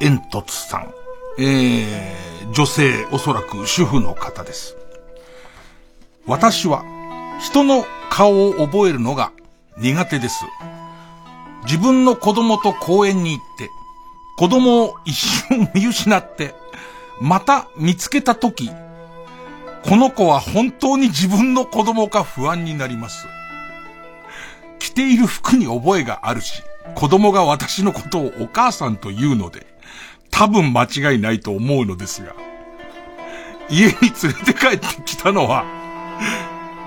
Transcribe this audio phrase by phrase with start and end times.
[0.00, 0.94] 煙突さん。
[1.38, 4.76] えー、女性、おそらく主婦の方です。
[6.26, 6.84] 私は、
[7.40, 9.32] 人の顔を覚えるのが
[9.78, 10.44] 苦手です。
[11.64, 13.70] 自分の子供と公園に行って、
[14.36, 16.54] 子供を一瞬見失って、
[17.20, 18.70] また見つけたとき、
[19.84, 23.26] この子は本当に自分の子供か不安になります。
[24.78, 26.62] 着ている服に覚えがあるし、
[26.94, 29.66] 子供が私のことをお母さんと言うので、
[30.30, 32.34] 多分間違いないと思うのですが、
[33.70, 35.64] 家に連れて帰ってきたのは、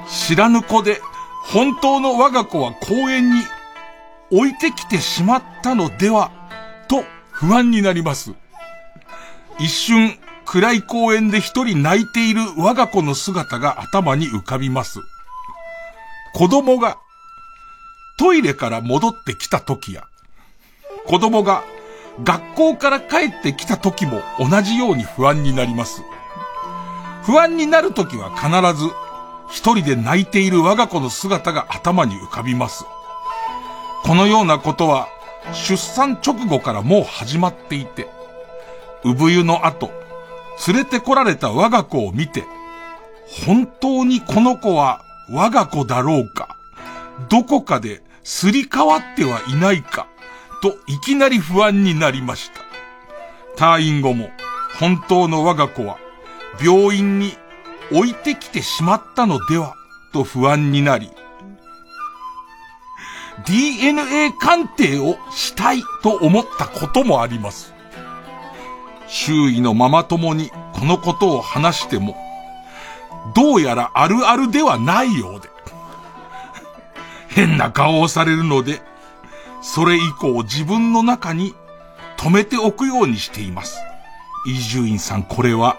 [0.07, 1.01] 知らぬ子で、
[1.43, 3.41] 本当の我が子は公園に
[4.31, 6.31] 置いてきてしまったのでは、
[6.87, 8.33] と不安になります。
[9.59, 14.99] 一瞬、暗い公園で一人泣いている我が子の姿が頭に浮かびます。
[16.33, 16.97] 子供が
[18.17, 20.05] トイレから戻ってきた時や、
[21.05, 21.63] 子供が
[22.23, 26.01] 学校から帰ってきた時も同じように不安になります。
[27.23, 28.49] 不安になる時は必
[28.79, 28.89] ず
[29.49, 32.85] 一人で泣いている我が子の姿が頭に浮かびます。
[34.03, 35.07] このようなことは
[35.53, 38.07] 出産直後からもう始まっていて、
[39.03, 39.91] 産湯の後、
[40.67, 42.43] 連れてこられた我が子を見て、
[43.45, 46.55] 本当にこの子は我が子だろうか、
[47.29, 50.07] どこかですり替わってはいないか、
[50.63, 52.61] といきなり不安になりました。
[53.55, 54.31] 退院後も、
[54.79, 55.97] 本当の我が子は、
[56.59, 57.37] 病院に
[57.91, 59.75] 置いてきてしまったのでは、
[60.11, 61.11] と不安になり、
[63.45, 67.75] DNA 鑑定をしたいと思ったこともあります。
[69.07, 72.17] 周囲のママ友にこのことを話しても、
[73.35, 75.54] どうやらあるあるではないようで。
[77.35, 78.81] 変な顔をされるので、
[79.61, 81.53] それ以降自分の中に
[82.15, 83.77] 止めておくようにしています。
[84.47, 85.75] 伊集院さん、これは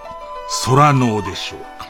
[0.67, 1.89] 空脳でしょうか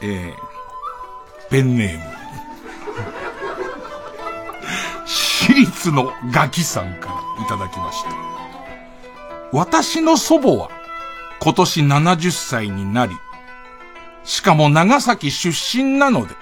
[0.00, 2.04] えー、ペンネーム。
[5.04, 8.10] 私立のガキさんからいただきました。
[9.52, 10.70] 私の祖母は
[11.42, 13.12] 今年70歳になり、
[14.24, 16.34] しかも長崎出身なので、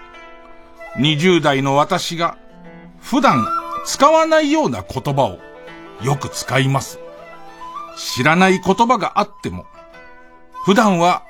[1.01, 2.37] 20代の私が
[3.01, 3.43] 普段
[3.87, 5.39] 使わないような言葉を
[6.05, 6.99] よく使います。
[7.97, 9.65] 知らない言葉があっても、
[10.67, 11.23] 普段は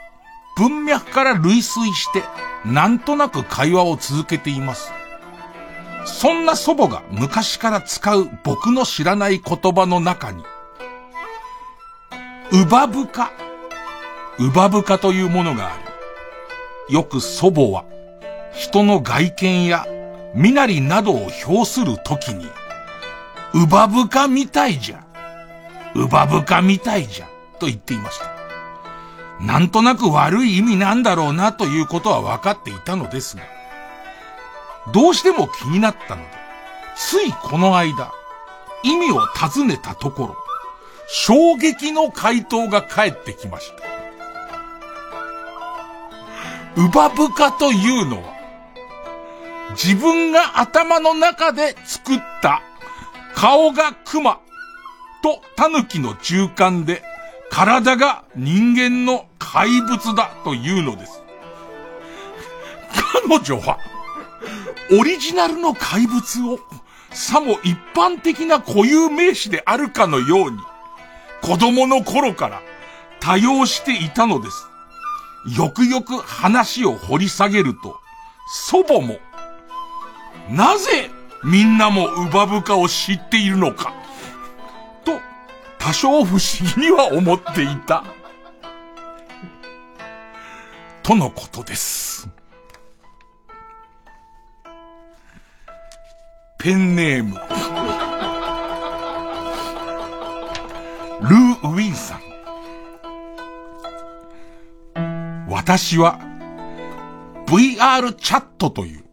[0.56, 2.24] 文脈から類推して
[2.64, 4.92] なんとなく会話を続けています。
[6.04, 10.42] そんな祖母が昔から使う僕の知らない言葉の中に、
[12.52, 13.30] うばぶか、
[14.40, 15.76] うばぶかというものがあ
[16.88, 16.94] る。
[16.94, 17.84] よく祖母は、
[18.52, 19.86] 人の外見や
[20.34, 22.46] 身なりなどを表するときに、
[23.54, 25.04] うばぶかみたいじゃ、
[25.94, 27.28] うばぶかみたいじゃ、
[27.58, 28.26] と言っていました。
[29.40, 33.42] なんとなく悪い意味なんだろうなということは分かっていたのですが、
[34.92, 36.28] どうしても気になったので、
[36.96, 38.12] ついこの間、
[38.82, 40.36] 意味を尋ねたところ、
[41.08, 43.90] 衝撃の回答が返ってきました。
[46.76, 48.39] ウバブカというのは、
[49.70, 52.62] 自分が頭の中で作った
[53.34, 54.40] 顔が熊
[55.22, 57.02] と狸の中間で
[57.50, 61.22] 体が人間の怪物だというのです。
[63.28, 63.78] 彼女は
[64.92, 66.58] オリジナルの怪物を、
[67.12, 70.58] さも一般的な固有名詞であるかのように、
[71.42, 72.60] 子供の頃から
[73.20, 74.66] 多用していたのです。
[75.56, 78.00] よくよく話を掘り下げると、
[78.48, 79.18] 祖母も、
[80.50, 81.10] なぜ
[81.44, 83.94] みんなもウバブカを知っているのか、
[85.04, 85.18] と、
[85.78, 86.40] 多少不思
[86.76, 88.04] 議には思っていた。
[91.02, 92.28] とのことです。
[96.58, 97.36] ペンネーム。
[101.22, 102.30] ルー・ウィンさん。
[105.48, 106.18] 私は
[107.46, 109.04] VR チャットという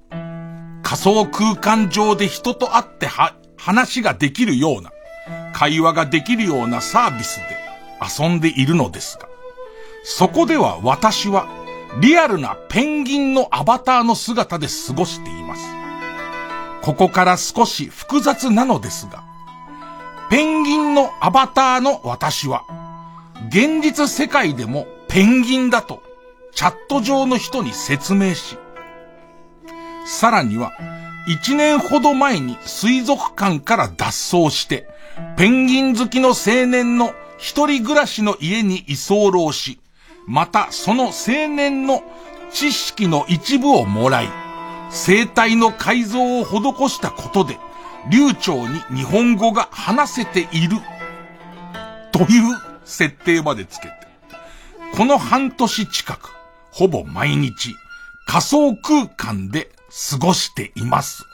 [0.88, 4.94] 仮想空間上で人と会っては、話ができるような、
[5.52, 7.58] 会話ができるようなサービスで
[8.02, 9.28] 遊んでいるのですが、
[10.06, 11.46] そこでは私は
[12.00, 15.66] リアルなペンギンのアバターの姿で過ごしています。
[16.84, 19.26] ここから少し複雑なのですが、
[20.30, 22.64] ペンギンのアバターの私は、
[23.50, 26.02] 現実世界でもペンギンだと、
[26.54, 28.58] チャット上の人に説明し、
[30.08, 30.72] さらには、
[31.28, 34.88] 一年ほど前に水族館から脱走して、
[35.36, 39.82] ペンギン好きの青年の一人暮らしの家に居候し、
[40.26, 42.04] またその青年の
[42.54, 44.30] 知識の一部をもらい、
[44.90, 47.58] 生体の改造を施したことで、
[48.10, 50.78] 流暢に日本語が話せている、
[52.14, 53.94] という設定までつけて、
[54.96, 56.30] この半年近く、
[56.72, 57.76] ほぼ毎日、
[58.26, 61.26] 仮想空間で過ごしています。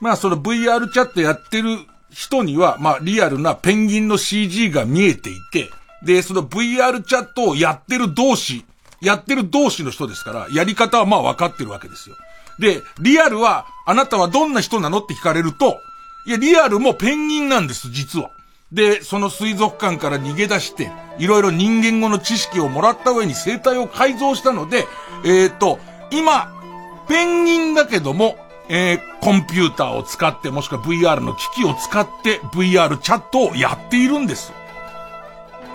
[0.00, 1.78] まあその VR チャットやってる
[2.10, 5.70] 人には、まあリアルなペンギンの CG が見えていて、
[6.02, 8.64] で、その VR チャットをやってる同士、
[9.00, 12.16] やってる同士の人ですから、やり方はまあ分かってるわけですよ。
[12.58, 15.80] で、リアルは、あなたはどんな人なのって聞かれると、
[16.26, 18.30] いや、リアルもペンギンなんです、実は。
[18.72, 24.86] で、その水族館から逃げ出して、いろいろ人間語の知識をもらった上に生態を改造したので、
[25.24, 25.78] えっ、ー、と、
[26.10, 26.52] 今、
[27.08, 28.36] ペンギンだけども、
[28.68, 34.52] えー、コンピューターを使って、もしくは VR の機器を使って VR チャットをやっているんです。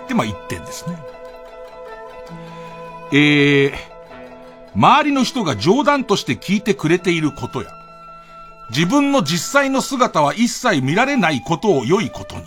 [0.07, 0.97] で、まあ、一点ですね。
[3.12, 3.74] えー、
[4.75, 7.69] 周りの人が冗談として聞いてくれていることや、
[8.69, 12.44] 自分の実際の姿は一切見られないことを良いことに、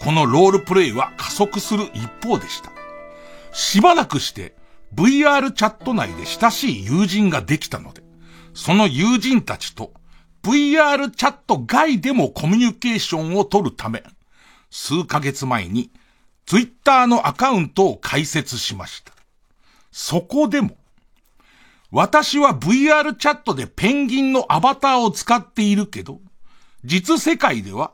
[0.00, 2.70] このロールプレイは加速する一方でした。
[3.52, 4.52] しばらくして
[4.96, 8.02] VR チャット内で親しい友人ができたので、
[8.54, 9.92] その友人たちと
[10.42, 14.02] VR チャット外でもコミュニケーションを取るため、
[14.70, 15.90] 数ヶ月前に
[16.46, 19.12] Twitter のアカウントを開設しました。
[19.92, 20.76] そこでも、
[21.90, 26.20] 私は VR チャットでペンギンのアバターを使っているけど、
[26.84, 27.92] 実世界では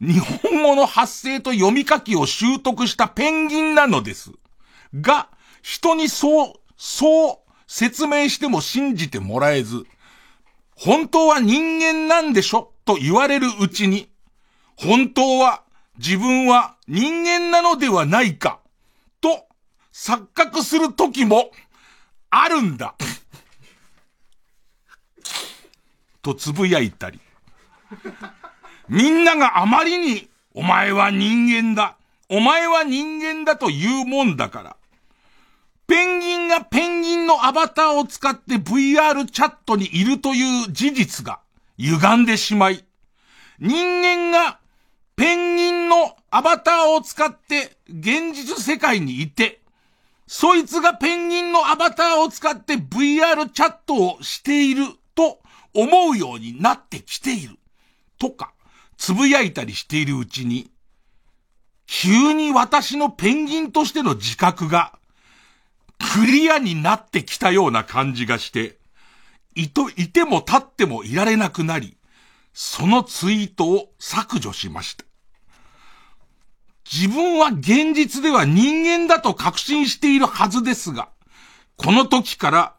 [0.00, 4.30] 日本語の発声と読み書きを習得したペンギンなのです。
[4.94, 5.28] が、
[5.62, 9.84] 人にそう、そう説明しても信じてもらえず、
[10.76, 12.72] 本当は人間なんでしょ？
[12.84, 14.08] と言われるうちに、
[14.76, 15.62] 本当は
[15.98, 18.60] 自分は人間なのではないか、
[19.20, 19.46] と
[19.92, 21.50] 錯覚する時も
[22.30, 22.94] あるんだ。
[26.22, 27.20] とつぶやいたり。
[28.88, 31.96] みんながあまりに、お前は人間だ。
[32.28, 34.76] お前は人間だと言うもんだから。
[35.90, 41.40] ペンギンがペンギンのアバターを使って VR チャットにいるという事実が
[41.78, 42.84] 歪んでしまい、
[43.58, 44.60] 人間が
[45.16, 49.62] ペンギンのアバターを使って現実世界にいて、
[50.28, 54.84] そいつがペンギンのアバターを使って VR チャットをしている
[55.16, 55.40] と
[55.74, 57.56] 思うようになってきている。
[58.16, 58.52] とか、
[58.96, 60.70] つぶやいたりしているうちに、
[61.88, 64.99] 急に私のペンギンとしての自覚が
[66.00, 68.78] クリアになってきたような感じがして、
[69.54, 71.96] いと、いても立ってもいられなくなり、
[72.52, 75.04] そのツイートを削除しました。
[76.90, 81.10] 自分は現実では人間だと確信しているはずですが、
[81.76, 82.74] この時から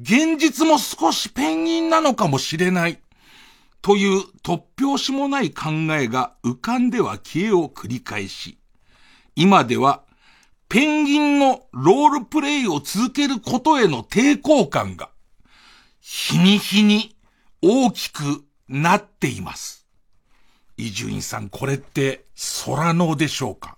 [0.00, 2.98] 現実も少しペンギンなのかもしれない
[3.80, 8.58] という突拍子もない考えが浮かんでは消えを繰り返し、
[9.36, 10.03] 今では
[10.68, 15.10] ペンギンのロールプレイを続けることへの抵抗感が、
[16.00, 17.16] 日に日に
[17.62, 19.86] 大きくなっています。
[20.76, 22.24] 伊集院さん、これって
[22.64, 23.76] 空脳でしょうか？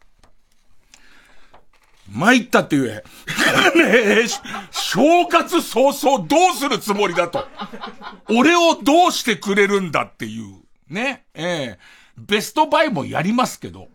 [2.08, 3.04] 参ったって言え。
[3.76, 4.26] ねえ、
[4.70, 7.46] 正月早々どうするつもりだと。
[8.28, 10.62] 俺をどうしてくれるんだっていう。
[10.88, 11.26] ね。
[11.34, 11.78] ええ
[12.16, 13.88] ベストバイもやりますけど。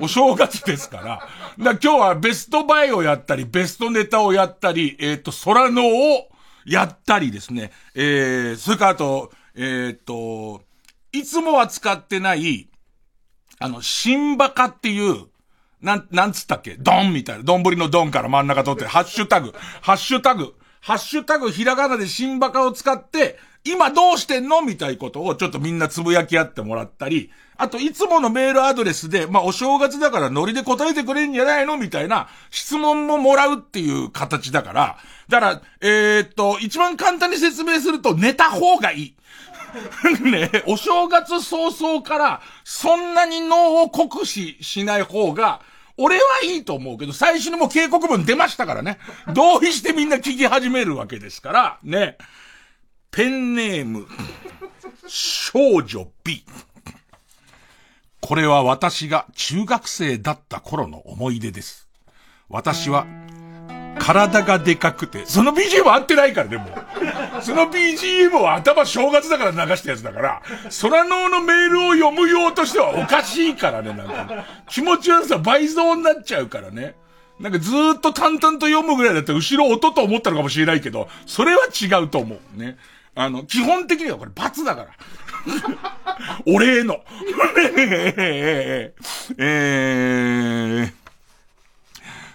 [0.00, 1.64] お正月ですから。
[1.64, 6.28] だ今日はベストバイをやったり、ベストネタをやったり、えっ、ー、と、空のを
[6.64, 7.72] やったりですね。
[7.94, 10.62] えー、それからあと、えっ、ー、と、
[11.12, 12.68] いつもは使ってない、
[13.58, 15.26] あの、新バカっていう、
[15.82, 16.76] なん、なんつったっけ？
[16.78, 17.42] ドンみたいな。
[17.42, 24.62] 丼のドンから真ん中取って、ハッシュタグ、ハッシュタグ、ハッシュタグひらがなで新バカを使って、今どうしてんの？
[24.62, 31.76] みたいことをちょっとみんなつぶやき合ってもらったり、あと、いつものメールアドレスで、まあ、お正月だからノリで答えてくれんじゃないの？
[31.76, 39.14] みたいな質問ももらうっていう形だから、だから、えー、っと、一番簡単に説明すると寝た方がいい。
[40.20, 45.60] ねお正月早々から、そんなに脳を酷使しない方が、
[45.96, 48.98] 俺はいいと思うけど、最初にもう警告文出ましたからね。
[49.34, 52.16] 同意してみんな聞き始めるわけですから、ね。
[53.10, 54.06] ペンネーム、
[55.06, 56.44] 少女 B。
[58.22, 61.88] これは私が中学生だった頃の思い出です。
[62.48, 63.04] 私は、
[63.98, 66.66] 体がでかくて、その BGM 合ってないからね、も。
[67.42, 70.42] その BGM を頭正月だから流したやつだから、
[70.80, 74.44] 空脳のメールを読むようとしてはおかしいからね、なんか。
[74.68, 76.94] 気持ち悪さ倍増になっちゃうからね。
[77.40, 82.58] なんかずーっと淡々と読むぐらいだったら後ろ音と思ったのかもしれないけど、それは違うと思う。
[82.58, 82.76] ね。
[83.16, 84.88] あの、基本的にはこれ罰だから。
[86.46, 87.02] 俺への。
[87.76, 90.92] えー、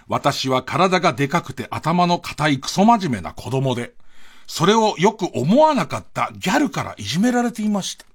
[0.08, 3.92] 私は体がでかくて頭の硬いクソ真面目な子供で、
[4.46, 8.06] それをよく思わなかったギャルからいじめられていました。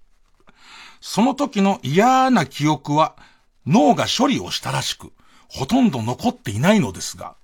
[1.00, 3.16] その時の嫌な記憶は
[3.68, 5.12] 脳が処理をしたらしく、
[5.48, 7.36] ほとんど残っていないのですが、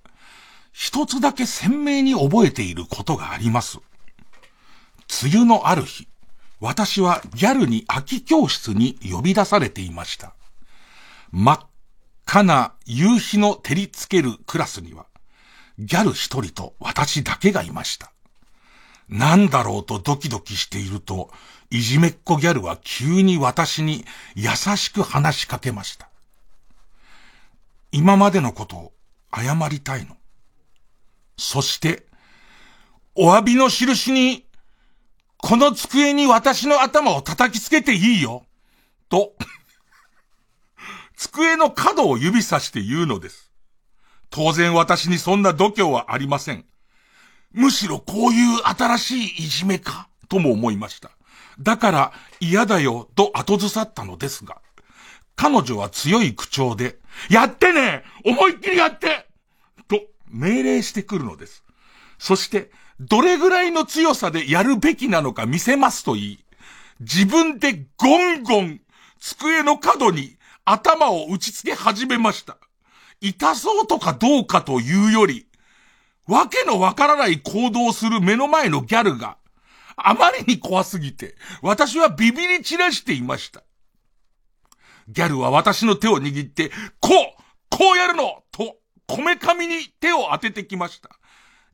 [0.72, 3.78] 一つだけ鮮明に覚えていることがあります。
[5.22, 6.08] 梅雨のある日、
[6.60, 10.34] 私はギャルに空き教室に呼び出されていました。
[11.32, 11.60] 真っ
[12.26, 15.06] 赤な夕日の照りつけるクラスには、
[15.78, 18.12] ギャル一人と私だけがいました。
[19.08, 21.30] なんだろうとドキドキしていると、
[21.70, 26.08] いじめっ子ギャルは急に私に優しく話しかけました。
[27.90, 28.92] 今までのことを
[29.34, 30.16] 謝りたいの。
[31.36, 32.06] そして、
[33.14, 34.46] お詫びの印に、
[35.42, 38.44] この机に私の頭を叩きつけていいよ。
[39.08, 39.34] と、
[41.16, 43.50] 机の角を指さして言うのです。
[44.30, 46.64] 当然私にそんな度胸はありません。
[47.52, 51.10] むしろこういう新しいいじめか、とも思いました。
[51.58, 54.62] だから嫌だよ、と後ずさったのですが、
[55.36, 59.26] 彼女は強い口調で、やってね思いっきりやって
[59.88, 61.64] と命令してくるのです。
[62.18, 62.70] そして、
[63.00, 66.44] どれぐらいの強さでやるべきなのか見せますと言い、
[67.00, 68.80] 自分でゴンゴン
[69.18, 72.58] 机の角に頭を打ちつけ始めました。
[73.22, 75.46] 痛そうとかどうかというより、
[76.26, 79.38] わけのわからない行動をする目の前のギャルが、
[79.96, 83.62] あまりに怖すぎて、私はビビり散らしていました。
[85.08, 87.40] ギャルは私の手を握って、こう
[87.70, 88.76] こうやるのと、
[89.06, 91.10] こめかみに手を当ててきました。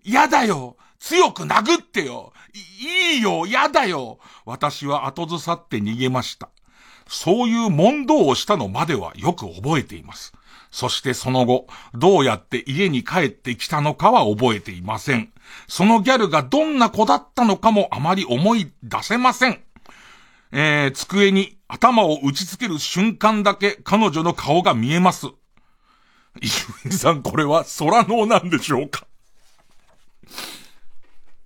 [0.05, 2.33] やだよ強く殴ってよ
[2.81, 6.49] いいよやだよ私は後ずさって逃げました。
[7.09, 10.33] そういう問答をしたのまではよく覚えています。
[10.73, 15.33] そしてその後、どうやって家に帰ってきたのかは覚えていません。
[15.69, 19.61] そのギャルがどんな子だったのかもあまり思い出せません。
[20.53, 25.29] えー、机に頭を打ちつける瞬間だけ彼女の顔が見えます。
[26.43, 29.07] 伊集さん、これは空脳なんでしょうか？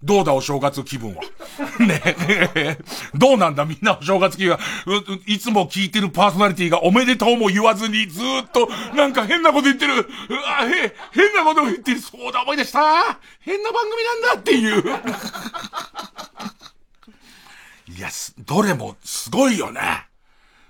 [0.02, 1.23] どうだお正月気分は？
[1.78, 2.78] ね。
[3.14, 3.66] どうなんだ？
[3.66, 4.59] みんなお正月気分は？
[5.26, 8.66] いつも聞いてるパーソナリティがおめでとうも言わずにずっと
[8.97, 9.95] なんか変なこと言ってる。
[9.95, 12.00] うわ、へ、変なこと言ってる。
[12.00, 12.80] そうだ思い出した
[13.40, 14.85] 変な番組なんだっていう。
[17.95, 20.07] いや、どれもすごいよね。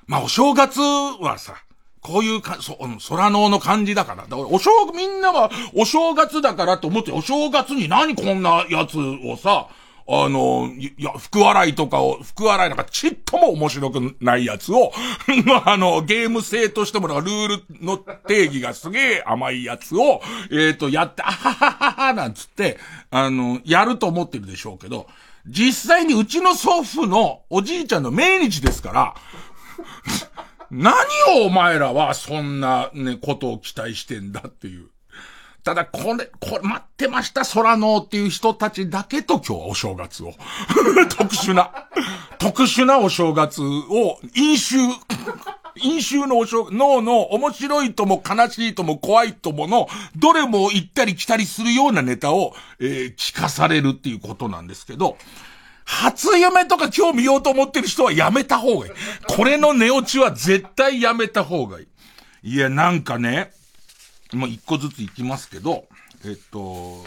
[0.06, 1.54] まあお正月はさ、
[2.00, 2.78] こういうか、そ、
[3.08, 4.22] 空脳の感じだから。
[4.22, 9.68] だから、お正、みんなは、お正月だからと思って、お正月に何こんなやつをさ、
[10.12, 14.92] あの、いや、福笑いとかを、福笑いなんかちっとも面白くないやつを、
[15.46, 22.78] まあ、あの、ゲーム性としても、ルールの定義がすげえ甘いやつを、えっ、ー、と、やって、あはははは、なんつって、
[23.12, 25.06] あの、やると思ってるでしょうけど、
[25.46, 29.14] 実際にうちの祖父のおじいちゃんの命日ですから、
[30.70, 30.94] 何
[31.40, 34.88] をお前らはそんなね、ことを期待してんだっていう。
[35.62, 40.32] ただ、これ、これ、待ってました、空のっていう人たちだけと今日はお正月を。
[41.10, 41.70] 特殊な、
[42.38, 44.78] 特殊なお正月を、飲酒、
[45.82, 55.18] 飲酒のお正月、脳の面白いとも悲しいとも怖いともの、どれも行ったり来たりするようなネタを、えー、聞かされるっていうことなんですけど、
[55.90, 58.92] 初夢とか今日見ようと思ってる人はやめた方がいい。
[59.26, 62.54] これの寝落ちは絶対やめた方がいい。
[62.54, 63.50] いや、なんかね、
[64.32, 65.86] もう一個ずつ行きますけど、
[66.24, 67.04] えっと、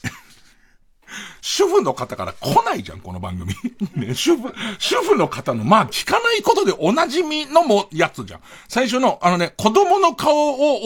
[1.42, 3.54] 主婦の方から来ないじゃん、この番組。
[3.94, 8.40] ね、主婦、主婦の方の、まあ、聞かないことでおなじみのも、やつじゃん。
[8.66, 10.34] 最初の、あのね、子供の顔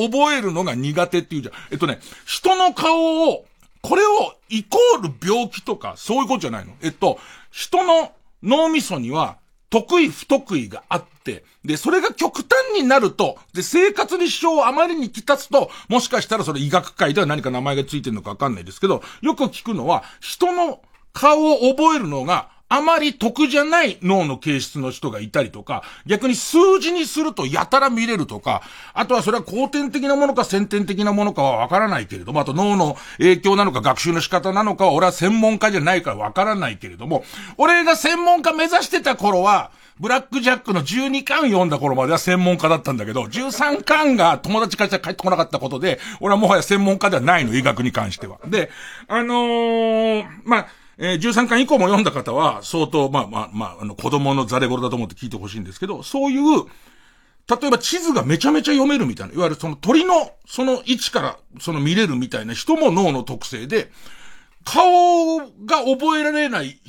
[0.02, 1.54] を覚えるのが苦手っていうじゃん。
[1.70, 3.46] えっとね、人の顔を
[3.86, 6.72] これをイコール病気とか、そういうことじゃないの？
[6.82, 7.20] えっと、
[7.52, 8.10] 人の
[8.42, 9.36] 脳みそには、
[9.70, 20.80] 得意不得意があって、で、それが極端になると、で、生活に支障をあまりにきたつと、もしかしたらそれ医学界では何か名前がついてるのかわかんないですけど、よく聞くのは、人の
[21.12, 37.24] 顔を覚えるのがあまり得じゃない脳の形質の人がいたりとか、逆に数字にするとやたら見れるとか、あとはそれは後天的なものか先天的なものかはわからないけれども、あと脳の影響なのか学習の仕方なのかは俺は専門家じゃないからわからないけれども、
[37.56, 48.38] 俺が専門家目指してた頃は、ブラックジャックの12巻読んだ頃までは専門家だったんだけど、13巻が友達から帰ってこなかったことで、俺はもはや専門家ではないの、医学に関しては。
[48.46, 48.70] で、
[49.08, 50.66] あのー、まあ、
[50.98, 56.64] えー、13巻以降も読んだ方は、相当、まあまあまあ、あの、子供のザレボロだと思って聞いてほしいんですけど、そういう、
[57.48, 63.90] 例えば地図がめちゃめちゃ読めるみたいな、いわゆるその鳥の、その位置から、その見れるみたいな人も脳の特性で、
[64.64, 66.80] 顔が覚えられない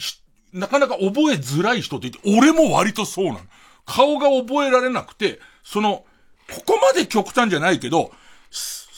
[0.53, 3.39] なかなか覚えづらい人って言って、俺も割とそうなの。
[3.85, 6.05] 顔が覚えられなくて、その、
[6.49, 8.11] ここまで極端じゃないけど、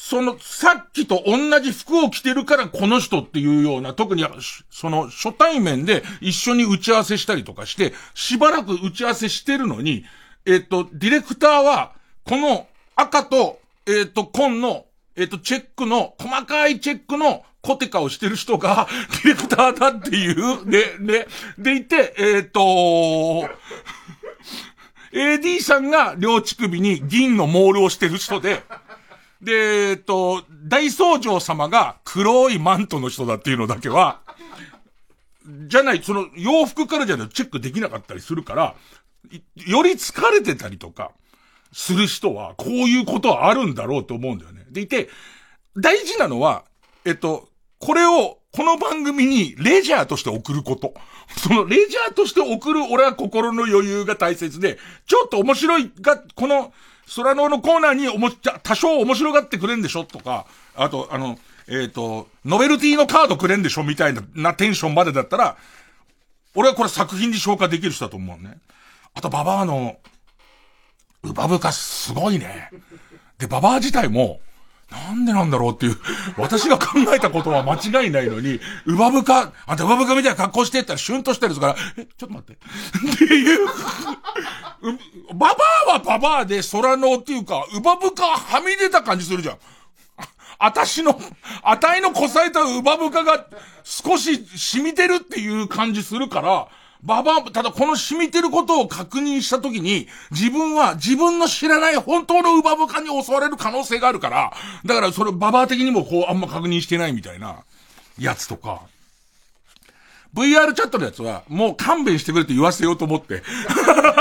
[0.10, 4.26] その、さっきと同じ服を着てるからこの人っていうような、特に、
[4.72, 10.06] その、初対面で一緒に打ち合わせしたりとかして、しばらく打ち合わせしてるのに、
[10.48, 11.92] えっ、と、ディレクターは、
[12.24, 14.86] この赤と、えっ、と、紺の、
[15.16, 18.88] えっ、と、チェックの、細かいチェックのコテカをしてる人が、
[19.24, 21.28] ディレクターだっていう、で、で、
[21.60, 23.48] でいて、えっ、ー、と、
[25.12, 28.64] AD さんが両乳首に銀のモールをしてる人で、
[29.42, 34.22] で、えっ、と、大僧正様が黒いマントの人だっていうのだけは、
[35.68, 38.76] じゃない、その洋服からじゃないチェックできなかったりするから、
[39.56, 41.12] より疲れてたりとか、
[41.72, 44.66] する人は、こういうことはあるんだろうと思うんだよね。
[44.72, 45.10] でいて、
[45.78, 46.64] 大事なのは、
[47.06, 50.96] えっと、これを、この番組にレジャーとして送ること。
[51.38, 56.74] そのレジャーとして送る俺は心の余裕が大切で、ちょっと面白いが、この、
[57.16, 60.46] 空ののコーナーにおも、多少面白がってくれんでしょとか、
[60.76, 65.58] あと、あの、えっ、ー、と、ノベルティのカードくれんでしょみたいななテンションまでだったら、
[66.56, 68.58] 俺はこれ作品に消化できる人だと思うね。
[69.14, 69.98] あと、ババアの、
[71.24, 72.72] ウバブカすごいね。
[73.38, 74.40] で、ババア自体も、
[74.90, 75.98] なんでなんだろうっていう、
[76.38, 82.54] 私が考えたことは間違いないのに、ウバブカ、あんたウバブカみたいな格好してったらシュンとしてるから、え、ちょっと待って。
[82.54, 83.68] っていう、
[85.34, 85.56] ババ
[85.88, 89.58] アはババアで空のっていうか、ウバブカはみ出た感じするじゃん。
[90.58, 91.20] あたしの、
[91.64, 93.48] あたいのこさえたウバブカが
[93.84, 96.68] 少し染みてるっていう感じするから、
[97.02, 104.52] ババア、ただこの染みてることを確認したときに、自分は自分の知らない本当のウバブカに襲われる可能性があるから、
[104.86, 107.64] だからそれババア的にもこうあんま確認してないみたいな、
[108.18, 108.82] やつとか。
[110.34, 113.42] VR チャットのやつは、もう勘弁してくれって言わせようと思って。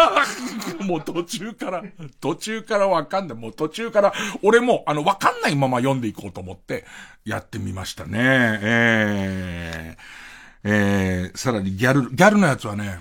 [0.80, 1.82] もう途中から、
[2.20, 3.38] 途中からわかんない。
[3.38, 6.86] もう途中から、俺も、あの、わかんないまま読んでいこうと思って、
[7.24, 8.18] やってみましたね。
[8.22, 10.28] えー
[10.64, 12.98] えー、さらにギャル、ギャルのやつはね、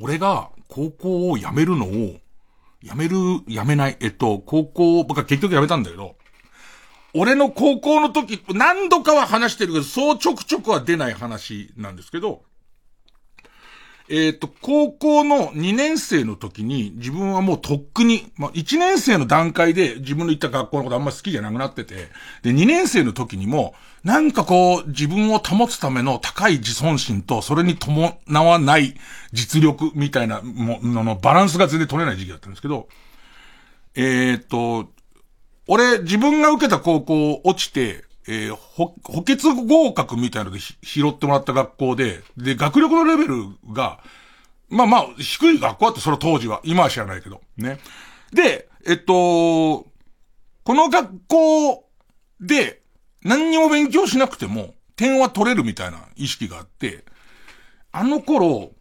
[0.00, 2.16] 俺が高校を辞めるのを、
[2.82, 3.16] 辞める、
[3.46, 6.16] 辞めない、えっと、高校、僕は結局辞めたんだけど、
[7.14, 12.42] 俺の高校の時、何度かは話してるけど、そうちょくちょくは出ない話なんですけど、
[14.08, 22.08] えっ、ー、と、高校の2年生の時に自分はもうとっくに、まあ、1年生の段階で自分の行った学校のことあんま好きじゃなくなってて、
[22.42, 28.94] で、2年生の時にも、なんかこう、自分を保つための高い自尊心と、それに伴わない
[29.32, 32.88] 実力みたいなもののバランスが全然取れない時期だったんですけど、
[33.94, 34.90] えっ、ー、と、
[35.66, 44.00] 俺、自分が受けた高校落ちて、えー、補欠合格みたいなので拾ってもらった学校で、で、学力のレベルが、
[44.68, 46.60] まあまあ、低い学校だって、その当時は。
[46.64, 47.40] 今は知らないけど。
[47.56, 47.78] ね。
[48.32, 49.86] で、えっと、
[50.64, 51.88] この学校
[52.40, 52.82] で、
[53.22, 57.04] 何にも勉強しなくても、点は取れるみたいな意識があって、
[57.92, 58.72] あの頃、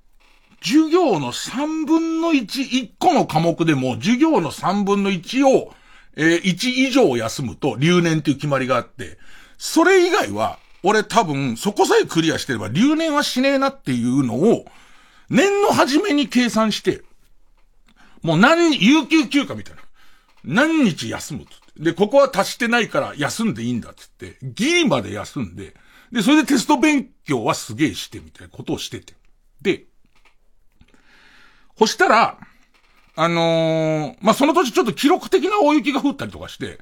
[0.62, 5.74] 授業の3分の1、1個の科目でも、授業の3分の1を、
[6.15, 9.17] えー、1以上休むと留年っていう決まりがあって、
[9.58, 14.65] それ以外は、俺多分、そこさえクリアしてれば留年はしねえなっていうのを、
[15.30, 17.02] 年の初めに計算して、
[18.21, 19.82] もう何、有給休暇みたいな。
[20.43, 21.52] 何日休むと。
[21.78, 25.73] で、ここは足してないから休んでいいんだっつって、ギリまで休んで、
[26.12, 29.13] で、それでテスト勉強はすげえしてみたいなことをしてて。
[29.62, 29.86] で、
[31.78, 32.38] そしたら、
[33.15, 36.80] あのー、まあ、その年ちょっと記録的な大雪が降ったりとかして、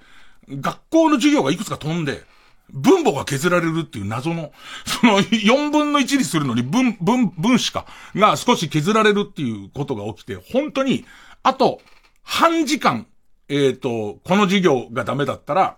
[0.50, 2.24] 学校の授業がいくつか飛んで、
[2.70, 4.54] 分母が削られるっていう謎の、
[4.86, 11.06] その4分の1にするのに分、分、分子か、が少し削られるっていうことが起きて、本当に、
[11.44, 11.82] あと、
[12.24, 13.08] 半時間、
[13.50, 15.78] えっ、ー、と、この授業がダメだったら、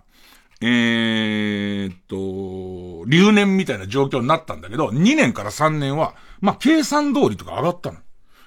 [0.62, 6.14] えー、と、留年みたいな状況になったんだけど、2年から3年は
[6.44, 7.98] まあ、計算通りとか上がったの。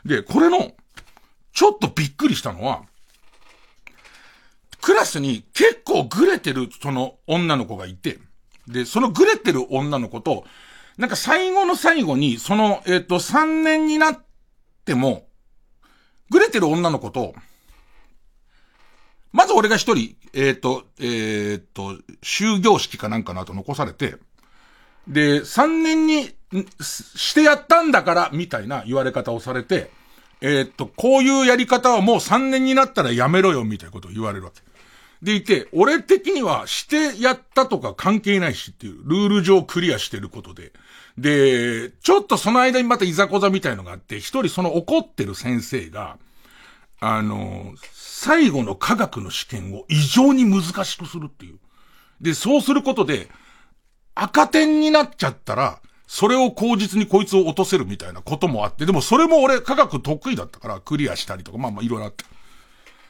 [0.05, 0.73] で、これの、
[1.57, 2.83] ちょっとびっくりしたのは、
[4.83, 8.19] クラスに結構グレてるその女の子がいて、
[8.69, 10.45] で、そのグレてる女の子と、
[10.99, 14.19] なんか最後の最後に、その、えっ、ー、と、3年になっ
[14.85, 15.29] ても、
[16.29, 17.35] グレてる女の子と、
[19.33, 24.17] まず俺が一人、えっ、ー、と、えっ、ー、と、終業式かなんかの後残されて、
[25.09, 26.35] で、3年に
[26.83, 29.91] してやったんだから、みたいな言われ方をされて、
[30.49, 34.63] えっと、こういうやり方はもう3年になったらやめろよ、みたいなことを言われるわけ。
[35.21, 40.73] でいて、俺的にはしてやったとか関係ないしっていう、ルール上クリアしてることで。
[41.19, 46.17] で、ちょっとその間にまたいざこざみたいのがあって、一人その怒ってる先生が、
[47.01, 51.59] あの、最後の科学の試験を異常に難しくするっていう。
[52.21, 53.29] で、そうすることで、
[54.15, 62.25] 赤点になっちゃったら、それを口実にこいつを落とせるみたいなこともあって、でもそれも俺科学得意だったからクリアしたりとか、まあまあいろいろあって。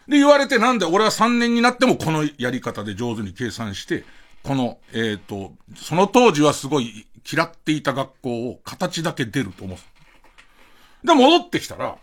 [0.08, 4.04] で、言われてなんで俺は3年になってもこのやり方で上手に計算して、
[4.42, 11.06] この、えっ、ー、と、その当時はすごい嫌っていた学校を形だけ出ると思う。
[11.06, 11.98] で、戻ってきたら、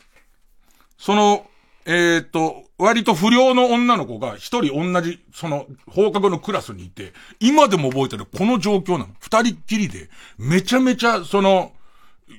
[0.98, 1.48] その、
[1.86, 9.10] えっ、ー、と、割と不良の女の子が一人同じ、その、放課後のクラスにいて、今でも覚えてるこの状況なの。
[9.20, 11.74] 二人っきりで、めちゃめちゃ、その、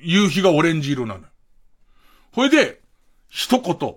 [0.01, 1.21] 夕日がオレンジ色なの。
[2.31, 2.81] ほいで、
[3.29, 3.95] 一言、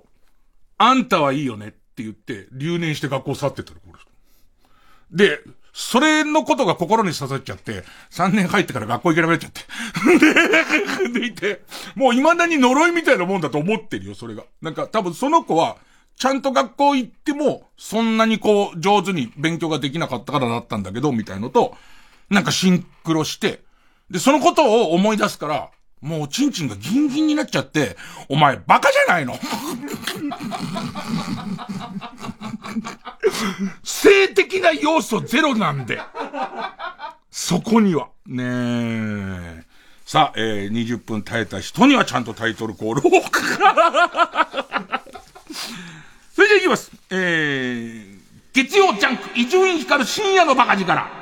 [0.79, 4.09] あんたはいいよねって言って、留年して学校去ってたの、この人。
[5.11, 5.41] で、
[5.73, 11.09] それのことが心に刺さっちゃって、3年入ってから学校行けなくなっちゃって。
[11.13, 11.63] で、でいて、
[11.95, 14.45] もう未だに呪いみたいなもんだと思ってるよ、それが。
[14.61, 15.77] なんか多分その子は、
[16.19, 21.77] ちゃんと学校行っても、そんなにこう、上手に勉強ができなかったからだったんだけど、みたいのと、
[22.29, 23.63] なんかシンクロして、
[24.11, 27.97] で、そのことを思い出すから、もうチンチンがギンギンになっちゃって、
[28.29, 29.39] お前バカじゃないの？
[33.85, 36.01] 性的な要素ゼロなんで。
[37.31, 38.09] そこには。
[38.27, 39.65] ねえ。
[40.05, 43.23] さあ、えー、20分耐えた人にはちゃんとタイトルコールを。
[46.35, 46.91] それじゃいきます。
[47.11, 48.19] えー、
[48.53, 51.19] 月曜ジャンク、伊集院光る深夜のバカ力。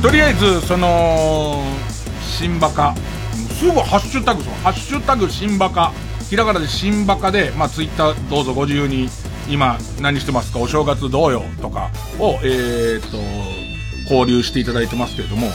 [0.00, 1.64] とりあえず、その、
[2.22, 2.94] 新バカ。
[3.58, 5.92] すぐハッシュタグ、ハッシュタグ新バカ。
[6.30, 9.08] ひらがなで新バカで、まあ、ツイッターどうぞご自由に、
[9.48, 10.60] 今何してますか？
[10.60, 11.42] お正月どうよ？
[11.60, 11.90] とか
[12.20, 13.16] を、えー、っと、
[14.14, 15.48] 交流していただいてますけれども、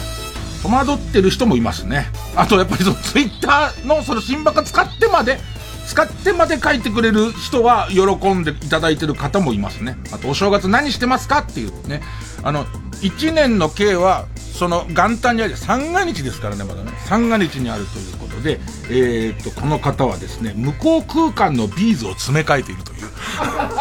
[0.63, 2.07] 戸惑ってる人もいますね。
[2.35, 5.39] あと、やっぱりそのツイッターのその新バカ使ってまで、
[5.87, 9.95] 使ってまで書いてくれる人は喜んでいただいてる方もいますね。
[10.11, 11.39] あと、お正月何してますか？
[11.39, 12.01] っていうね。
[12.43, 12.65] あの、
[13.01, 16.91] 1年の計は、その元旦にある、三が日ですからね、まだね。
[17.05, 22.99] 三が日にあるということで、えー、っと、この方はですね、向こう空間のビーズを詰め替えているという。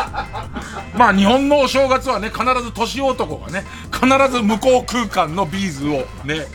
[0.96, 6.46] まあ、日本のお正月はね、必ず年男がね、必ず向こう空間のビーズをね、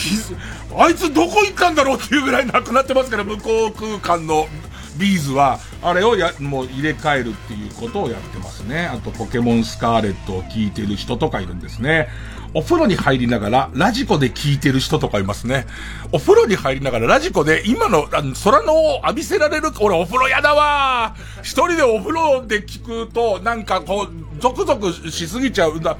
[0.76, 4.48] あいつどこ行ったんだろうっていうぐらいなくなってますから、向こう空間の
[4.96, 8.86] ビーズは、あれをや、もう入れ替えるっていうことをやってますね。
[8.86, 12.08] あと、ポケモンスカーレットを聞いてる人とかいるんですね。
[12.54, 15.66] お風呂に入りながら、ラジコで聞いてる人とかいますね。
[16.12, 25.96] お風呂に入りながら、ラジコで、今の、あの空のを浴びせられる、俺お風呂やだわ一人でお風呂で聞くと、なんかこう、ゾクゾクしすぎちゃうんだ。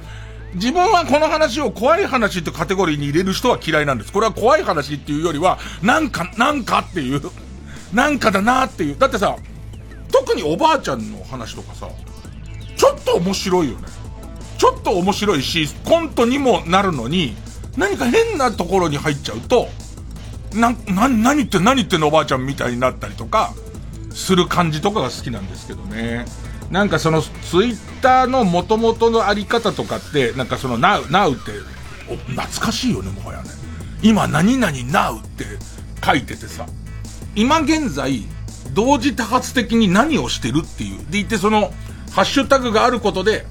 [0.53, 4.13] 自分はこの話を怖い話ってカテゴリーに入れる人は嫌いなんです。
[4.13, 7.21] これは怖い話っていうよりは、なんか、なんかっていう。
[7.95, 8.97] なんかだなっていう。
[8.99, 9.37] だってさ、
[10.11, 11.87] 特におばあちゃんの話とかさ、
[12.75, 13.87] ちょっと面白いよね。
[14.57, 17.35] ちょっと面白いし、コントにもなるのに、
[17.77, 19.69] 何か変なところに入っちゃうと、
[20.53, 23.53] な、な、何言って何言ってんのおばあちゃんみたいになったりとか、
[24.13, 26.25] する感じとかが好きなんですけどね。
[26.69, 31.51] なんかその、ツイッターの元々のあり方とかって、なんかその、now, now って、
[32.31, 33.49] 懐かしいよね、もはやね。
[34.01, 35.45] 今、何々 now って
[36.05, 36.65] 書いててさ。
[37.35, 38.23] 今現在、
[38.73, 41.05] 同時多発的に何をしてるっていう。
[41.11, 41.73] でいてその、
[42.11, 43.45] ハッシュタグがあることで、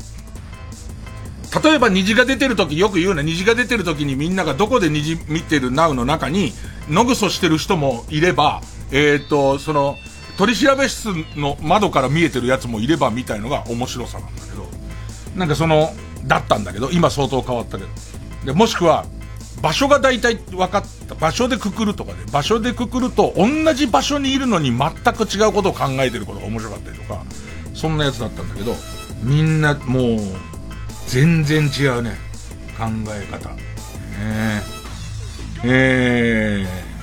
[1.62, 6.52] 例えば虹が出てる時、よく言うね、虹が出てる時にみんながどこで虹見てるナウの中に、
[6.88, 9.96] のぐそしてる人もいれば、えっ、ー、と、その、
[10.36, 14.66] 取調室の窓から見えてるやつもいればみたいのが面白さなんだけど、
[15.36, 15.94] なんかその、
[16.24, 17.90] だったんだけど、今相当変わったけど。
[18.46, 19.06] で、もしくは、
[19.64, 27.24] 場所が大体分かった、場所でくくるとかで、場所でくくると、同じ場所にいるのに全く違うことを考えてることが面白かったりとか、
[27.72, 28.74] そんなやつだったんだけど、
[29.22, 30.18] みんなもう、
[31.06, 32.18] 全然違うね。
[32.76, 33.56] 考え方。
[34.20, 34.60] え、
[35.64, 36.93] えー、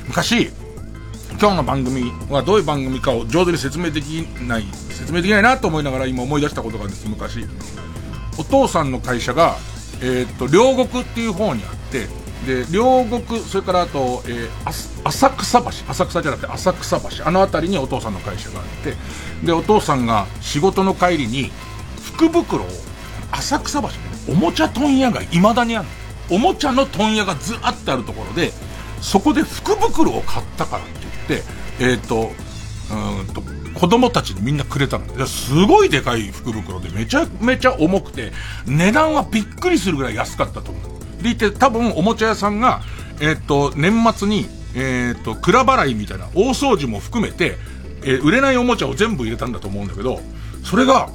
[0.06, 0.50] 昔、
[1.40, 7.46] 今日の番組はどういう番組かを上手に説明できない、説明できないなと思いながら今思い出したことがあるんです、昔。
[8.40, 9.56] お父さんの会社が、
[10.02, 12.06] え、っと、両国っていう方にあって、
[12.46, 14.50] で、両国、それからあと、えー、
[15.04, 18.94] 浅草橋、浅草じゃなくて浅草橋、あの辺りにお父さんの会社があって、
[19.44, 21.52] で、お父さんが仕事の帰りに、
[22.02, 22.68] 福袋を、
[23.30, 24.00] 浅草橋で、ね、
[24.30, 25.88] おもちゃ問屋が未だにある
[26.30, 28.52] おもちゃの問屋がずあってあるところで、
[29.02, 30.92] そこで福袋を買ったからって
[31.28, 31.48] 言って、
[31.78, 32.30] えっ、ー、と、
[32.90, 33.42] うんと、
[33.74, 35.26] 子供たちにみんなくれたの。
[35.26, 38.32] すごいでかい福袋でめちゃめちゃ重くて、
[38.66, 40.80] 値段はびっくりするぐらい安かったと思
[41.20, 41.22] う。
[41.22, 42.82] でいて、多分おもちゃ屋さんが、
[43.20, 47.56] えっ、ー、と、年末に、えっ、ー、と、蔵払いみたいな大掃除も含めて、
[48.02, 50.20] えー、売れないおもちゃを全部入れたんだと思うんだけど、
[50.64, 51.10] それが、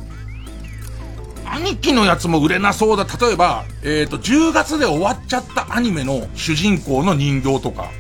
[1.46, 3.06] 兄貴のやつも売れなそうだ。
[3.06, 7.92] 例えば、えっ、と、10月で終わっちゃったアニメの主人公の人形とか、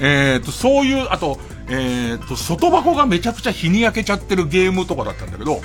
[0.00, 5.60] えっ、と、そういう、あと、えー、っと、外箱がめちゃくちゃ日に焼けちゃってるゲームとかだったんだけど、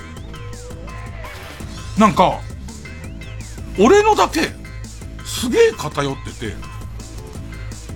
[1.97, 2.39] なんか、
[3.79, 4.41] 俺のだけ、
[5.25, 6.55] すげえ偏ってて、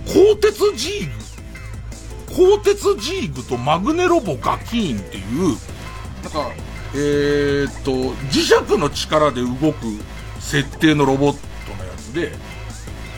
[0.06, 1.06] 鋼鉄ジー
[2.28, 5.56] グ、鋼鉄ジーグとマグネロボガキーンっていう、
[6.22, 6.52] なんか、
[6.94, 7.90] えー、っと、
[8.30, 9.86] 磁石の力で動く
[10.38, 12.32] 設定のロボットのやつで、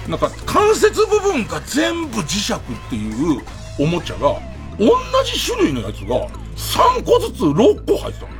[0.09, 3.43] なんか関節部分が全部磁石っていう
[3.79, 4.41] おもちゃが、
[4.79, 4.91] 同
[5.25, 8.39] じ種類のやつが3個ずつ6個入ってたの。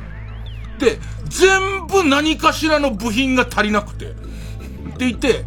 [0.79, 4.05] で、全部何かしらの部品が足りなくて。
[4.05, 4.15] って
[4.99, 5.45] 言って、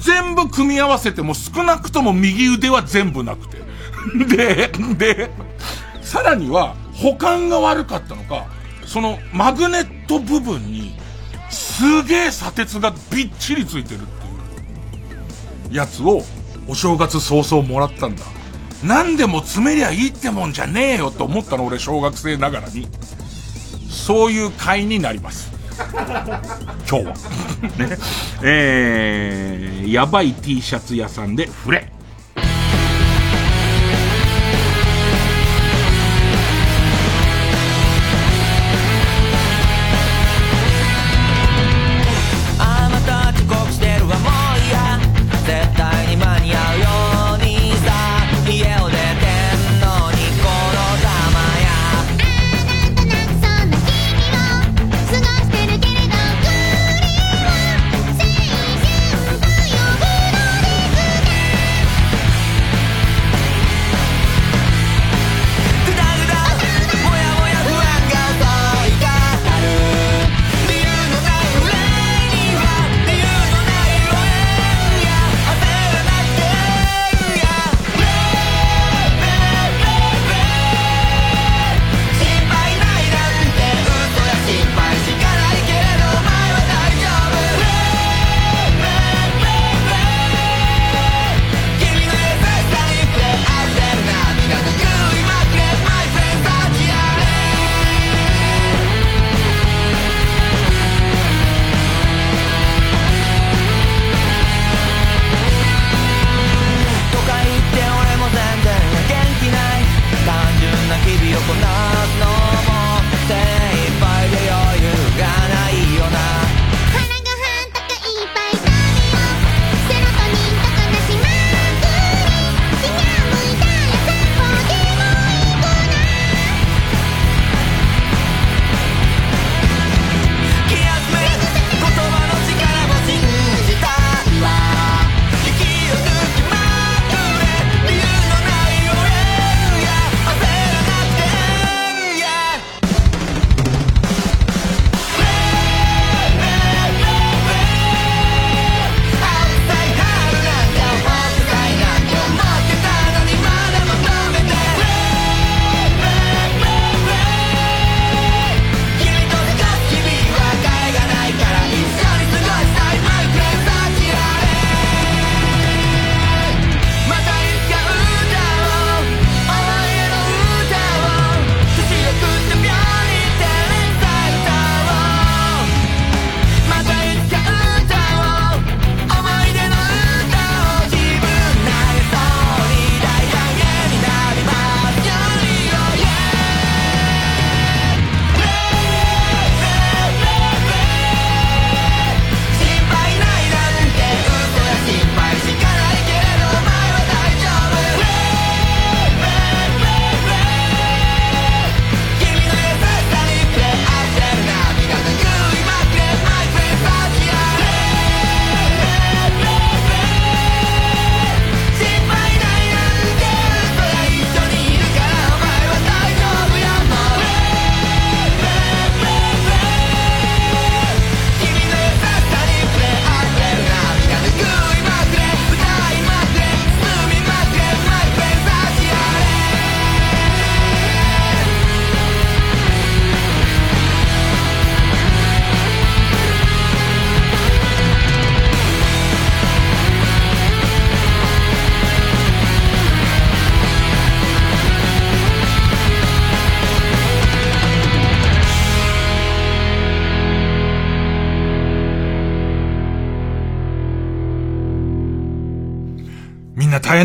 [0.00, 3.58] 全部組み合わせても少なくとも右腕は全部なくて。
[4.36, 5.30] で、で、
[6.02, 8.46] さらには保管が悪かったのか、
[8.84, 10.96] そのマグネット部分に
[11.50, 16.22] すげえ砂鉄がびっちりついてるっていうやつを
[16.66, 18.24] お正月早々もらったんだ。
[18.82, 22.88] 何でも詰めりゃいいってもんじゃねえよと思ったの俺小学生ながらに。
[23.88, 25.52] そういう会になります。
[26.88, 27.14] 今日は。
[27.78, 27.96] ね。
[28.42, 31.92] えー、やばい T シャツ屋さんでフレ。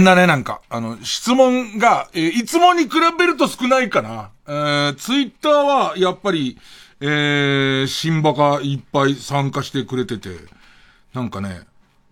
[0.08, 0.62] だね、なんか。
[0.70, 4.30] あの、質問が、えー、いつもに比べると少ないかな。
[4.48, 6.58] えー、ツイッターは、やっぱり、
[7.02, 10.30] えー、新バがいっぱい参加してくれてて、
[11.14, 11.62] なんかね、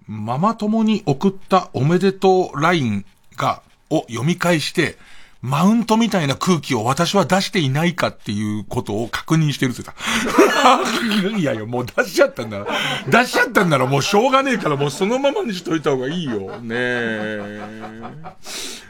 [0.07, 3.05] ママ友に送ったおめでとうライン
[3.37, 4.97] が、を読み返して、
[5.41, 11.29] マウントみたいな空気を私は出していないかっていうことを確認してるって言った。
[11.37, 12.65] いやいや、もう出しちゃったんだ、
[13.07, 16.59] 出しちゃったんならもうしょうがねえからもうそのままにしといた方がいいよ。
[16.61, 17.61] ねえ。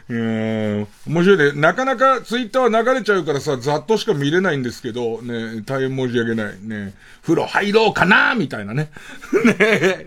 [0.08, 1.60] うん、面白いね。
[1.60, 6.54] なかなかツイッターは流れちゃうからさ、ざっとしか見れないんですけど、ね、大変申し訳ない。
[6.62, 8.90] ね、風呂入ろうかなみたいなね。
[9.58, 10.06] ね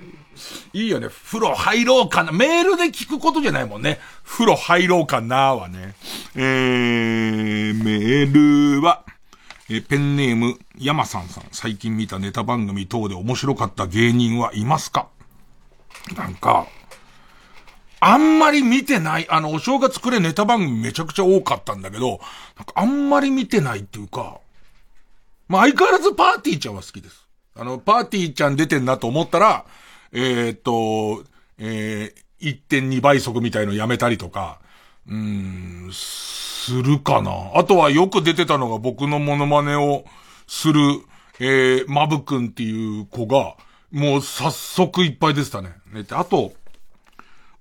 [0.74, 1.08] いいよね。
[1.08, 2.32] 風呂入ろうかな。
[2.32, 4.00] メールで聞くことじゃないもんね。
[4.24, 5.96] 風呂入ろうかなはね。
[6.36, 9.04] えー、メールは、
[9.70, 11.44] えペンネーム、山さんさん。
[11.52, 15.10] 最近見たネタ番組等で面白かった芸人はいますか？
[16.16, 16.68] なんか、
[18.00, 24.40] あんまり見てない、あの、お正月くれネタ番組めちゃくちゃ多かったんだけど、なんかあんまり見てないっていうか、
[25.48, 27.28] まあ相変わらずパーティーちゃんは好きです。
[27.56, 29.66] あの、パーティーちゃん出てんなと思ったら、
[30.12, 31.24] えー、っと、
[31.58, 34.60] えー、1.2倍速みたいのやめたりとか、
[35.08, 37.52] うん、するかな。
[37.56, 40.06] あとはよく出てたのが僕のモノマネを
[40.48, 40.82] する、
[41.40, 43.56] えー、マブくんっていう子が、
[43.92, 45.74] もう早速いっぱい出てたね。
[45.92, 46.54] ねあと、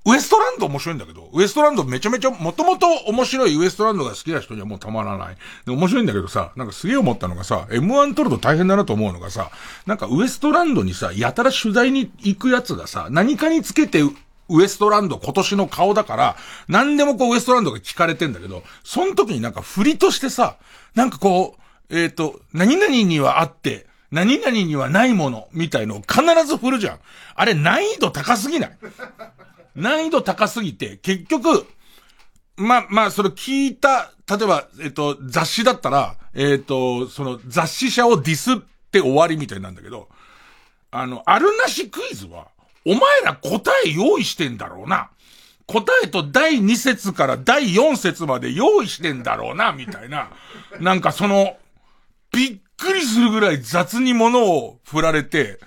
[0.08, 5.36] ウエストランド面白いんだけど、ウエストランドめちゃめちゃ、もともと面白いウエストランドが好きな人にはもうたまらない。
[5.66, 9.50] で、面白いんだけどさ、なんかすげえ思ったのがさ、M1 撮ると大変だなと思うのがさ、
[9.84, 14.00] なんかウエストランドにさ、やたら取材に行くやつがさ、何かにつけて、
[14.48, 16.36] ウエストランド今年の顔だから、
[16.68, 20.56] 何でもこうウエストランドが聞かれてんだけど、その時になんか振りとしてさ、
[20.94, 21.58] なんかこ
[21.90, 26.98] う、えっ、ー、と、何々にはあって、何々にはないもの、みたいのを必ず振るじゃん。
[27.34, 28.78] あれ難易度高すぎない？
[29.74, 31.66] 難易度高すぎて、結局、
[32.56, 38.56] ま、まあ、それ聞いた、例えば、えっと、雑誌だったら、えっと、その雑誌社をディスっ
[38.90, 40.08] て終わりみたいなんだけど、
[40.90, 42.48] あの、あるなしクイズは、
[42.84, 45.10] お前ら答え用意してんだろうな。
[45.66, 50.30] 答えと第2節から第4節まで用意してんだろうな、みたいな。
[50.80, 51.58] なんかその、
[52.32, 55.60] びっくりするぐらい雑に物を振られて、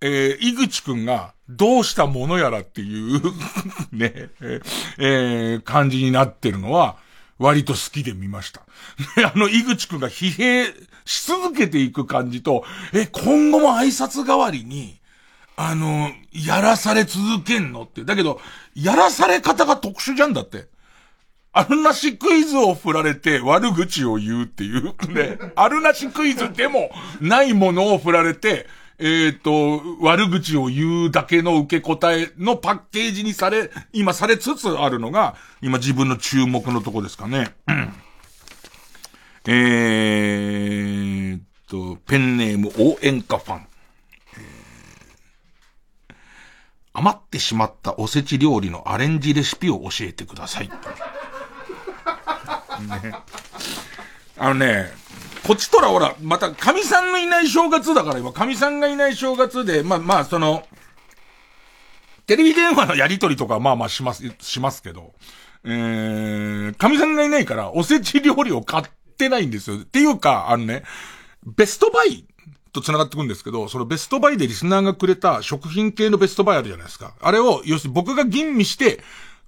[0.00, 3.20] えー、井口くんが、どうしたものやらっていう
[3.92, 4.30] ね、
[4.98, 6.96] えー、感じになってるのは、
[7.38, 8.62] 割と好きで見ました。
[9.26, 10.66] あの、井口くんが疲弊
[11.04, 15.00] し続けていく感じと、え、今後も挨拶代わりに、
[15.56, 18.04] あの、やらされ続けんのって。
[18.04, 18.40] だけど、
[18.74, 20.68] やらされ方が特殊じゃんだって。
[21.52, 24.94] あるなしクイズを振られて悪口を言うっていう。
[25.12, 25.38] ね。
[25.56, 26.90] あるなしクイズでも
[27.20, 28.66] ないものを振られて、
[29.02, 37.54] えっ、と、悪口を言うだけの受け答えのパッケージにされ、今されつつあるのが、今自分の注目のとこですかね。
[39.48, 43.66] えーと、ペンネーム応援歌ファン。
[46.92, 50.68] 余ってしまったおせち料理のアレンジレシピを教えてください。
[50.68, 50.74] ね、
[54.36, 54.90] あのね、
[55.46, 60.64] こっちとらほら、また、神さんのいない正月だから今、神さんがいない正月で、まあまあ、その、
[62.26, 65.14] テレビ電話のやりとりとかまあまあします、しますけど、
[65.64, 68.84] えー、神さんがいないから、おせち料理を買っ
[69.16, 69.76] てないんですよ。
[69.78, 70.84] っていうか、あのね、
[71.44, 72.24] ベストバイ
[72.72, 77.14] と繋がってくんですけど、そのベストバイでリスナーがくれた食品系のベストバイあるじゃないですか。
[77.20, 79.00] あれを、要するに僕が吟味して、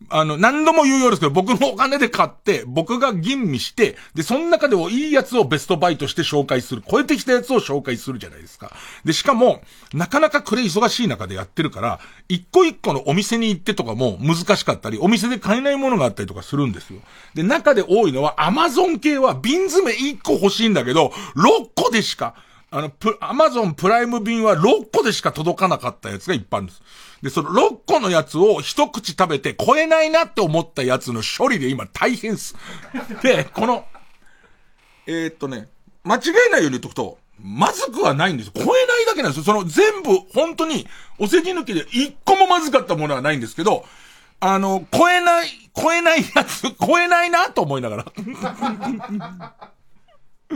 [0.08, 6.82] あの、何度も言うようですけど、僕のお金で買って、僕が吟味して、で、その中でもいいやつをベストバイとして紹介する。
[6.88, 8.72] 超えてきたやつを紹介するじゃないですか。
[9.04, 17.00] で、しかも、なかなかこれ忙しい中でやってるから、一個一個のお店に行ってとかも難しかったり、お店で買えないものがあったりとかするんですよ。
[17.34, 22.34] で、中で多いのは、アマゾン系は瓶詰め1個欲しいんだけど、6個でしか、
[22.74, 26.82] あの、アマゾンプライム便は6個でしか届かなかったやつがいっぱいあるんです。
[27.22, 32.56] で、その6個のやつを一口食べて超えないなって思ったやつの処理で今大変っす。
[33.22, 33.84] で、この、
[35.06, 35.68] えー、っとね、
[36.04, 38.50] 間違えないように言っとくと、まずくはないんです。
[38.54, 39.44] 超えないだけなんですよ。
[39.44, 40.86] その全部、本当に、
[41.18, 43.84] お世辞抜きで一個もまずかったものはないんですけど、
[44.40, 48.04] あの、超えない、超えないやつ、超えないなと思いながら。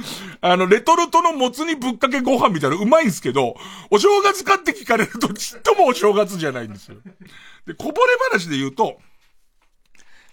[0.40, 3.56] あの、レトルトのもつ煮ぶっかけご飯みたいなうまいんすけど、
[3.90, 6.96] お正月かって聞かれるとちっともお正月じゃないんですよ。
[7.66, 7.96] で、こぼれ
[8.30, 8.98] 話で言うと、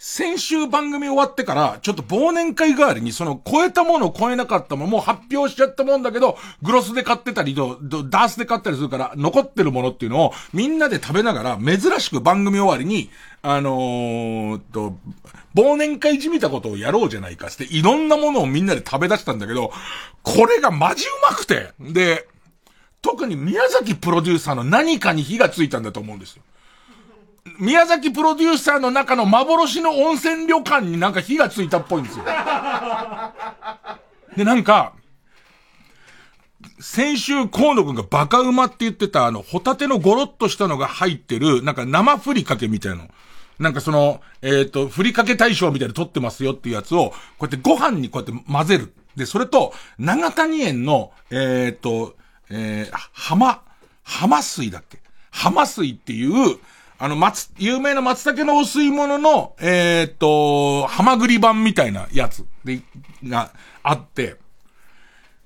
[0.06, 13.12] 先週番組終わってから、ちょっと忘年会代わりに、その、超えたものを超えなかったもの、も発表しちゃったもんだけど、グロスで買ってたりと、ダースで買ったりするから、残ってるものっていうのを、みんなで食べながら、珍しく番組終わりに、
[13.44, 14.98] あのー、と、
[15.56, 19.72] 忘年会じみたことをやろうじゃないかって、いろんなものをみんなで食べ出したんだけど、
[20.22, 22.28] これがマジうまくて、で、
[23.02, 26.44] 特に宮崎プロデューサーの何かに火がついたんだと思うんですよ。
[27.60, 32.26] 宮崎プロデューサーの中の幻の温泉旅館になんか火がついたっぽいんですよ。
[34.36, 34.94] で、なんか、
[36.80, 43.10] 先週河野くんがバカうまって言ってたあの、ホタテのゴロッとしたのが入ってる、なんか生ふりかけみたいなの。
[43.60, 48.94] なんかその、えっ、ー、と、ふりかけ大賞みたいに撮ってますよっていうやつを、こうやってご飯にこうやって混ぜる。
[49.16, 52.16] で、それと、長谷園の、えっ、ー、と、
[52.50, 53.62] えー、浜、
[54.04, 55.00] 浜水だっけ？
[55.32, 56.58] 浜水っていう、
[56.98, 62.82] あの、松、有名な松茸のお吸い物の、えっ、ー、と、浜栗版みたいなやつで、
[63.24, 64.38] があって、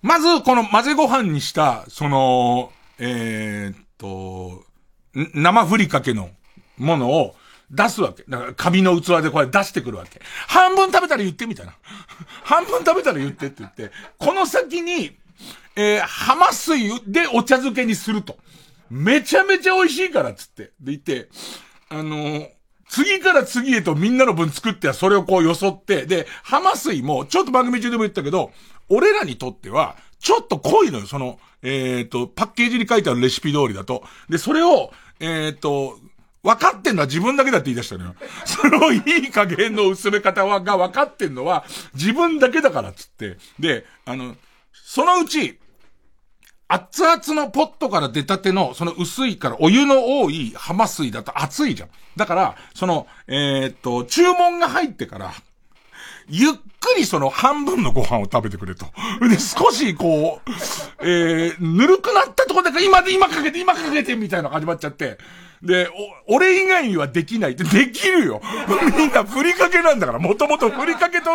[0.01, 4.65] まず、この混ぜご飯にした、その、えっ、と、
[5.13, 6.29] 生ふりかけの
[6.77, 7.35] ものを
[7.71, 8.23] 出すわけ。
[8.29, 10.21] だから、紙の器でこれ出してくるわけ。
[10.47, 11.75] 半分食べたら言ってみたいな。
[12.43, 15.17] 半分食べたら言ってって言って、この先に、
[15.75, 18.37] えー、浜水でお茶漬けにすると。
[18.89, 20.63] めちゃめちゃ美味しいからっつって。
[20.63, 21.29] で言って、
[21.89, 22.49] あのー、
[22.89, 28.51] 次から次へとみんなの分作ってはそれをこうよそって、で、浜水も、ちょっと番組中でも言ったけど、
[28.89, 34.03] 俺らにとっては、ちょっと濃いのよ、その、えっ、ー、と、パッケージに書いてあるレシピ通りだと。
[34.29, 35.99] で、それを、えっ、ー、と、
[36.43, 38.15] 分かってんのは自分だけだって言い出したのよ。
[38.45, 43.38] そのいい加減の薄め方は、が分かってんのは自分だけだからっつって。
[43.59, 44.35] で、あの、
[44.71, 45.59] そのうち、
[46.68, 51.89] 熱々のポットから出たての、その薄いからお湯の多い浜水だと熱いじゃん。
[52.18, 55.34] だから、その、えー、っと、注文が入ってから、
[56.30, 58.86] ゆっくりその半分のご飯を食べてくれと。
[59.22, 60.51] で、少しこう、
[61.01, 65.18] えー、ぬるくなったとこだから今で今かけて今かけてみたいなのが始まっちゃって。
[65.61, 65.89] で、
[66.27, 68.41] お、俺以外にはできないって、できるよ。
[68.97, 70.19] みんなふりかけなんだから。
[70.19, 71.25] もともとふりかけと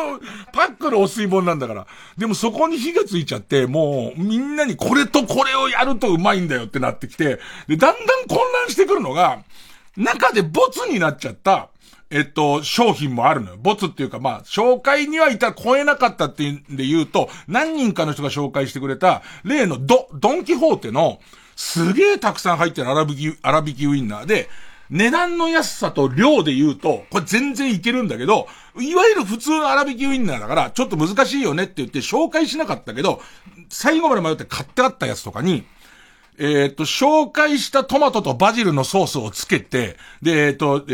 [0.52, 1.86] パックのお吸い物なんだから。
[2.16, 9.40] でもそこに火がついちゃって、もう、みんなにこれとこれをやるとうまいんだよってなってきて、で、だんだん混乱してくるのが、
[9.96, 11.68] 中でボツになっちゃった、
[12.12, 13.56] えっと、商品もあるのよ。
[13.58, 21.20] ボツっていうか、まあ、紹介にはいた超えなかったっていうんで言うと、何人かの人が紹介してくれた、例のド、ドンキホーテの、
[21.62, 24.26] すげえたくさん入ってる粗挽き、粗挽きウインナー。
[24.26, 24.50] で、
[24.90, 28.48] 値段の安さと量で言うと、これ全然いけるんだけど、
[28.80, 33.22] いわゆる普通の粗挽きウインナーだから、ちょっと難しいよねって言って紹介しなかったけど、
[33.68, 35.64] 最後まで迷って買ってあったやつとかに、
[36.36, 40.92] えっ、と、紹介したトマトとバジルのソースをつけて、で、えっ、ー、と、え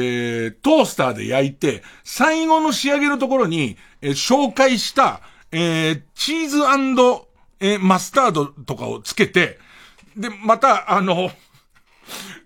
[0.48, 6.58] ー、トースターで焼いて、最後の仕上げのところに、えー、紹介した、えー、チーズ
[7.60, 9.58] えー、マスタードとかをつけて、
[10.18, 11.30] で、また、あの、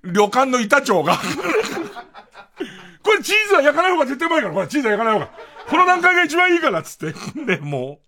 [0.05, 1.17] 旅館の板長が
[3.03, 5.31] これチーズは焼かない方が絶対うまいから、これチーズは焼かない方が。
[5.69, 7.15] この段階が一番いいから、つって。
[7.47, 8.01] で、も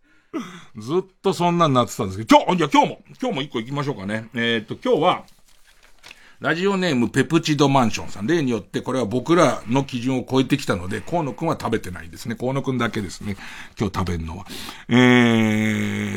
[0.74, 4.28] う、ずっとそんなになってたんですけど、今日、じゃあ今日も、今日も一個行きましょうかね。
[4.34, 5.24] えー、っと、今日は、
[6.45, 8.26] ラジオネームペプチドマンションさん。
[8.26, 12.34] 例によってこれは僕らの基準を超えてきたので、河野くんは食べてないですね。
[12.34, 13.38] 河野くんだけですね。
[13.80, 14.45] 今日食べるのは。
[14.90, 14.95] え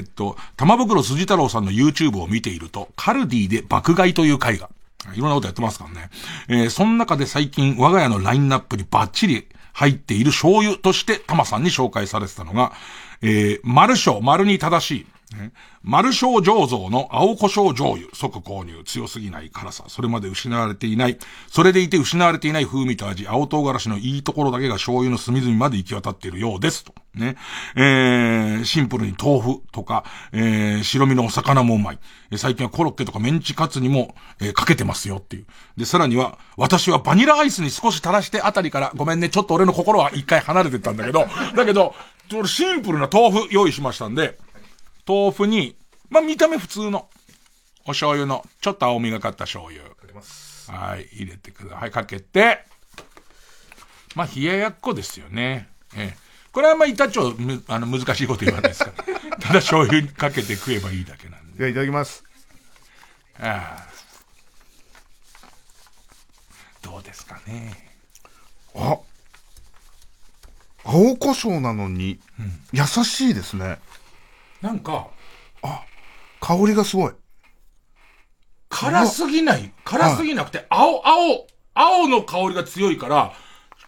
[0.01, 4.69] ー、っと、玉袋筋太郎さんの YouTube を見ていると、カルディで爆買いという回が、
[5.15, 6.09] いろんなことやってますからね。
[6.49, 12.73] えー、その中で最近我が家のラインナップにバッチリ入っている醤油として玉さんに紹介されてたのが、
[13.21, 15.51] えー、丸章、丸に正しい、ね、
[15.84, 21.17] 丸小醸造の青胡椒醤油、即購入、強すぎない辛さ、それまで失われていない、
[21.49, 26.93] それでいて失われていない風味と味、青唐辛子のいいところだけが醤油の隅々まで行き渡っているようです、と。
[27.13, 27.36] ね。
[27.75, 31.99] えー、シンプルに豆腐とか、えー、白身のお魚もうまい。
[32.38, 35.45] 最近はコロッケとかメンチカツにも、えー、かけてますよっていう。
[35.75, 41.93] で、さらには、私はバニラアイスに少し垂らしてあたりから、ごめんね、ちょっと俺の心は一回離れてたんだけど、だけど、
[42.45, 44.38] シンプルな豆腐用意しましたんで、
[45.07, 45.77] 豆腐に、
[46.09, 47.07] まあ、見た目普通の、
[47.85, 49.83] お醤油の、ちょっと青みがかった醤油。
[49.83, 50.69] かけます。
[50.69, 51.91] はい、入れてください。
[51.91, 52.65] かけて、
[54.15, 55.69] まあ、冷ややっこですよね。
[55.95, 56.17] ええ。
[56.51, 57.33] これはまあ、板長、
[57.67, 59.03] あの、難しいこと言わないですから。
[59.39, 61.59] ただ醤油にかけて食えばいいだけなんで。
[61.59, 62.23] では、いただきます。
[63.39, 63.97] ああ。
[66.81, 67.91] どうですかね。
[68.75, 68.97] あ、
[70.83, 72.19] 青胡椒なのに、
[72.73, 73.79] 優しいですね。
[74.61, 75.07] なんか、
[75.61, 75.83] あ、
[76.39, 77.13] 香りがすごい。
[78.69, 79.71] 辛すぎない？
[79.83, 83.33] 辛すぎなくて、青、青、青の香りが強いから、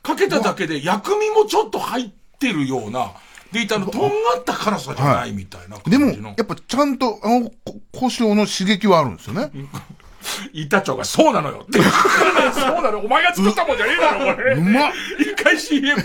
[0.02, 2.10] かけただけで薬味もちょっと入っ
[2.40, 3.12] てるような、
[3.52, 4.08] でいたの、とんが
[4.40, 6.30] った辛さじゃないみたいな感じでの。
[6.30, 9.52] も、やっぱちゃんと、あの、こ胡椒の刺激はあるんですよね。
[10.54, 11.80] 板長がそうなのよって。
[12.54, 14.54] そうなのお前が作ったもんじゃねえだろ、これ。
[14.54, 16.04] うまっ一回 CM。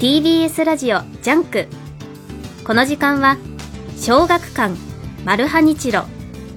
[0.00, 1.68] TBS ラジオジャンク。
[2.66, 3.38] この時間は
[3.98, 4.74] 小学館
[5.24, 6.04] マルハニチロ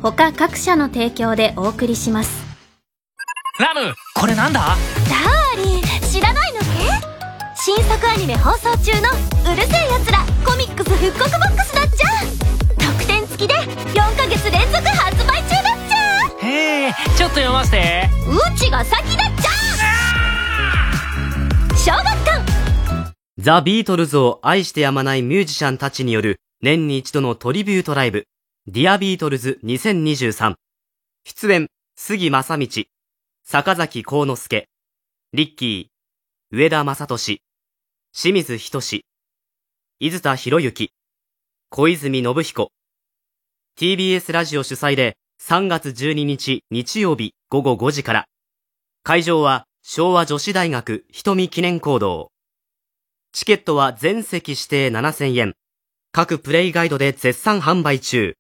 [0.02, 2.44] 他各社の提供でお送りします。
[3.58, 4.60] ラムこれなんだ？
[4.60, 6.66] ダーリン知らないのね？
[7.56, 9.08] 新作アニメ放送中の
[9.54, 12.08] 「うる星やつらコミックス復刻ボックス」だっちゃ。
[12.92, 16.46] 特典付きで4ヶ月連続発売中だっちゃ。
[16.46, 18.10] へえちょっと読ませて。
[18.28, 19.50] うちが先だっちゃ。
[21.78, 22.59] 小学館
[23.42, 28.26] ザ・ビートルズを愛してやまないミュージシャンたちによる年に一度のトリビュートライブ、
[28.68, 30.56] Dear Beatles 2023。
[31.24, 32.68] 出演、杉真理、
[33.46, 34.68] 坂崎幸之助、
[35.32, 37.42] リッキー、上田雅利、
[38.12, 39.02] 清水仁
[40.02, 40.92] 伊豆田洋之、
[41.70, 42.72] 小泉信彦。
[43.80, 48.26] TBS ラジオ主催で3月12日日曜日午後5時から。
[49.04, 52.32] 会場は昭和女子大学瞳記念講堂。
[53.32, 55.54] チケットは全席指定7000円。
[56.12, 58.34] 各プレイガイドで絶賛販売中。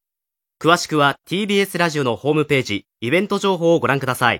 [0.59, 4.39] 詳しくは TBS ラジオのホームページ、イベント情報をご覧ください。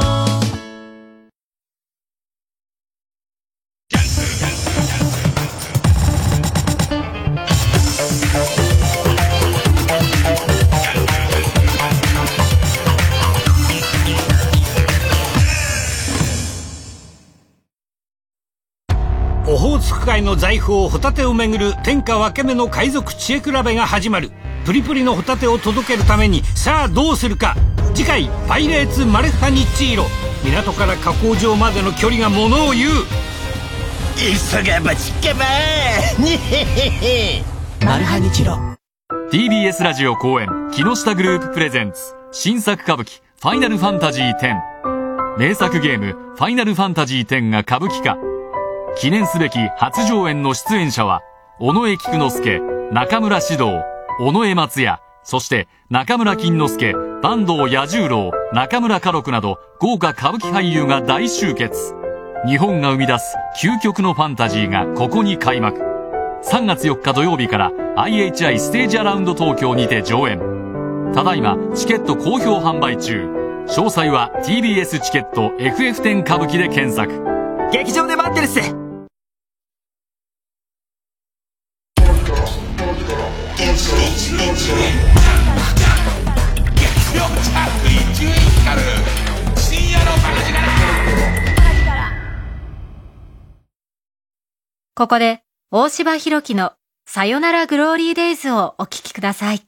[19.62, 24.32] ホーツク海の財宝ホタテをめぐる天下分け目の海賊知恵比べが始まる。
[24.66, 27.54] プリプリのホタテを届けるためにさあどうするか。
[27.94, 30.06] 次回「パイレーツマルハニチーロ」
[30.42, 32.90] 港から加工場までの距離がものを言う。
[34.16, 35.44] 急がばちかば
[36.18, 37.44] にへへへ
[37.86, 38.58] マルハニチロ
[39.30, 42.00] TBS ラジオ公演木下グループプレゼンツ。
[42.32, 48.16] 新作歌舞伎ファイナルファンタジー10名作ゲームファイナルファンタジー10が歌舞伎化
[48.98, 51.20] 記念すべき初上演の出演者は
[51.60, 52.60] 尾上菊之助
[52.92, 53.80] 中村獅童
[54.20, 61.94] 尾上松也そして中村金之助坂東彌十郎中村歌六など豪華歌舞伎俳優が大集結。
[62.44, 65.78] 日本が生み出す究極のファンタジーがここに開幕
[66.42, 70.40] 3月4日土曜日から IHI ステージアラウンド東京にて上演。
[71.14, 73.28] ただいまチケット好評販売中。
[73.68, 77.22] 詳細は TBS チケット FF10 歌舞伎で検索。
[77.70, 78.81] 劇場で待ってるっす。
[94.94, 96.72] ここで、大柴弘樹の
[97.06, 99.60] さよならグローリーデイズをお聴きください。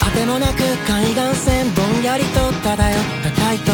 [0.00, 2.78] 果てもなく海岸線ぼんやりと漂った
[3.46, 3.72] 海と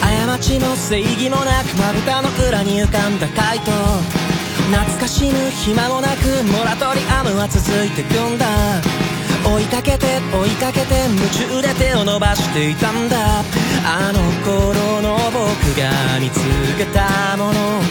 [0.00, 4.19] 過ちも正義もなくまぶたの裏に浮かんだ海と
[4.70, 8.46] 懐かしむ暇もなくモラトリアムは続いてくんだ。
[9.44, 13.40] 追いかけて追いかけて夢中で手を伸ばしていたんだ。
[13.84, 15.90] あの頃の僕が
[16.20, 16.38] 見つ
[16.78, 17.82] けたもの。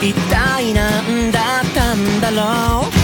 [0.00, 2.95] 一体何だったんだろう。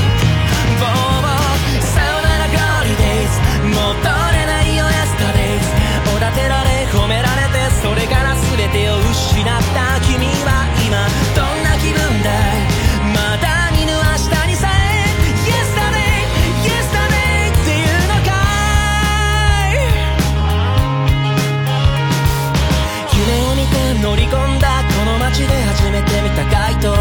[26.05, 26.97] て見た街灯。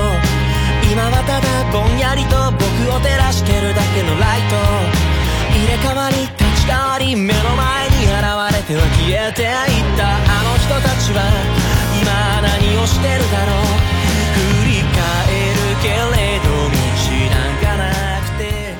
[0.91, 4.57] 今はただぼんやりと僕を照らしてるだけのライト。
[5.55, 8.11] 入れ替わり立ち替わり目の前に現
[8.55, 9.47] れては消えていっ
[9.95, 10.07] た。
[10.07, 10.09] あ
[10.43, 11.21] の人たちは
[11.99, 13.57] 今何をしてるだろう。
[14.35, 14.99] 振り返
[15.55, 15.97] るけれ
[16.43, 16.75] ど道
[17.31, 18.75] なんかなくて。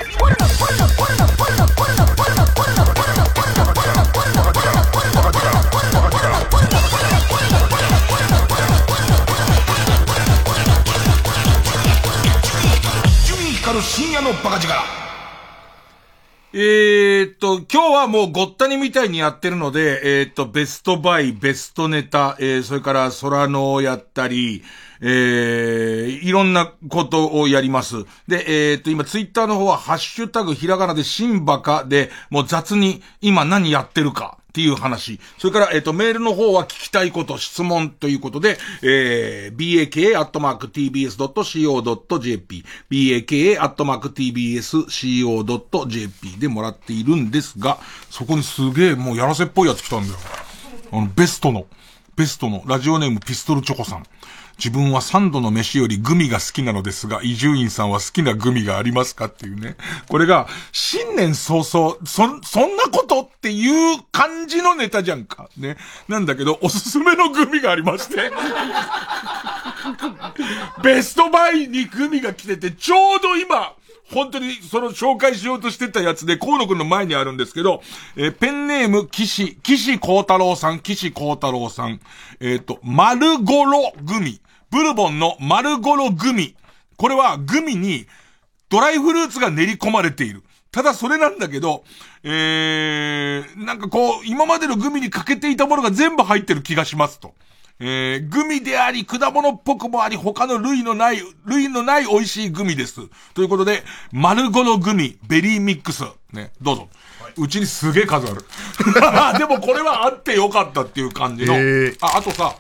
[13.13, 14.73] 伊集院光る深夜のバカ力
[16.53, 24.63] えーっと、今日はもうごったにみたいにやってるので、えーっと、ベストバイ、ベストネタ、えー、それから空のをやったり、
[25.01, 28.05] えー、いろんなことをやります。
[28.27, 34.39] で、えーっと、今ツイッターの方は、ハッシュタグひらがなでシンバカで、もう雑に今何やってるか。
[34.49, 35.21] っていう話。
[35.37, 41.05] それから、えっ、と、メールの方は聞きたいこと、質問ということで、えー、baka.tbs.co.jp、
[42.91, 43.47] baka.tbs.co.jp
[46.41, 47.79] でもらっているんですが、
[48.11, 50.19] そこにすげえもうやらせっぽいやつ来たんだよ。
[50.91, 51.67] あの、ベストの、
[52.17, 54.03] ベストの、ラジオネームピストルチョコさん。
[54.59, 59.77] 自分は三度の飯よりグミが好きなのですが、伊集院さんは好きなグミがありますかっていうね。
[60.09, 65.49] これが、新年早々、そ、そんなことっていう感じのネタじゃんか。
[65.57, 65.77] ね。
[66.09, 68.33] なんだけど、おすすめのグミがありまして。
[70.83, 73.75] ベストバイにグミが来てて、ちょうど今、
[74.13, 77.83] 本当にその紹介しようとしてたやつで、河野くんの前にあるんですけど、
[78.17, 82.01] えーペンネーム、岸、岸光太郎さん、岸光太郎さん、
[82.41, 84.41] えっ、と、丸ごろグミ。
[84.71, 86.57] ブルボンの丸ごろグミ。
[86.97, 88.07] これはグミに
[88.69, 90.43] ドライフルーツが練り込まれている。
[90.71, 91.85] ただそれなんだけど、
[92.23, 97.35] えー、なんかこう、今までのグミに欠けていたものが全部入ってる気がしますと。
[97.81, 103.09] えー、グミであり、果物っぽくもあり、他の類のない、類のない美味しいグミです。
[103.35, 106.05] ということで、丸ごろグミ、ベリーミックス。
[106.33, 106.89] ね、どうぞ。
[107.37, 108.45] うちにすげえ数ある。
[109.39, 111.55] でもこれはあってよかったっていう感じの。
[111.55, 112.57] へーあ、あとさ、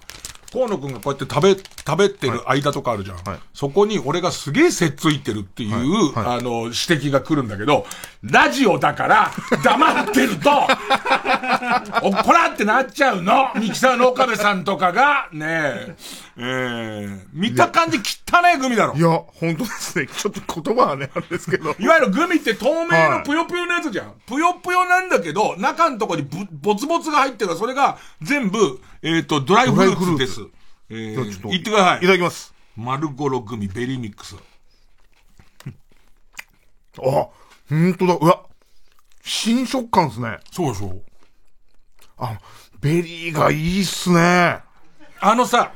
[0.53, 3.19] 河野くんがこうやって食べ、食べてる間とかあるじゃん。
[3.53, 7.87] そこに俺がすげえせっついてるっていう、あの、指摘が来るんだけど、
[8.23, 9.31] ラジオだから、
[9.63, 10.51] 黙ってると、
[12.03, 15.97] おこらってなっちゃうのミキサーの岡部さんとかが、ねえ、
[16.39, 18.95] えー、見た感じ汚いグミだろ。
[18.95, 20.07] いや、本当ですね。
[20.07, 21.75] ちょっと言葉はね、あれですけど。
[21.79, 24.15] いわゆるグミって透明はいのぷよぷよのやつじゃん。
[24.27, 30.41] ぷよぷよなんだけど、中のとこにぶボツボツが入ってるから、それが全部、えっ、と、ドライフルーツです。
[30.91, 31.99] えじゃあちょっとー、言ってください。
[31.99, 32.55] いただきます。
[32.77, 34.37] 丸ごろグミベリーミックス。
[36.99, 37.31] あ、ほ
[37.71, 38.15] んとだ。
[38.15, 38.45] うわ、
[39.23, 40.39] 新食感ですね。
[40.51, 41.01] そうでしょ。
[42.17, 42.39] あ、
[42.81, 44.61] ベリーがいいっすね。
[45.21, 45.73] あのさ、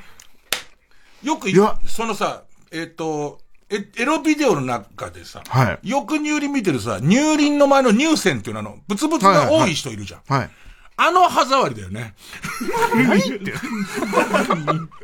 [1.22, 3.38] よくいやそのさ、えっ、と、
[3.68, 10.20] えエロビデオの中でさ、はいよく乳輪見てるさ、乳輪の前の乳腺っていうのあの、ブツブツが多い人いるじゃん。
[10.26, 10.50] はい。
[10.96, 12.14] あの歯触りだよね。
[12.94, 13.52] 何言って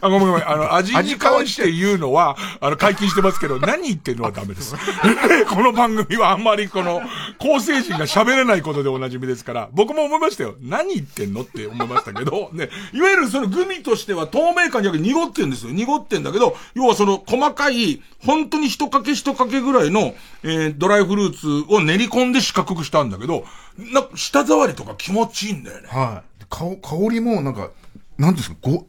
[0.00, 0.48] あ、ごめんごめん。
[0.48, 4.74] あの、味に関して言うのは、あの、解禁してますけど、何言ってんのはダメです。
[5.48, 7.02] この番組はあんまりこの、
[7.38, 10.54] 構成人が喋れないことでおなじみですから、僕も思いましたよ。
[10.60, 15.72] 何言ってんのって思いましたけど、 ね、いわゆるそのグミとしては透明感じゃなくて濁ってんですよ。
[15.72, 23.44] 濁ってんだけど、要はその細かい、本当に一かけ一かけぐらいの、えードライフルーツを練り込んで四角くしたんだけど、
[23.78, 25.88] な、舌触りとか気持ちいいんだよね。
[25.88, 26.44] はい。
[26.50, 27.70] 香香りも、なんか、
[28.18, 28.86] なんですか、ご、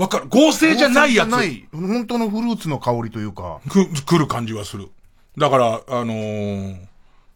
[0.00, 0.28] わかる。
[0.28, 1.28] 合成じゃないやつ。
[1.28, 3.60] ない、本当のフルーツの香りというか。
[3.68, 4.88] く、来る感じはする。
[5.36, 6.76] だから、あのー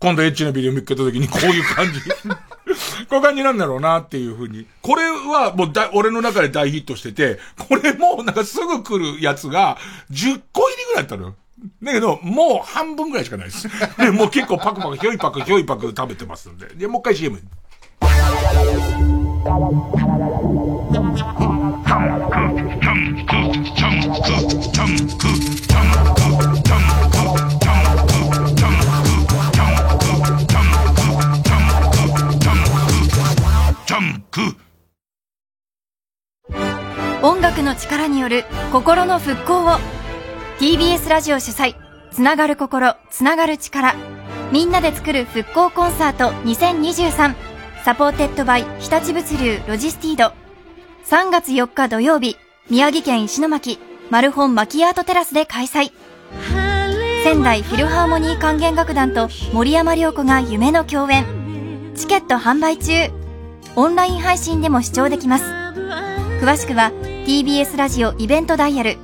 [0.01, 2.01] 今度エッチなビデオ見つけた時にこういう感じ。
[3.09, 4.67] こういう感じなんだろうなっていうふうに。
[4.83, 9.79] これはもうだ、俺の中で大ヒットしてて、これもなんかすぐ来るやつが
[10.11, 11.37] 10個入りぐらいだったのよ。
[11.83, 13.69] だけど、もう半分ぐらいしかないです。
[13.99, 16.67] で、もう結構パクパク、ひょいパク、ひょいパク食べてますんで。
[16.75, 17.41] で、もう一回 CM。
[37.23, 39.79] 音楽の力による心の復興を
[40.59, 41.75] TBS ラジオ主催
[42.13, 43.95] つながる心つながる力。
[44.53, 47.35] みんなで作る復興コンサート2023
[47.85, 50.33] supported by 日立物流ロジスティード。
[51.07, 52.37] 3月4日土曜日
[52.71, 53.81] 宮城県石巻
[54.11, 55.91] マルホンマキアートテラスで開催。
[57.25, 61.25] 仙台フィルハーモニー管弦楽団と森山良子が夢の共演。
[61.97, 62.93] チケット販売中。
[63.75, 65.45] オンライン配信でも視聴できます。
[66.41, 66.93] 詳しくは
[67.27, 68.99] TBS ラジオイベントダイヤル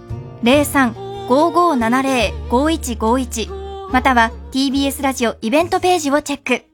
[0.45, 6.65] 03 03-5570-5151または TBS ラジオイベントページをチェック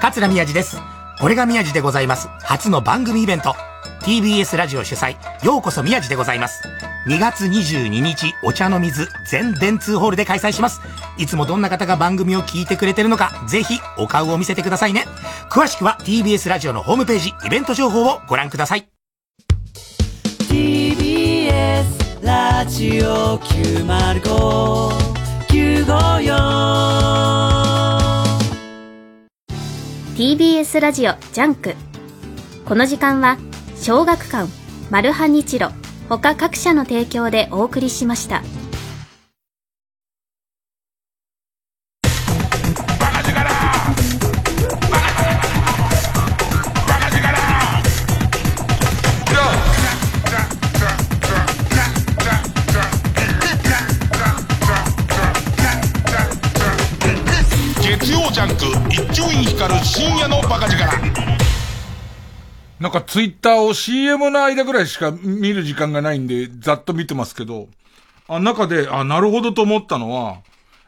[0.00, 0.76] 桂宮治です。
[1.22, 2.28] 俺が宮治でございます。
[2.40, 3.54] 初の番組イベント。
[4.02, 6.60] TBS ラジオ主催、ようこそ宮治でございます。
[7.06, 10.80] 2月22日、お茶の水全電通ホールで開催します。
[11.18, 15.04] いつもどんな方が番組を聞いてくれてるのか、ぜひお顔を見せてくださいね。
[15.50, 18.88] 詳しくは TBS ラジオのホームページ、イベント情報をご覧ください。
[20.50, 24.92] TBS ラジオ905954
[30.16, 31.74] TBS ラジオジャンク。
[32.64, 33.38] この時間は
[33.74, 34.48] 小学館
[34.88, 35.70] マルハニチロ
[36.08, 38.44] 他各社の提供でお送りしました。
[58.42, 60.82] ャンク一丁院光る深夜のバカ力。
[62.80, 67.68] なんかツイッターを CM の間ぐらいしか見る時間がないんで、ざっと見てますけど、
[68.26, 70.38] あ、中で、あ、なるほどと思ったのは、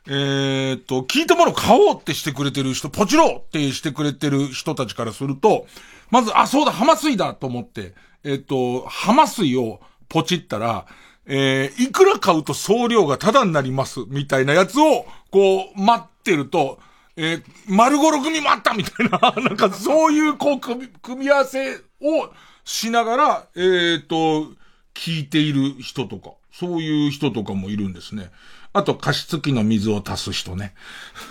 [0.07, 5.67] えー、っと、聞いたもの買おうってしてくれてる人、ポチろってしてくれてる人たちからすると、
[6.11, 7.95] まず、あ、そうだ、浜水だと思って、
[8.25, 10.87] えー、っと、浜水をポチったら、
[11.27, 16.81] えー、いくら買うと送料がタダになります、みたいなやつを、こう、待ってると、
[17.17, 22.33] えー、丸五六にもあったみたいな、 なんかそういうこう組み合わせを
[22.65, 24.53] しながら、えっ、ー、と、
[24.95, 28.31] 聞いている人とか、そういう人とかもいるんですね。
[28.77, 30.75] あと、加湿器の水を足す人ね。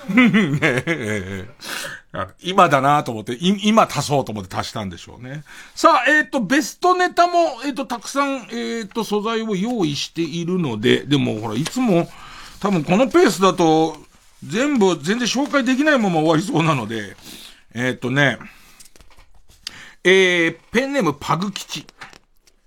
[2.41, 5.43] 今だなと思って、今足そうと思って足したんでしょうね。
[5.75, 7.33] さあ、えっ、ー、と、ベストネタも、
[7.65, 12.09] えっ、ー、と、たくさん、えっ、ー、と、素材を用意しているので、でもほら、いつも、
[12.61, 13.97] 多分このペースだと、
[14.47, 17.15] 全部、全然紹介できないまま終わりそうなので、
[17.73, 18.37] えー、っとね、
[20.03, 21.85] えー、ペンネームパグ吉。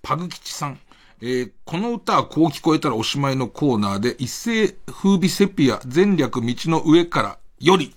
[0.03, 0.79] パグ吉さん。
[1.21, 7.93] えー、この歌はこう聞こえたらおしまいのコーナーで、一世風靡セピア全略道の上からより。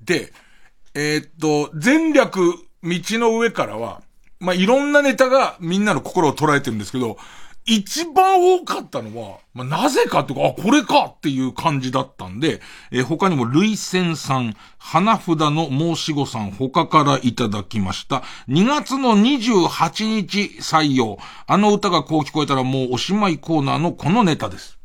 [0.00, 0.32] で、
[0.94, 4.02] えー、っと、全略道の上からは、
[4.40, 7.16] まあ、いろんなネタがみんなの心を捉えてるんですけど、
[7.64, 12.60] 一番多かったのは、まあ、なぜかというか、あ、これかっていう感じだったんで、
[12.90, 18.22] えー、他にも、類線さん、花札の申し子さん、他からいただきました。
[18.48, 21.18] 2月の28日採用。
[21.46, 24.78] あの歌がこう聞こえたらもうおしまいコーナーのこのネタです。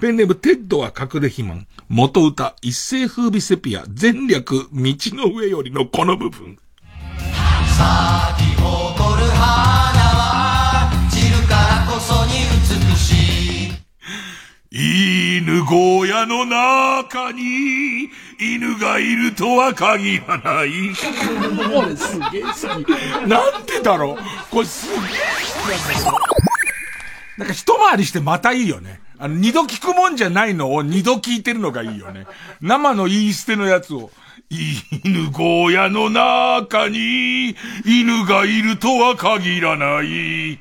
[0.00, 1.66] ペンネーム、テッドは隠れ肥満。
[1.88, 6.56] 元歌、一世風靡セピア、前略、道の上よりのこの部分。
[14.70, 20.90] 犬小屋の中に犬がいるとは限らない。
[20.94, 22.50] これすげえ好
[22.84, 23.26] き。
[23.26, 24.16] なんでだろう？
[24.50, 25.06] これすげえ好
[25.90, 26.18] きなんだ
[27.38, 29.00] なんか一回りしてまたいいよね。
[29.18, 32.26] あの、二度聞くもんじゃないのを二度聞いてるのがいいよね。
[32.60, 34.10] 生の言い捨てのやつを。
[34.50, 37.54] 犬小屋の中に
[37.84, 40.58] 犬がいるとは限らない。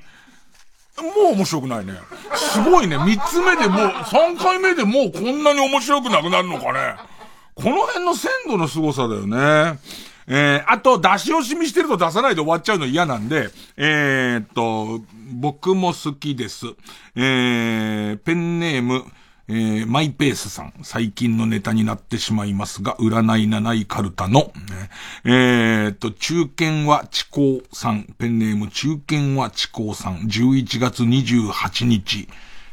[1.01, 1.93] もう面白くないね。
[2.35, 2.97] すごいね。
[2.97, 6.95] 三つ目でもう、三回目でもうこんなに面白くなくなるのかね。
[7.55, 9.79] この辺の鮮度の凄さだよね。
[10.29, 16.65] えー、あと、出し惜しみしてると出さないで終わっちゃうの嫌なんで、えー、っと、僕も好きです。
[17.15, 19.05] えー、ペンネーム、
[19.49, 24.51] えー、マイペースさん、最近のネタになってしまいますが、占い七いカルタの、
[25.23, 32.27] えー、と、中堅は地高さん、ペンネーム中堅は地高さん、11月28日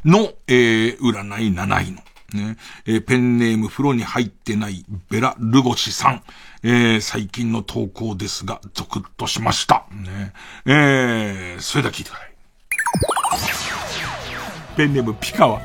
[0.04, 2.02] の、えー、占い七位の、
[2.34, 2.56] ね、
[2.86, 6.22] えー、ペンネーム風呂に入ってないベラ・ルゴシさん、
[6.64, 9.86] えー、最近の投稿ですが、ゾクッとしました。
[9.92, 10.32] ね、
[10.66, 12.34] えー、それでは聞いてください。
[14.76, 15.60] ペンネームピカワ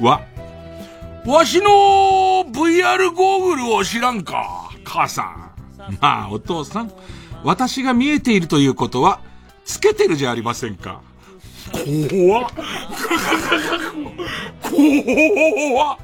[0.00, 0.22] は、
[1.26, 1.68] わしの
[2.52, 5.98] VR ゴーグルを知らんか、母さん。
[6.00, 6.92] まあ、お父さん。
[7.42, 9.18] 私が見えているということは、
[9.64, 11.00] つけてるじゃありませんか。
[11.72, 12.50] 怖っ。
[14.62, 15.98] 怖っ。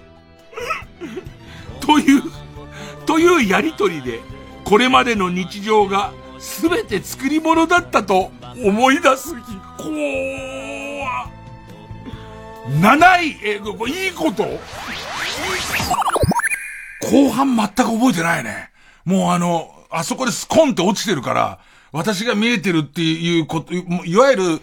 [1.81, 2.23] という、
[3.07, 4.20] というやりとりで、
[4.64, 8.33] これまでの日常が全て作り物だったと
[8.64, 9.37] 思い出す。
[9.77, 9.89] 怖
[11.27, 11.41] っ。
[12.69, 14.45] 7位、え、いいこと？
[17.11, 18.71] 後半全く覚えてないね。
[19.05, 21.59] もうあの、あそこでスコンって落ちてるから、
[21.91, 24.61] 私が見えてるっていうこと、いわゆる、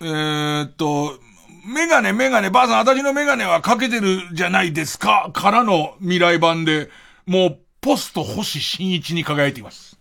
[0.00, 1.18] えー、っと、
[1.66, 5.30] メガネメガネ、ばあさん私のメガネはかけてるじゃないですか？
[5.32, 6.88] からの未来版で、
[7.26, 9.98] もうポスト星新一に輝いています。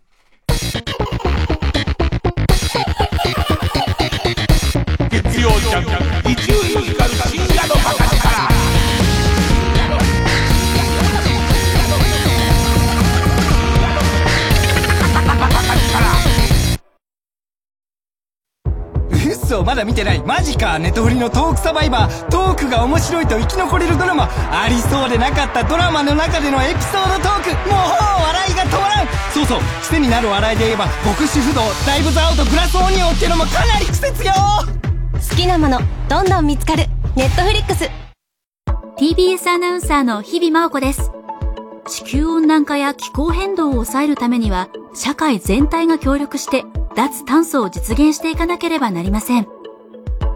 [19.52, 20.24] スをまだ見てない。
[20.24, 20.80] マジか。
[20.80, 22.30] ネットフリのトークサバイバー。
[22.30, 24.30] トークが面白いと生き残れるドラマ。
[24.50, 27.50] ありそうでなかったドラマの中でのエピソードトーク。
[27.70, 27.80] もう
[28.32, 29.08] 笑いが止まらん。
[29.34, 29.60] そうそう。
[29.82, 31.62] 癖になる笑いで言えば極主不動。
[31.86, 34.32] ダイブズアウトプラスオニオンってのもかなり癖強。
[34.32, 36.86] 好きなものどんどん見つかる。
[37.18, 37.90] ネットフリックス。
[38.98, 41.12] TBS アナウンサーの日々真央子です。
[41.88, 46.64] 地球温暖化や気候変動を抑えるためには社会全体が協力して
[46.96, 49.48] 脱炭素を実現していかなければなりません。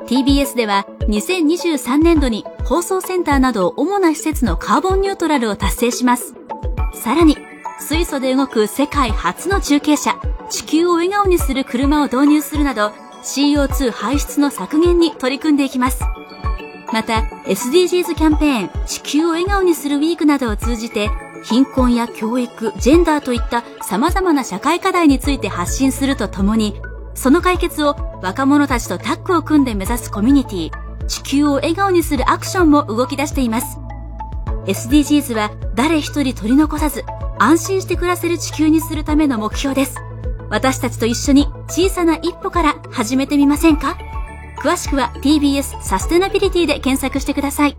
[0.07, 6.35] TBS では2023年度に放送センターなど主な施設のカーボンニュートラルを達成します。
[6.93, 7.37] さらに
[7.79, 12.91] 水素で動く世界初の中継車地球を笑顔にする車を導入するなど
[13.23, 16.03] CO2 排出の削減に取り組んでいきます。
[16.93, 21.09] また SDGs キャンペーン地球を笑顔にするウィークなどを通じて
[21.47, 26.81] 貧困や教育、ジェンダーといった様々な社会課題について発信するとともに、
[27.13, 33.77] その解決を若者たちとタッグを組んで目指すコミュニティ、地球を笑顔にするアクションも動き出しています。
[34.65, 37.03] SDGs は誰一人取り残さず、
[37.37, 39.97] 安心して暮らせる地球にするための目標です。
[40.49, 43.97] 私たちと一緒に小さな一歩から始めてみませんか？
[44.57, 47.77] 詳しくは TBS サステナビリティで検索してください。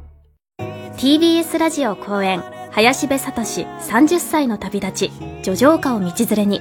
[0.98, 2.44] TBS ラジオ公演
[2.76, 5.12] 林部聡30歳の旅立ち
[5.42, 6.60] 叙情歌を道連れに。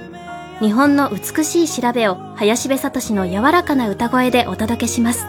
[0.60, 5.26] 日本の美しい調べを林部聡の柔らかな歌声でお届けします。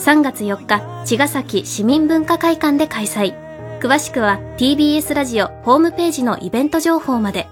[0.00, 3.36] 3月4日茅ヶ崎市民文化会館で開催。
[3.78, 7.46] 詳しくは TBS ラジオホームページのイベント情報まで。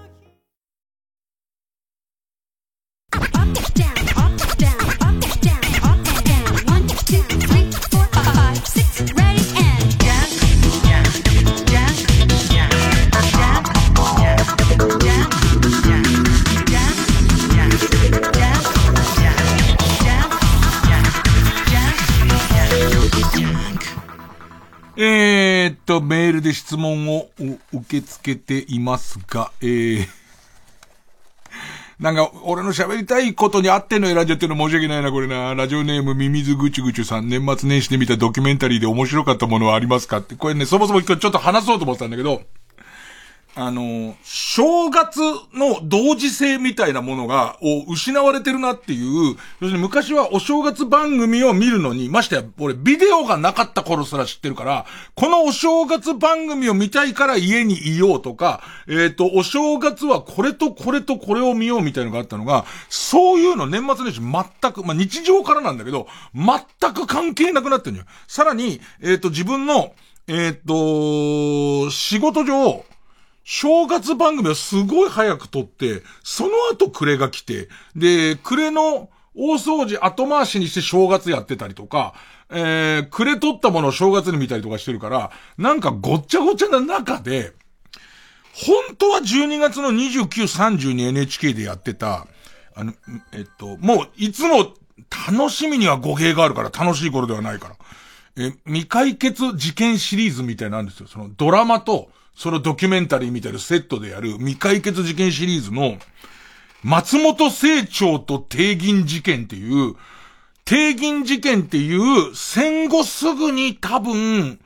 [24.97, 27.27] えーっと、メールで質問を
[27.73, 30.07] 受け付けていますが、えー、
[31.99, 35.53] なんか、俺の喋りたいことに合ってんの選んじゃってるの申し訳ないな、これな。
[35.53, 42.43] ラジオネーム、ミミズぐちゅぐちさん、年末年始で見たドキュメンタリーで面白かったものはありますかって、これね、そもそも今日ちょっと話そうと思ってたんだけど、
[43.57, 45.19] あの、正月
[45.53, 54.85] の同時性みたいなものが、を失われてるなっていう、要するに昔はお正月番組を見るのに、ましてや、俺ビデオがなかった頃すら知ってるから、
[55.15, 68.07] このお正月番組を見たいから家にいようとか、えっ、ー、と、お正月はこれとこれとこれを見ようみたいなのがあったのが、そういうの年末年始全く、まあ、日常からなんだけど、全く関係なくなってるんだよ。
[68.27, 69.93] さらに、えっ、ー、と、自分の、
[70.27, 72.83] えっ、ー、と、仕事上、
[73.45, 82.15] 正月番組をすごい早く撮って、その後暮れが来て、で、暮れの大掃除後回しにして正月やってたりとか、
[82.49, 87.53] えー、暮れ撮ったものを正月に見たりとかしてるから、なんかごっちゃごちゃな中で、
[88.51, 92.25] 本当は12月の29、30に NHK でやってた、
[92.73, 92.93] あの、
[93.31, 94.73] えっと、もう、いつも
[95.29, 97.75] 楽しみには語弊があるから楽しい頃ではないから。
[98.37, 101.07] え、未解決事件シリーズみたいなんですよ。
[101.07, 105.97] そのドラマと、そのドキュメンタリーみたいなセットでやる未解決事件シリーズの、
[106.83, 109.95] 松本清張と帝銀事件っていう、
[110.65, 114.59] 帝銀事件っていう戦後すぐに多分、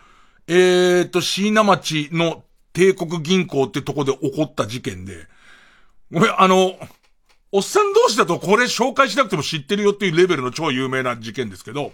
[0.47, 2.43] えーと、椎名町の
[2.73, 5.27] 帝国銀行ってとこで起こった事件で、
[6.11, 6.73] ごめん、あの、
[7.51, 11.91] おっさん同士だとこれ紹介しなくても知ってるよっていうレベルの超有名な事件ですけど、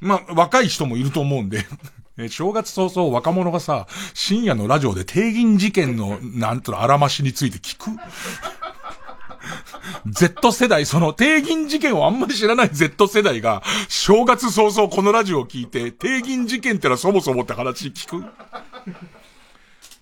[0.00, 1.64] まあ、若い人もいると思うんで
[2.18, 7.90] え、正月早々若者がさ、深夜のラジオで定銀事件の、なんとのあらましについて聞く
[10.08, 18.24] ?Z 世代、その定銀事件をあんまり知らない Z 世代が、正月早々このラジオを聞いて、定銀事件ってのはそもそもって話聞く？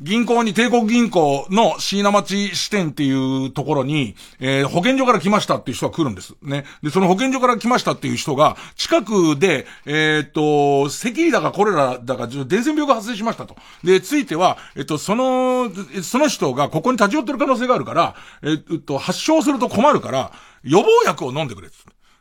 [0.00, 6.34] 銀行に、帝国銀行の椎名町支店っていうところに、えー、保健所から来ましたっていう人が来るんです。
[6.42, 6.64] ね。
[6.82, 13.56] で、その保健所から来ましたっていう人が、近くで、えー、っと、咳だかコレラだか、伝染病が発生しましたと。
[13.84, 15.70] で、ついては、えっと、その、
[16.02, 20.32] その人がここに立ち寄ってる可能性があるから、えっと、発症すると困るから、
[20.64, 21.68] 予防薬を飲んでくれ。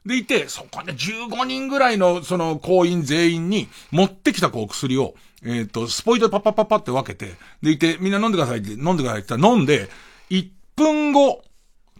[0.05, 5.15] でいて、そこで15人ぐらいの、その、行員全員に持ってきたこう薬を、
[5.45, 9.89] えっ、ー、と、スポイトでパッパッパッパって分けて、でいて、みんな飲んでくださいって、飲んでくださいって言ったら飲んで、
[10.29, 11.43] 1分後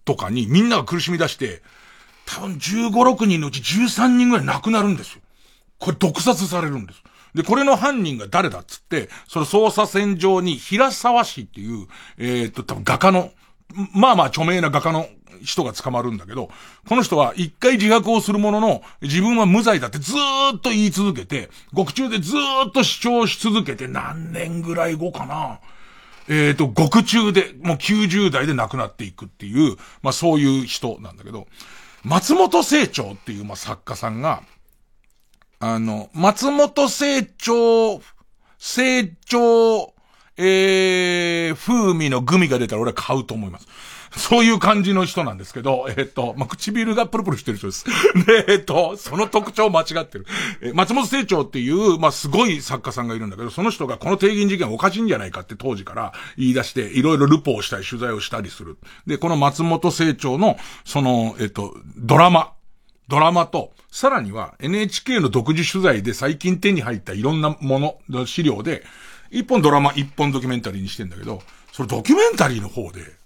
[0.06, 1.62] とかにみんなが苦しみ出して、
[2.26, 5.22] 多分15、6人のうち13人ぐらい亡くなるんですよ。
[5.80, 7.04] これ毒殺されるんです。
[7.36, 11.88] で、これの犯人が誰だっつって、その捜査線上に平沢氏っていう、
[12.18, 13.32] えっ、ー、と、多分画家の、
[13.94, 15.08] まあまあ著名な画家の
[15.44, 16.50] 人が捕まるんだけど、
[16.88, 25.60] この人は一回自白をするものの、自分は無罪だってずーっと言い続けて、獄中でずーっと主張し続けて何年ぐらい後かな。
[26.30, 31.48] えっ、ー、と、獄中で、もう90代で亡くなっていくっていう、まあそういう人なんだけど、
[32.04, 34.44] 松本清張っていう、まあ作家さんが、
[35.60, 38.02] あの、松本清張、
[38.58, 39.94] 清張、
[40.38, 43.68] えー、風味のグミが出たら俺は買うと思います。
[44.16, 47.86] そういう感じの人なんですけど、えっ、と、まあ、唇がプルプルしてる人です。
[48.26, 50.26] で、えっ、と、その特徴間違ってる。
[50.62, 58.78] え松本清張っていう、まあ、すごい作家さんがいるんだけど、その人がこの定銀事件おかしいんじゃないかって当時から言い出して、いろいろルポをしたり取材をしたりする。
[59.08, 62.54] で、この松本清張の、その、えっ、と、ドラマ、
[63.08, 68.84] ドラマと、さらには NHK の独自取材で最近手に入ったいろんなもの、資料で、
[69.32, 71.42] 一本ドラマ、一本ドキュメンタリーにしてんだけど、
[71.72, 73.23] それドキュメンタリーの方で、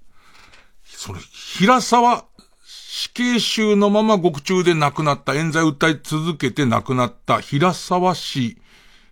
[0.97, 2.25] その、平沢
[2.65, 8.57] 死刑囚のまま獄中で亡くなった、冤罪を訴え続けて亡くなった平沢氏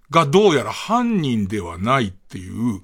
[0.09, 2.81] がどうやら犯人ではないっていう、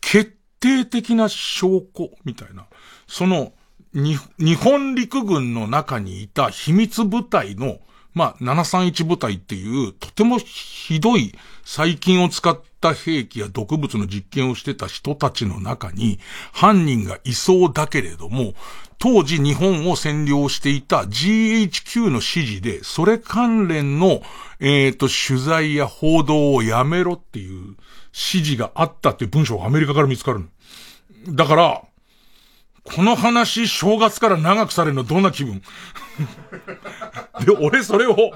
[0.00, 2.64] 決定的な証拠みたいな。
[3.06, 3.52] その、
[3.92, 4.16] 日
[4.54, 7.80] 本陸軍の中にいた秘密部隊の、
[8.14, 16.18] まあ、731部隊っていう、とてもひどい細菌を使った兵器や毒物の実験をしてた人たちの中に、
[16.52, 18.54] 犯人がいそうだけれども、
[18.98, 24.22] 当時日本を占領していた GHQ の指示で、それ関連の、
[24.60, 27.76] えっ、ー、と、取材や報道をやめろっていう
[28.12, 30.48] 指示があったっていう文章がアメリカから見つかる
[31.28, 31.82] だから、
[32.84, 35.62] この話、正月から長くされるのどんな気分？
[37.46, 38.32] で、俺それを、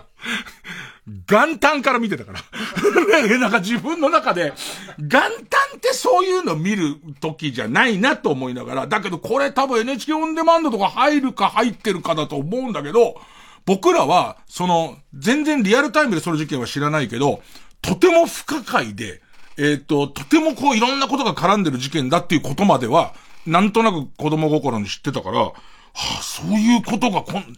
[1.07, 2.41] 元旦から見てたから。
[3.39, 4.53] なんか自分の中で、
[4.99, 5.29] 元旦
[5.77, 13.21] ってそういうの見る時じゃないなと思いながら、だけどこれ多分 NHK オンデマンドとか入るか入ってるかだと思うんだけど、
[13.67, 17.41] 僕らは、その、全然リアルタイムでその事件は知らないけど、
[17.83, 19.21] とても不可解で、
[19.59, 23.15] えっ、と、とてもこういろんなことが絡んでる事件だっていうことまでは、
[23.47, 25.53] なんとなく子供心に知ってたから、は
[25.95, 27.57] あ、そういうことがこん、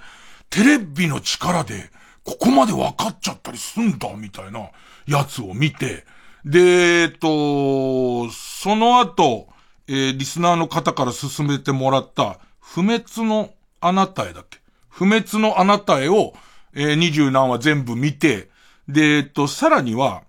[0.50, 1.90] テレビの力で、
[2.28, 4.68] ここまで分かっちゃったりすんだ、みたいな
[5.06, 6.04] やつを見て、
[6.44, 9.48] で、えっと、その後、
[9.86, 14.58] えー、リスナーの方から進めてもらった、不滅のあなたへだっけ？
[14.90, 16.34] 不滅のあなたへを、
[16.74, 18.50] えー、二十何話全部見て、
[18.88, 20.22] で、えっと、さらには、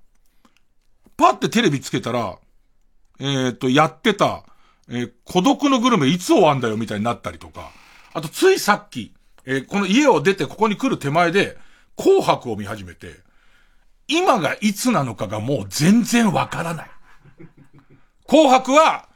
[1.17, 2.37] パってテレビつけたら、
[3.19, 4.45] えっと、やってた、
[4.87, 7.71] えー、孤独のグルメいつ終わんだよみたいになったりとか、
[8.13, 11.57] あとついさっき、えー、この家を出てここに来る手前で、
[11.99, 13.17] 紅白を見始めて、
[14.07, 16.91] 今がいつなのかがもう全然わからない。
[18.25, 19.09] 紅白は、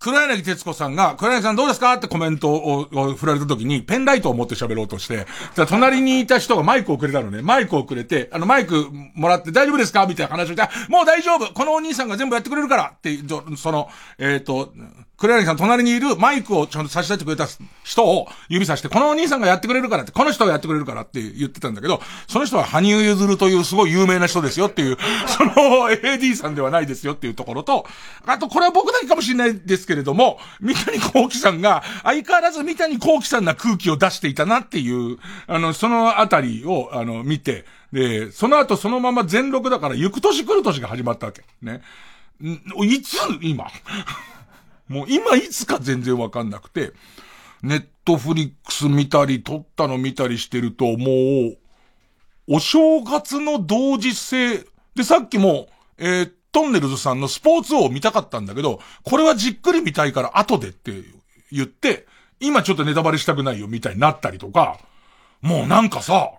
[0.00, 5.26] 黒柳徹子さんが、黒柳さんどうですかってコメントを振られた時に、ペンライトを持って喋ろうとして、
[5.68, 7.40] 隣にいた人がマイクをくれたのね。
[7.40, 13.16] マイクをくれて、あの、マイクもらって大丈夫ですかみたいな話をして、もう大丈夫このお兄さんが全部やってくれるからって、
[13.56, 14.74] その、えっ、ー、と、
[15.24, 17.46] 黒柳さん隣にいるマイクをちゃんと差し出してくれた
[17.82, 25.52] 人を指さして、このお兄さんがやってくれるからって、この人がやってくれるからって言ってたんだけど、その人は羽生結弦というすごい有名な人ですよっていう、その
[25.88, 27.86] AD さんではないですよっていうところと、
[28.26, 35.16] あとこれは僕だけかもしれないですけれども、三谷幸喜さんが相変わらず三谷幸喜さんな空気を出していたなっていう、
[35.46, 37.64] あの、そのあたりを、あの、見て、
[37.94, 41.44] で、その後そのまま全録だから、行く年来る年が始まったわけ。
[41.62, 41.80] ね。
[42.42, 43.68] いつ、今。
[44.88, 46.92] もう今いつか全然わかんなくて、
[47.62, 51.58] ネットフリックス見たり、撮ったの見たりしてると、もう、
[52.46, 60.92] お正月の同時性、で、さっきも、えー、トンネルズさんのスポーツ王を見たかったんだけど、これはじっくり見たいから後でって
[61.50, 62.06] 言って、
[62.38, 64.78] 今ちょっとネタバレしたくないよみたいになったりとか、
[65.40, 66.32] もうなんかさ、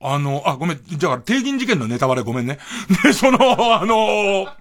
[0.00, 2.58] あの、あ、ごめん、じゃあ、定銀事件のネタバレごめんね。
[3.04, 3.38] で、その、
[3.80, 4.52] あのー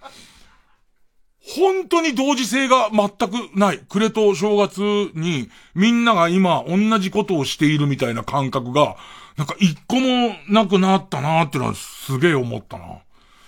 [1.56, 3.80] 本当に同時性が全くない。
[3.90, 4.80] 暮れと正月
[5.14, 8.96] にみんなが今同じことをしているみたいな感覚が、
[9.38, 13.00] なんか一個もなくなったなーってのはすげえ思ったな。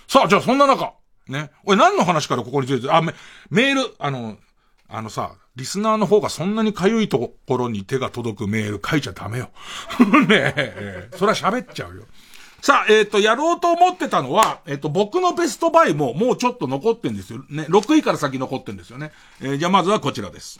[0.06, 0.92] さあ、じゃあそんな中、
[1.28, 1.50] ね。
[1.64, 3.14] 俺何の話からここについて、あ、メ
[3.50, 4.36] メール、あの、
[4.88, 9.50] あのさ、リスナーの方がそんなに痒いところに手が届くメール書いちゃダメよ。
[10.28, 12.04] ねえ、それは喋っちゃうよ。
[12.64, 17.44] さあ、えっ、ー、と、やろうと思ってたのは、えっ、ー、と、僕のベストバイももうちょっと残ってんですよ。
[17.50, 19.12] ね、6位から先残ってんですよね。
[19.42, 20.58] えー、じゃあまずはこちらです。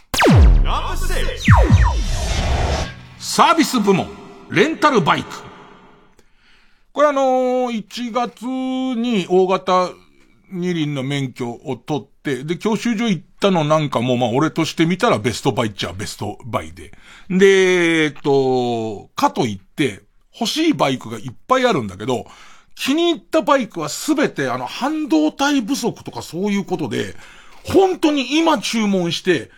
[3.18, 4.06] サービス部門、
[4.50, 5.30] レンタルバイク。
[6.92, 9.88] これあのー、1月に大型
[10.52, 16.92] 二輪の免許を取って、で、教習所行ったのなんかも、まあ俺として見たらベストバイっちゃベストバイで。
[17.30, 20.02] で、えっと、かといって、
[20.38, 22.26] 欲しいバイクがいっぱいあるんだけど、
[22.74, 27.14] 気に入ったバイクはすべてあの半導体不足とかそういうことで、
[27.64, 29.50] 本当に今注文して、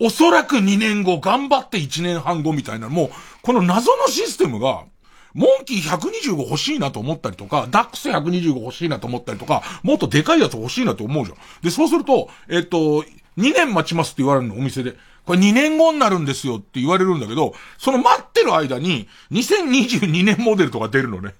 [0.00, 3.10] おそらく2年後、頑張って1年半後みたいな、もう、
[3.42, 4.84] この謎のシステムが、
[5.32, 11.38] モンキー125欲しいなと思ったりとか、ダックス125欲しいなと思ったりとか、もっとでかいやつ欲しいなと思うじゃん。
[11.62, 13.04] で、そうすると、えっと、
[13.38, 14.96] 2年待ちますって言われるの、お店で。
[15.26, 21.34] これ2年後になるんですよって言われるんだけど、その待ってる間に、2022年モデルとか出るのね。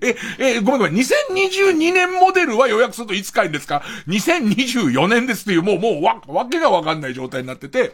[0.00, 7.92] え、え、ごめんごめん、2022年モデルは予約するといつ買えんですか ?2024 年ですっていう、もう、もう、わ、わけがわかんない状態になってて、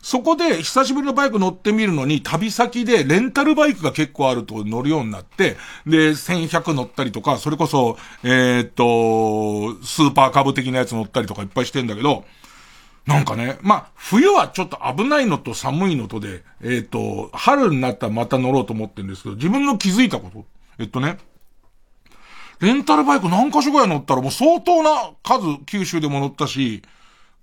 [0.00, 5.56] そこで久しぶりのバイク乗ってみるのに、旅先でレンタルバイクが結構あると乗るようになって、
[5.86, 12.24] で、1100乗ったりとか、それこそ、えー、っと、スーパー株的なやつ乗ったりとかいっぱいしてんだけど、
[13.08, 20.44] なんかね、まあ、冬はちょっと危ないのと寒いのとで、えっ、ー、と、春になったらまた乗ろうと思ってるんですけど、自分の気づいたこと。
[20.78, 21.16] えっとね、
[22.60, 26.82] レンタルバイク何箇所ぐらい乗ったらもう相当な数、九州でも乗ったし、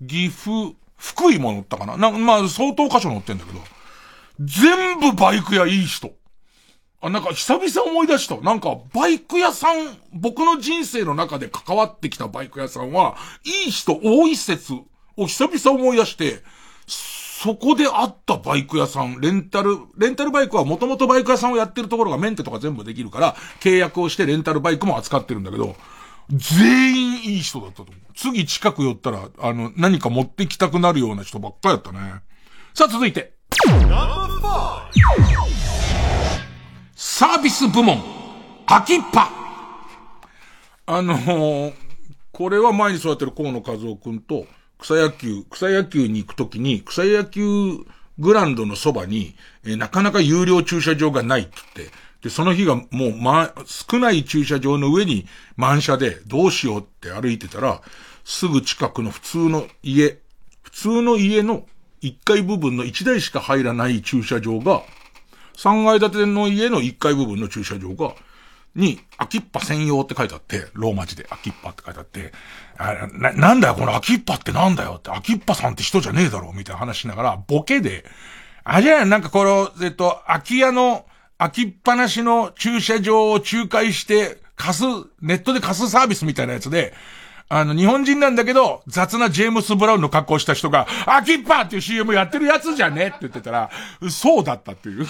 [0.07, 3.59] 岐阜、福井も乗ったかなな、まあ、相当箇所乗ってんだけど、
[4.39, 6.11] 全部バイク屋いい人。
[7.01, 8.37] あ、なんか久々思い出した。
[8.37, 14.73] なんか、バイク屋さん、僕の人生の中で関わってきたバイク屋さんは、いい人多い説
[15.17, 16.43] を久々思い出して、
[16.87, 25.75] そこであったバイク屋さん、レンタル、レンタルバイクはもともとバイク屋さんをやってるところがメンテとか全部できるから、契約をしてレンタルバイクも扱ってるんだけど、
[26.29, 27.95] 全員いい人だったと思う。
[28.15, 31.99] 次近く寄ったら、あの、何か持ってきたくなるような人ばっかやったね。
[32.73, 33.33] さあ続いて。
[36.95, 38.01] サービス部門、
[38.65, 39.29] 秋っぱ。
[40.87, 41.73] あのー、
[42.31, 44.47] これは前にそうやってる河野和夫くんと、
[44.79, 47.41] 草野球、草野球に行くときに、草野球
[48.19, 55.27] グランドのそばに、えー、なかなか有料駐車場がないって言って、で、その日がもう、ま、少ない駐車場の上に
[55.57, 57.81] 満車で、どうしようって歩いてたら、
[58.23, 60.17] すぐ近くの普通の家、
[60.63, 61.65] 普通の家の
[62.01, 64.81] 1階部分の1台しか入らない駐車場が、
[65.55, 68.15] 3階建ての家の1階部分の駐車場が、
[68.75, 72.33] に、秋っぱ専用って書いてあって、ローマ字で秋っぱって書いてあって、
[72.77, 78.05] あな、なんだよ、この秋っぱってなんだよって、秋っぱさんって人じゃねえだろ、みたいな話しながら、ボケで、
[78.63, 81.05] あ、じゃあ、なんかこの、えっと、空き家の、
[81.37, 84.83] 空きっぱなしの駐車場を仲介して、貸す、
[85.21, 86.93] ネットで貸すサービスみたいなやつで、
[87.47, 93.07] あの、日本人なんだけど、雑なジェームス・ブラウンの格好した人が、アキッパーっていう CM やってるやつじゃね？
[93.07, 93.69] って言ってたら、
[94.09, 95.05] そうだったっていう。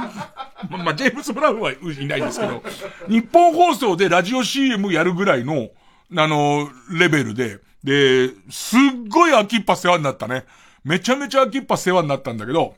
[0.70, 1.76] ま、まあ、ジェームス・ブラウンはい
[2.06, 2.62] ないですけど、
[3.08, 5.68] 日本放送でラジオ CM やるぐらいの、
[6.16, 10.44] あの、レベルで、で、すっごいアキッパ世話になったね。
[10.82, 12.74] めちゃめちゃアキッパ世話になったんだけど、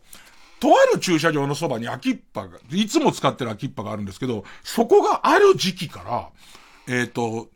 [0.59, 6.29] とある駐車場のそばにアキッパが、いつも使ってるアキッパがあるんですけど、そこがある時期から、
[6.93, 7.49] えっ、ー、と、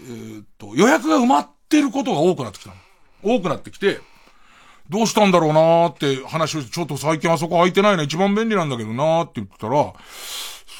[0.00, 2.76] えー、っと、予約が埋まってることが多くなってきたの。
[3.22, 4.00] 多くなってきて、
[4.88, 9.92] どうしたんだろうなーって話をして、ちょっと最近あそこ空いてないの一番便利なんだけどなーって言ってたら、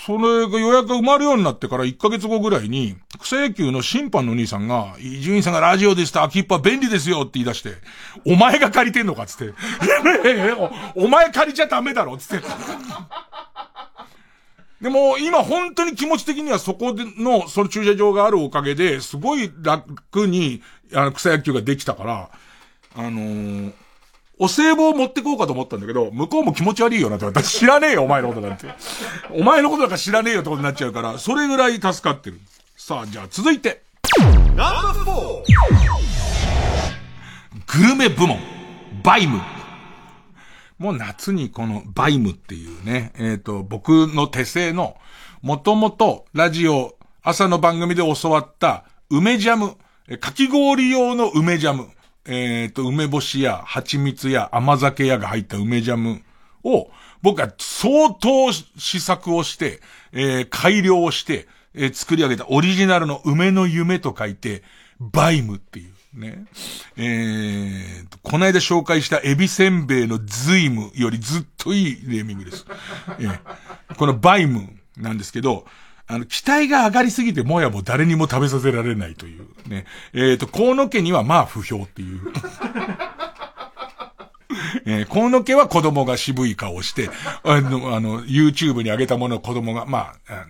[0.05, 7.75] それが予約が埋まるようになってから1ヶ月後ぐらいに、草野球の審判の兄さんが、伊集院さんがラジオですと秋っぱ便利ですよって言い出して、
[8.27, 9.55] お前が借りてんのかっつって、
[10.97, 12.47] お前借りちゃダメだろっつって。
[14.83, 20.61] でも、今本当に気持ち的にはそこでの、その駐車場があるおかげで、すごい楽に、
[20.93, 22.31] あの、草野球ができたから、
[22.97, 23.73] あのー、
[24.39, 27.49] お歳暮を持ってこうかと思ったんだけど、向こうも気持ち悪いよなって言われた。
[27.49, 28.67] 知らねえよ、お前のことなんて。
[29.31, 32.41] お前のことなんか知らねえよってことになっちゃうから、それぐらい助かってる。
[32.77, 33.85] さあ、じゃあ続いて。
[37.69, 38.41] グルメ部門、
[39.05, 39.41] バイム。
[40.83, 44.97] もう夏にこのバイムっていうね、えっ、ー、と、僕の手製の、
[45.41, 49.77] もともとラジオ、朝の番組で教わった梅ジャム、
[50.19, 51.89] かき氷用の梅ジャム、
[52.25, 56.21] えっ、ー、と、梅干しや蜂蜜や甘酒やが入った梅ジャム
[56.65, 56.91] を、
[57.23, 59.81] 僕は相当試作をして、
[60.11, 64.65] えー、改良をして、えー、作り上げたオリジナルの梅の夢と書いて、
[64.99, 65.92] バイムっていう。
[66.15, 66.45] ね。
[66.97, 72.67] えーと、この間紹介したエビせんべいのズイムよりずっといいネーミングです。
[73.19, 73.41] えー、
[73.97, 75.65] このバイムなんですけど、
[76.07, 79.87] あの、期待が上がりすぎてもやも誰にも食べさせられないというね。
[80.13, 82.21] えっ、ー、と、河野家にはまあ不評っていう。
[84.85, 87.11] えー、河野家は子供が渋い顔して、
[87.43, 90.47] あの、あの、YouTube に上げたものを子供が、まあ、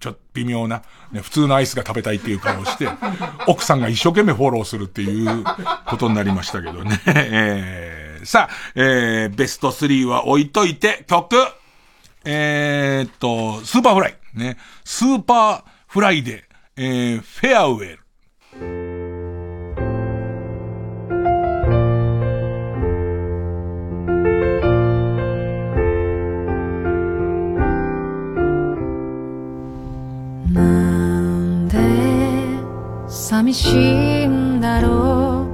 [0.00, 0.82] ちょっと微妙な、
[1.12, 2.88] ね、普通のアイスが食べたいっていう顔をして、
[3.46, 5.44] 奥さんが一生懸命フォローするっていう
[5.86, 7.00] ことになりましたけどね。
[7.06, 11.36] えー、さあ、えー、ベスト3は置いといて、曲
[12.24, 14.16] えー、っと、スーパーフライ。
[14.34, 14.56] ね。
[14.84, 16.44] スーパーフライで、
[16.76, 18.03] えー、フェアウェル。
[33.34, 35.44] 寂しいんだろ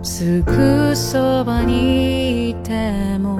[0.00, 0.04] う。
[0.06, 3.36] すぐそばにいても。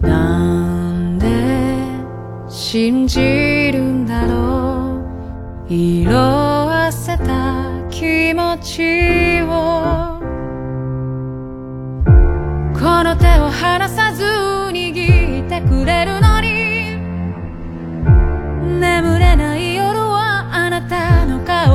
[0.00, 1.26] なんで
[2.48, 5.02] 信じるんだろ
[5.68, 5.72] う。
[5.74, 10.18] 色あせた気持ちを。
[12.72, 16.29] この手を離さず握ってくれるの。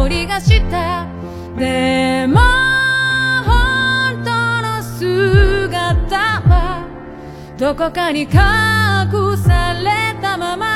[0.07, 1.07] りがした。
[1.57, 2.39] でも
[3.45, 6.85] 本当の姿は
[7.57, 8.29] どこかに隠
[9.37, 10.74] されたまま。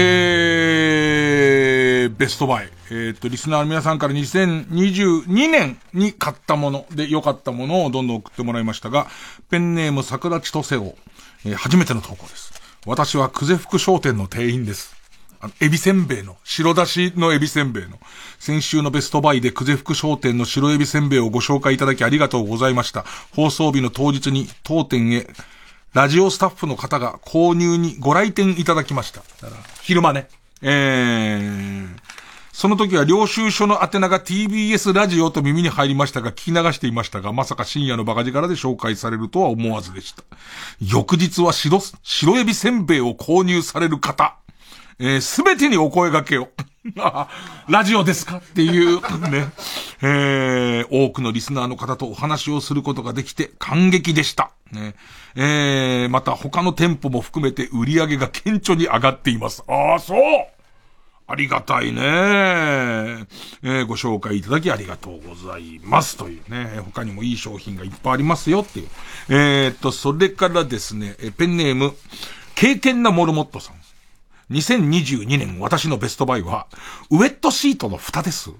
[0.00, 2.70] えー、ベストバイ。
[2.90, 9.08] えっと、リスナーの皆さんから2022年に買ったもので良かったものをどんどん送ってもらいましたが、
[9.50, 10.94] ペンネーム桜千歳を、
[11.44, 12.52] えー初めての投稿です。
[12.86, 14.96] 私は久世福商店の店員です。
[15.40, 17.98] あの、エビせんべいの、白だしのエビせんべいの、
[18.38, 23.04] 先週のベストバイで久世福商店の白エビせんべいをご紹介いただきありがとうございました。
[23.34, 25.26] 放送日の当日に当店へ、
[25.94, 29.22] ラジオスタッフの方が購入にご来店いただきました。
[29.82, 30.28] 昼間ね。
[30.60, 31.88] えー、
[32.52, 40.24] その時は領収書の宛名が TBS ラジオと耳に入りましたが、聞き流していましたが、まさか深夜のバカ力で紹介されるとは思わずでした。
[40.80, 44.36] 翌日は白、白エビせんべいを購入される方、
[45.00, 46.48] えす、べてにお声掛けを。
[47.68, 48.38] ラジオですか？
[48.38, 49.00] っていう、
[49.30, 49.48] ね。
[50.02, 54.50] えー、多くのリスナーの方とお話をすることができて感激でした。
[54.72, 54.94] ね。
[55.36, 59.62] えー、また他の店舗も含めて売り上げが顕著に上がっています。
[59.68, 60.18] ああ、そう
[61.30, 62.00] ありがたいね。
[62.00, 66.16] えー、ご紹介いただきありがとうございます。
[66.16, 68.88] というね、他にもいい商品がいっぱいありますよっていう。
[69.28, 71.94] えーっと、それからですね、ペンネーム、
[72.54, 73.77] 経験なモルモットさん。
[74.50, 76.66] 2022年私のベストバイは、
[77.10, 78.50] ウェットシートの蓋です。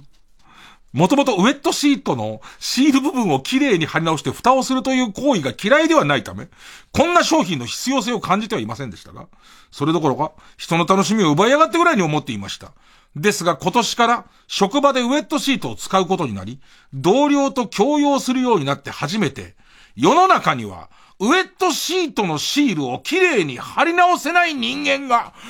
[0.93, 6.49] もともとウェットシートのシール部分をきれいに貼り直して蓋をするという行為が嫌いではないため、
[6.93, 9.29] こんな商品の必要性を感じてはいませんでしたが、
[9.71, 12.73] それどころか、人の楽しみを奪い上がってぐらいに思っていました。
[13.17, 16.61] ですが今年から職場でウェットシートを使うことになり、
[16.93, 19.57] 同僚と共用するようになって初めて、
[19.97, 20.91] 世の中には、
[21.21, 25.33] ウェットシートのシールをきれいに貼り直せない人間が、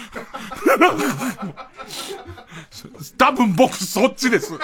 [3.18, 4.56] 多分僕そっちです。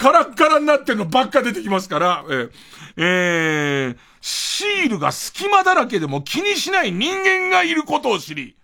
[0.00, 2.50] カラッカラになってるのばっか出てきますから、えー
[2.96, 8.56] えーシールが隙間だらけでも気にしない人間がいることを知り、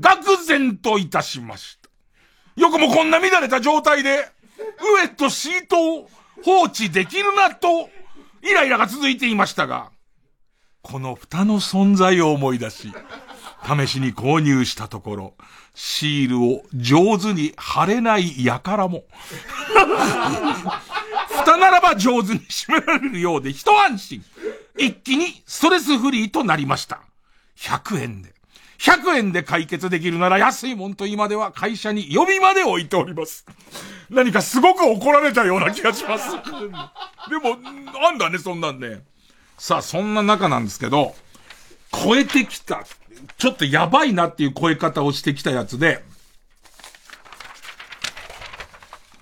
[0.00, 1.88] 愕然といたしました。
[2.60, 4.28] よくもこんな乱れた状態で、
[4.58, 6.10] ウェットシートを
[6.42, 7.88] 放置できるなと、
[8.42, 9.92] イライラが続いていましたが、
[10.90, 12.94] この蓋の存在を思い出し、
[13.62, 15.34] 試しに購入したところ、
[15.74, 19.04] シールを上手に貼れない輩も、
[21.28, 24.24] 蓋ならば上手に閉められるようで一安心。
[24.78, 27.00] 一気にストレスフリーとなりました。
[27.58, 28.32] 100円で。
[28.78, 33.44] 100円で解決できるなら安いもんと今では会社に予備まで置いております。
[34.08, 36.30] 何かすごく怒られたような気がします。
[36.30, 37.58] でも、
[38.06, 39.02] あんだね、そんなんね。
[39.58, 41.14] さあ、そんな中なんですけど、
[41.92, 42.84] 超えてきた。
[43.36, 46.04] ちょっとやばいなっていう超え方をしてきたやつで、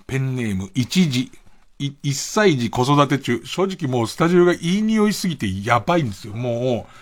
[0.05, 1.31] ペンネーム、一時、
[1.79, 3.41] 一歳児子育て中。
[3.45, 6.33] 正直もうスタジオがいい匂いすぎてやばいんですよ。
[6.33, 6.93] もう、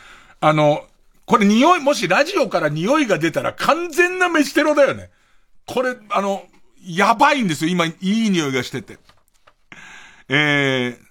[0.42, 0.86] あの、
[1.26, 5.10] これ匂い、もしラジオから匂いが出たら完全な飯テロだよね。
[5.66, 6.46] これ、あの、
[6.84, 7.72] やばいんですよ。
[7.72, 8.98] 今、いい匂いがしてて。
[10.30, 11.05] えー、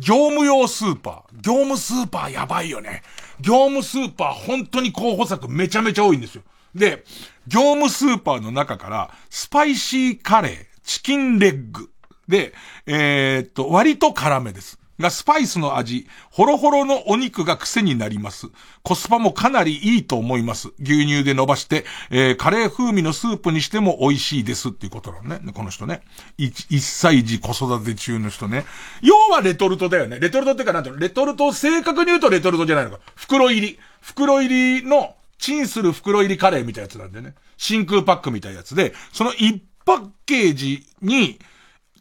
[0.00, 1.40] 業務用スーパー。
[1.42, 3.02] 業務スーパーやばいよね。
[3.38, 6.42] 業務スーパー本当に候補作めちゃめちゃ多いんですよ。
[6.74, 7.04] で、
[7.46, 11.90] 業務スーパーの中から、スパイシーカレー、チキンレッグ。
[12.28, 12.54] で、
[12.86, 14.79] えーっと、割と辛めです。
[15.00, 18.48] が、スパイスの味、ホロホロのお肉が癖になります。
[18.82, 20.68] コスパもかなりいいと思います。
[20.80, 25.52] 牛乳で伸ばして、えー、カレー風味のスープにしても美味しいですっていうことなのね。
[25.52, 26.02] この人ね。
[26.38, 28.64] 一歳児子育て中の人ね。
[29.02, 30.20] 要はレトルトだよね。
[30.20, 31.00] レトルトってかなんていうの？
[31.00, 33.00] レトルトを正確に言うとレトルトじゃないのか。
[33.16, 33.78] 袋入り。
[34.00, 37.34] 袋入りの、チンする袋入りカレーみたいなやつなんでね。
[37.56, 41.38] 真空パックみたいなやつで、その一パッケージに、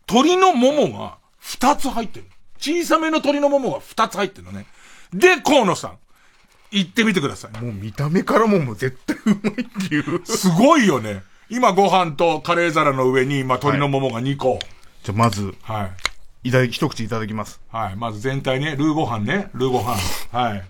[0.10, 2.26] 鶏のももが二つ入ってる。
[2.60, 4.66] 小さめの鶏のももが二つ入ってるのね。
[5.14, 5.98] で、河野さん。
[6.72, 7.62] 言ってみてください。
[7.64, 10.24] もう見た目からももう絶対うまいっていう。
[10.26, 11.24] すごいよね。
[11.50, 14.60] 今ご飯とカレー皿の上に、まあ、鶏のももが2個。
[15.04, 15.90] じゃあまず、は
[16.44, 16.50] い。
[16.50, 17.60] いただき、一口いただきます。
[17.72, 17.96] はい。
[17.96, 19.50] まず全体ね、ルーご飯ね。
[19.54, 19.98] ルーご飯。
[20.32, 20.64] はい。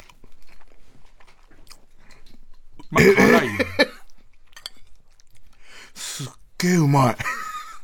[2.91, 3.65] まあ、辛いよね。
[5.93, 6.27] すっ
[6.59, 7.17] げえうまい。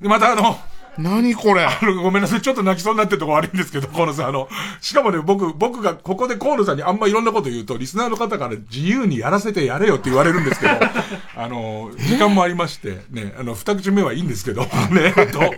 [0.01, 0.57] で、またあの、
[0.97, 1.65] 何これ？
[1.65, 2.41] あのごめんなさい。
[2.41, 4.27] ちょっと泣きそうになってるとこ悪いんですけど、河野さん。
[4.27, 4.47] あの、
[4.81, 10.73] しかもね、僕、僕がここで河野さんにあんまいろんなこと言うと、リスナーの方から自由にやらせてやれよって言われるんですけど、
[11.35, 15.53] あの、時間もありまして、ね、あの、二口目はいいんですけど、ね、えっと、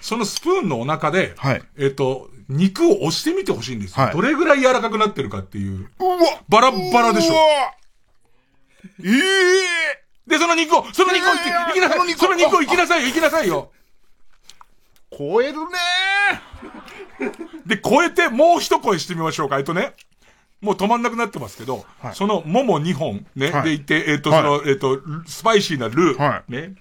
[0.00, 1.34] そのスプーンのお腹で、
[1.78, 5.88] えっと、肉を押してみてほしいんですよ、はいどれぐらい柔らかくなってるかっていう。
[6.00, 7.42] うわバラッバラでしょうわ
[9.04, 11.38] ええで、その肉を、その肉を行
[11.74, 12.12] き、なさい。
[12.12, 13.72] その肉を行きなさいよ、行きなさいよ。
[15.20, 16.40] 超えるね
[17.66, 19.58] で、超えて、もう一声してみましょうか。
[19.58, 19.92] えっとね。
[20.62, 21.84] もう止まんなくなってますけど、
[22.14, 26.74] その、もも2本、ね、はいでいて、えっ、と、はいその、えっ、と、スパイシーなルー、ね。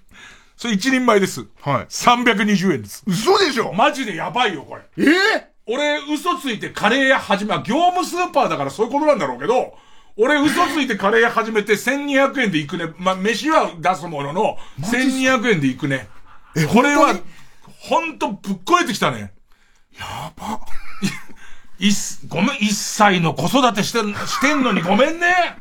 [0.56, 1.46] それ一人前です。
[1.62, 1.86] はい。
[1.86, 3.04] 320円です。
[3.08, 3.72] 嘘でしょ？
[3.74, 4.82] マジでやばいよ、これ。
[4.98, 9.74] ええ俺、嘘ついてカレー屋始め、業務スーパーだからそういうことなんだろうけど、
[10.18, 12.92] 俺嘘ついてカレー屋始めて1200円で行くね。
[12.98, 16.10] まあ、飯は出すものの、1200円で行くね。
[16.74, 17.16] これは、
[17.80, 19.32] ほんとぶっ超えてきたね。
[19.98, 20.60] やば。
[21.80, 21.94] いっ、
[22.28, 25.56] ごめん、一歳の子育てしてん、してんのにごめんね。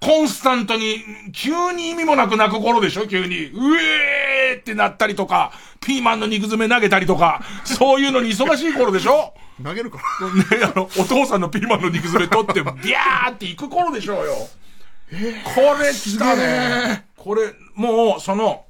[0.00, 3.46] コンスタントに、急に意味もなく泣く頃でしょ急に。
[3.46, 10.04] うえーってなったりとか、ピーマンの肉詰め投げたりとか、そういうのに忙しい頃でしょ投げるかね、
[10.64, 14.34] あの、お父さんのピーマンの肉詰め取って、ビャーって行く頃でしょうよ。
[15.44, 17.04] これ来たね。
[17.16, 18.64] これ、もう、その、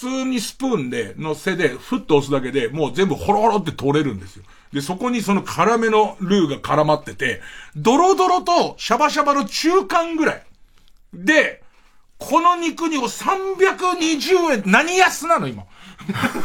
[0.00, 4.44] 通にスプーンで、の背で、ふっと押すだけで、もう全部ホロホロって取れるんですよ。
[4.72, 7.42] で、そこにその辛めのルーが絡まってて、
[7.76, 10.42] ドロドロとシャバシャバの中間ぐらい。
[11.12, 11.62] で、
[12.18, 15.64] この肉にを320円、何安なの今？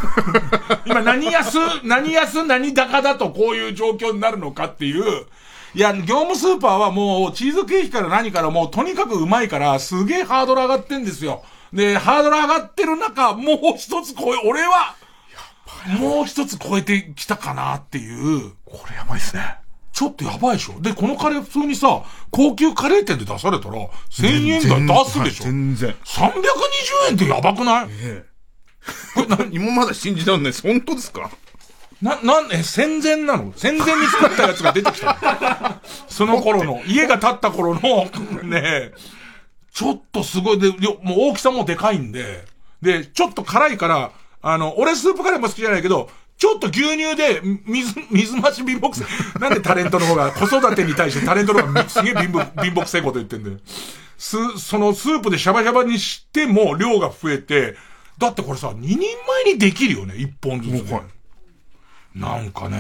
[0.86, 5.28] 今何安、何安何高だとこういう状況になるのかっていう、
[5.74, 11.44] いや、業務スーパーはもう、チーズケーキから何からもう、とにかくうまいから、すげえハードル上がってんですよ。
[11.76, 14.96] で、ハードル上がってる中、もう一つ超え、俺は、
[16.00, 18.54] もう一つ超えてきたかなっていう。
[18.66, 19.58] これやばいっすね。
[19.92, 23.76] ちょっとやばいでしょで、このカレー普通にさ、高級カレー店で出されたら、
[24.10, 25.96] 1000円台出すでしょ全然。
[26.06, 26.32] 320
[27.10, 27.88] 円ってやばくない？
[27.92, 28.26] ええ。
[29.16, 30.62] こ れ何もまだ信じらんないです。
[30.64, 31.30] 本当ですか？
[32.02, 33.54] な、なん、え、戦前なの？
[33.56, 37.82] 戦前に作ったやつが出てきた その頃の、家が建った頃の、
[38.44, 38.92] ね
[39.76, 40.78] ちょっとすごい、で、もう
[41.32, 42.46] 大きさもでかいんで、
[42.82, 44.12] で、ちょっと辛いから、
[44.42, 49.06] あの、俺スープカレーも好きじゃないけど、ちょっと牛乳で、水、水増し貧乏くせ、
[49.38, 53.58] なんでタレントの方が、子育てに対してタレントの方がすげえ貧乏、貧乏くせえこと言ってんだよ。
[54.18, 57.76] す、そのスープでシャバシャバにしても量が増えて、
[58.18, 58.98] だってこれさ、2人
[59.46, 61.02] 前にできるよね、1本ずつ、ね。
[62.16, 62.80] なんかね、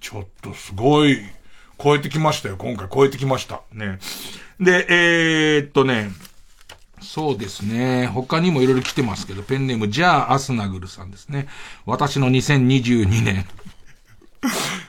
[0.00, 1.18] ちょっとすごい、
[1.78, 3.60] 超えてきましたよ、今回超えてきました。
[3.72, 3.98] ね。
[4.60, 6.10] で、えー、っとね、
[7.00, 8.06] そうですね。
[8.06, 11.46] 他にもいろいろ来てますけど、ペンネーム、じゃあ、アスナグルさんですね。
[11.86, 13.46] 私の2022年。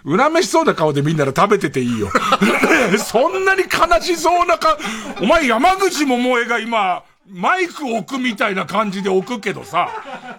[0.05, 2.09] 恨めしそうな顔でみんなら食べてていいよ。
[2.97, 4.77] そんなに悲しそうなか、
[5.21, 9.89] お前山口百恵が今、マイク置くみたいな感じで置くけどさ、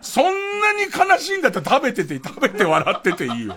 [0.01, 0.25] そん
[0.61, 3.57] なに悲しいんだったら食べてて、食べて笑ってていいよ。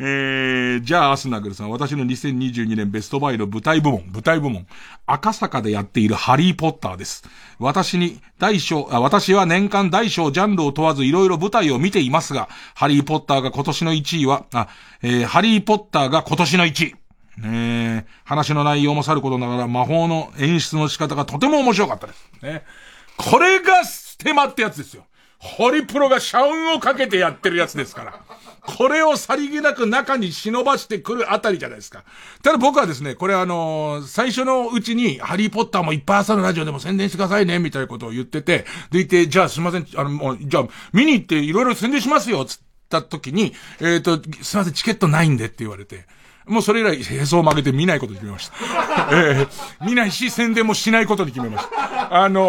[0.00, 4.68] えー、じゃあ、アスナグルさん、私の2022年ベストバイの舞台部門、舞台部門、
[5.06, 7.24] 赤坂でやっているハリーポッターです。
[7.58, 14.68] 私に大小、私は年間大小ジャンルを問わずいろいろ舞台を見ていますが、ハリーポッターが今年の1位は、あ、
[15.02, 16.94] えー、ハリーポッターが今年の1位。
[17.38, 22.30] ね話の内容もさることながら魔法の演出の仕方がとても面白かったです。
[22.42, 22.64] ね
[23.16, 25.04] これがステマってやつですよ。
[25.38, 28.20] ホリプロが社運をかけてやってるやつですから。
[28.76, 32.04] これをさりげなく中に忍ばしてくるあたりじゃないですか。
[32.42, 42.58] ただ僕はですね、これあのー、最初のうちに、ハリーポッターもいっぱい朝のラジオでも宣伝してくださいね、みたいなことを言ってて、でいて、じゃあすいません、あの、じゃあ、見に行っていろいろ宣伝しますよ、つっ
[42.90, 46.06] た時に、えっ、ー、と、すいません、チケットないんでって言われて、
[46.48, 48.54] もうそれ以来、へそを曲げて見ないことに決めました。
[49.12, 49.48] えー、
[49.86, 52.22] 見ないし、宣伝もしないことに決めました。
[52.22, 52.40] あの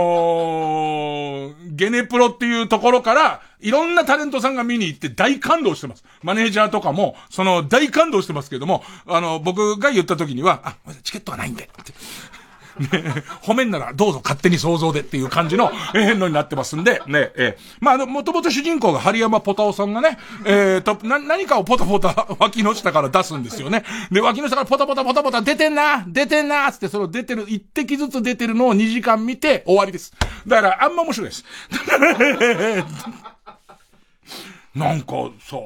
[1.51, 6.03] ー、ゲネプロっていうところから、いろんなタレントさんが見に行って大感動してます。
[6.23, 11.93] マネージャーとかも、その大感動してますけども、あの、僕が言った時には、あ、チケットはないんで、って。
[12.79, 23.83] ね、 褒めんならどうぞ勝手に想像でっていう感じの、えー、のになってますんで、ね、えー、まあ、あの、もともと主人公が針山ポタオさんがね、えー、と、な、何かをポタポタ 脇の下から出すんですよね。
[24.11, 30.13] で、脇の下からポタポタポタポタ出てんな出てんなつってその出てる、一滴ずつ出てるのを2時間見て終わりです。
[30.47, 31.45] だから、あんま面白いです。
[34.75, 35.57] なんかさ、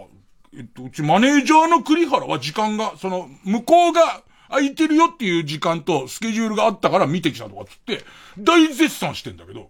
[0.55, 4.21] えっと、うちマネージャーの栗原は時間が、その、向こうが、
[4.53, 8.03] 空いてるよっていう時間とスケジュールがあったから見てきたとかつって、
[8.37, 9.69] 大絶賛してんだけど、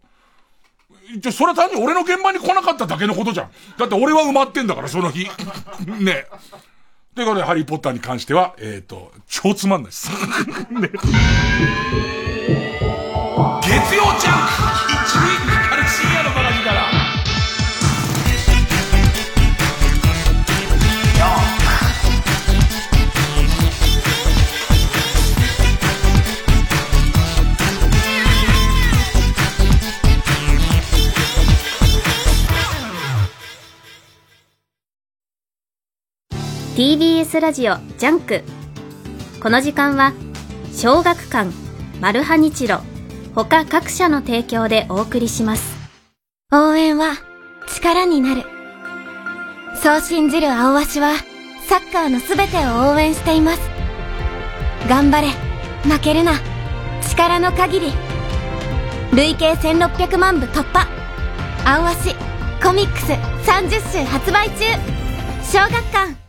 [1.18, 3.52] じゃ、それは単に俺の現場に来なかっただけのことじゃん。
[3.78, 5.30] だって俺は埋まってんだから、その日。
[6.00, 6.26] ね。
[7.16, 10.10] ということで、ハリーポッターに関しては、えっ、ー、と、超つまんないです。
[10.72, 10.90] ね。
[13.62, 14.93] 月曜ちゃん
[36.76, 38.42] 「TBS ラジオジャンク」
[39.40, 40.12] この時間は
[40.76, 41.52] 小学館
[42.02, 42.82] マルハニチロ
[43.36, 45.76] 他各社の提供でお送りします。
[46.52, 47.14] 応援は
[47.68, 48.44] 力になる。
[49.76, 51.14] そう信じるアオアシは
[51.68, 53.60] サッカーのすべてを応援しています。
[54.90, 55.28] 頑張れ。
[55.84, 56.34] 負けるな。
[57.08, 57.94] 力の限り。
[59.14, 60.88] 累計1600万部突破。
[61.66, 62.16] 青足
[62.64, 63.12] コミックス
[63.48, 64.66] 30週発売中。
[65.44, 66.23] 小学館。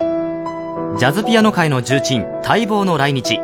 [0.00, 3.40] ジャズピアノ界の重鎮、待望の来日。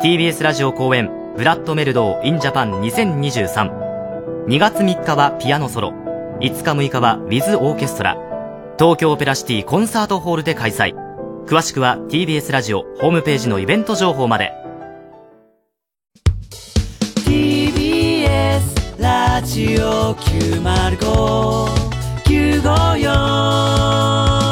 [0.00, 4.46] TBS ラジオ公演、ブラッドメルドー in Japan 2023。
[4.46, 5.92] 2月3日はピアノソロ。
[6.40, 8.16] 5日6日はウィズオーケストラ。
[8.78, 10.94] 東京オペラシティコンサートホールで開催。
[11.46, 14.52] 詳しくは TBS ラジオホームページのイベント情報まで。
[17.26, 21.68] TBS ラジオ905
[22.24, 24.47] 954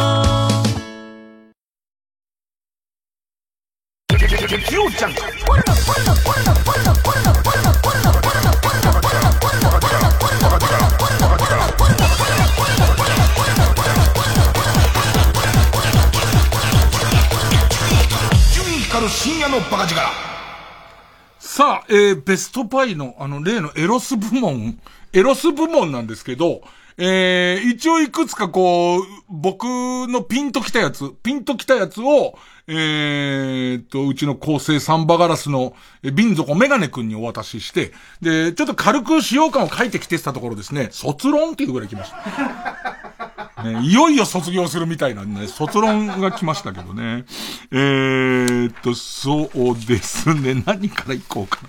[21.41, 24.79] さあ、えー、ベストパイの、あの、例のエロス部門、
[25.13, 26.63] エロス部門なんですけど、
[26.99, 43.63] えー、一応いくつかこう、僕のピンときたやつ、ピンときたやつを、えー、と、うちの構成サンバガラスの瓶底メガネ君にお渡しして、で、ちょっと軽く使用感を書いてきてたところですね、卒論っていうぐらい来ました。
[43.63, 47.25] ね、いよいよ卒業するみたいな、ね、卒論が来ましたけどね。
[47.71, 50.63] えーと、そうですね。
[50.67, 51.61] 何からいこうか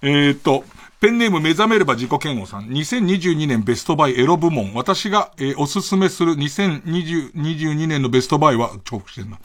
[0.00, 0.64] えーと、
[1.00, 2.68] ペンネーム目覚めれば自己嫌悪さん。
[2.68, 4.74] 2022年ベストバイエロ部門。
[4.74, 9.38] 私が、えー、おすすめする2022年のベストバイは、重複してんな。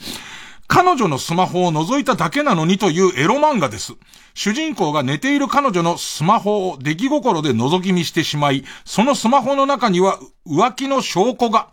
[0.67, 3.93] 彼女のスマホを覗いただけなのにというエロ漫画です。
[4.33, 10.17] 主人公が寝ている彼女のスマホを出来心で覗き見してしまい、そのスマホの中には
[10.47, 11.69] 浮気の証拠が、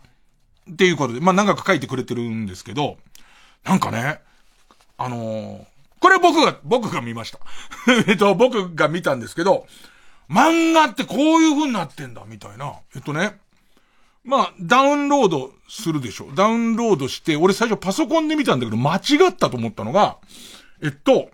[0.71, 2.97] っていうことで、まあ、長く書いてくれてるんですけど、
[3.63, 4.21] なんかね、
[4.99, 5.65] あのー、
[6.01, 7.39] これ僕が、僕が見ました。
[8.07, 9.67] えっと、僕が見たんですけど、
[10.29, 12.73] 漫画ってこういう風になってんだ、みたいな。
[12.95, 13.39] えっとね。
[14.23, 16.31] まあ、ダウンロードするでしょ。
[16.35, 20.17] ダウンロードして、俺最初パソコンで見たんだけど、間違ったと思ったのが、
[20.83, 21.29] えっと、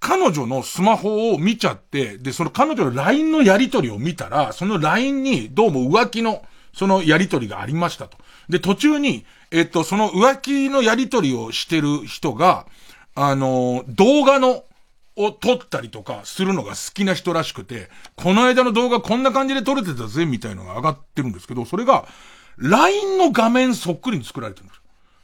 [0.00, 6.42] 彼女のスマホを見ちゃって、で、その彼女の LINE のやりとりを見たら、その LINE にどうも浮気の、
[6.72, 8.16] そのやりとりがありましたと。
[8.48, 12.66] で、途中に、えっと、その浮気のやりとりをしてる人が、
[13.20, 14.64] あの、動画の、
[15.16, 22.06] を撮ったりとかするのが好きな人らしくて、この間の動画こんな感じで撮れてたぜ、みたいのが上がってるんですけど、それが、
[22.58, 24.82] LINE の画面そっくりに作られてるんですよ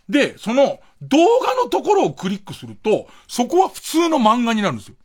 [0.08, 4.96] で、その動画のところをクリックすると、そこは普通の漫画になるんですよ。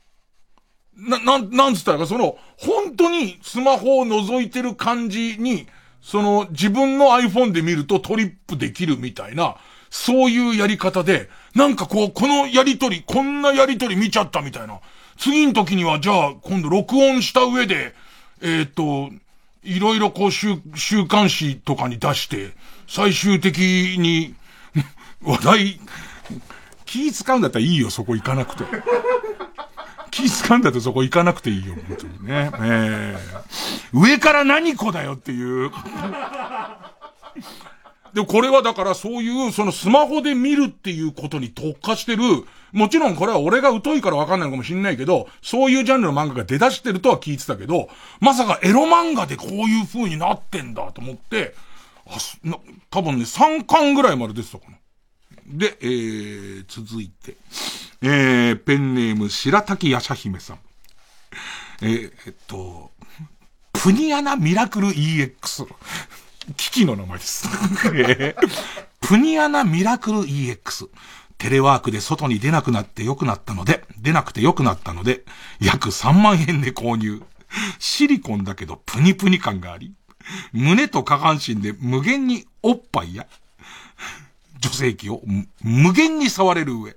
[0.96, 5.68] な、なん、なんつったらその、本当にスマホを覗いてる感じに、
[6.02, 9.58] その、自分の iPhone で見るとトリップできるみたいな、
[9.90, 11.30] そういうやり方で、
[11.60, 14.80] なんかこう、このやりとり、こんなやりとり見ちゃったみたいな。
[15.18, 17.94] 次の時には、じゃあ、今度録音した上で、
[18.42, 19.10] えっ、と、
[19.64, 22.52] いろいろこう週、週刊誌とかに出して、
[22.88, 23.58] 最終的
[24.00, 24.36] に、
[25.22, 25.80] 話題、
[26.86, 28.64] 気使うんだったらいいよ、そこ行かなくて。
[30.12, 32.52] 気使うんだったらそこ行かなくていいよ、本当にね。
[32.62, 35.72] えー、上から何個だよっていう。
[38.14, 42.24] で、これはだからそういう、そのスマホで見るっていうことに特化してる、
[42.72, 51.56] もちろんこれは俺が疎いからわかんないのかもしんないけど、そういうジャンルの漫画が出だしてるとは聞いてたけど、まさかエロ漫画でこういう風になってんだと思って、
[52.08, 52.58] あ、な、
[52.90, 54.78] 多分ね、3巻ぐらいまで出てたかな。
[55.46, 57.38] で、えー、続いて、
[58.02, 60.60] えー、ペンネーム白滝やしゃ姫さん。
[61.82, 62.92] えー、えっと、
[63.74, 65.66] プニアナミラクル EX。
[66.56, 67.48] 機器の名前です。
[69.02, 70.90] プニアナミラクル EX。
[71.38, 75.24] テレワークで外に出なくなって良くなったので、出なくて良くなったので、
[75.62, 77.24] 約3万円で購入。
[77.80, 79.94] シリコンだけどプニプニ感があり、
[80.52, 83.26] 胸と下半身で無限におっぱいや、
[84.60, 85.22] 女性器を
[85.62, 86.96] 無限に触れる上、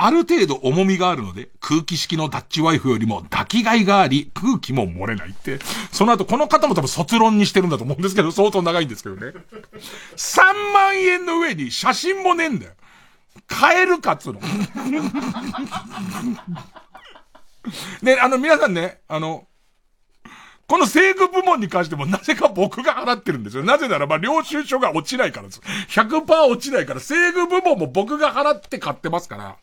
[0.00, 5.58] ある程度重みがあるので、空気式のダッチワイフよりも抱きがいがあり、空気も漏れないって。
[5.90, 9.32] その後、この方も多分卒論にしてるんだと思うんですけど、相当長いんですけどね。
[10.16, 12.74] 3万円の上に写真もねえんだよ。
[13.48, 14.40] 買えるかっつうの。
[18.00, 19.47] ね、あの、皆さんね、あの、
[20.68, 23.64] この制具部門に関してもなぜか僕が払ってるんですよ。
[23.64, 25.62] なぜならば領収書が落ちないからです。
[25.88, 29.56] 100%落ちないから、制具部門も僕が払って買ってますから。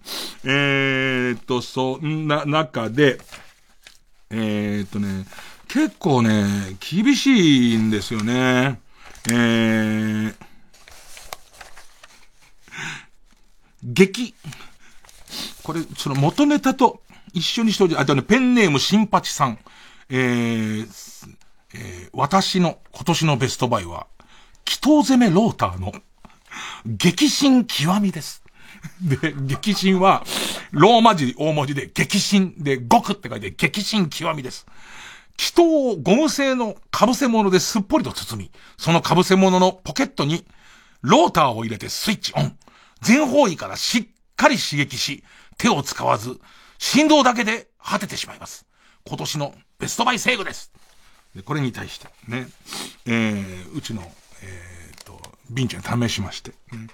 [0.44, 3.20] えーっと、そんな中で、
[4.32, 5.28] えーっとね、
[5.68, 8.80] 結構ね、厳しいんですよね。
[9.30, 10.36] えー、
[13.84, 14.34] 激。
[15.62, 17.02] これ、その元ネタと
[17.34, 19.60] 一緒にしておいて、あとね、ペンネーム新八さん。
[20.10, 21.36] えー、
[21.74, 24.08] えー、私の今年のベストバイは、
[24.68, 25.94] 祈祷攻めローターの
[26.86, 28.44] 激震極みです。
[29.02, 30.24] で、激震は、
[30.72, 34.66] ローマ字大文字で激震で極って書いて激震極みです。
[35.38, 40.46] 祈祷をゴム製の被せ物ですっぽりと包み、その被せ物のポケットに
[41.02, 42.58] ローターを入れてスイッチオン。
[43.02, 45.24] 全方位からしっかり刺激し、
[45.58, 46.40] 手を使わず、
[46.78, 48.66] 振動だけで果ててしまいます。
[49.06, 50.72] 今年のベストバイセーグです。
[51.36, 52.48] で、これに対してね、
[53.06, 54.02] えー、うちの、
[54.42, 55.20] えー、と、
[55.50, 56.88] ビンちゃん試しまして、うん、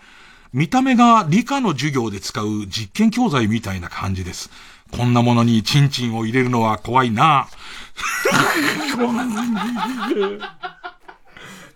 [0.53, 4.49] 見た目が理科の授業で使う実験教材みたいな感じです。
[4.91, 7.48] こんなものにチンチンを入れるのは怖いな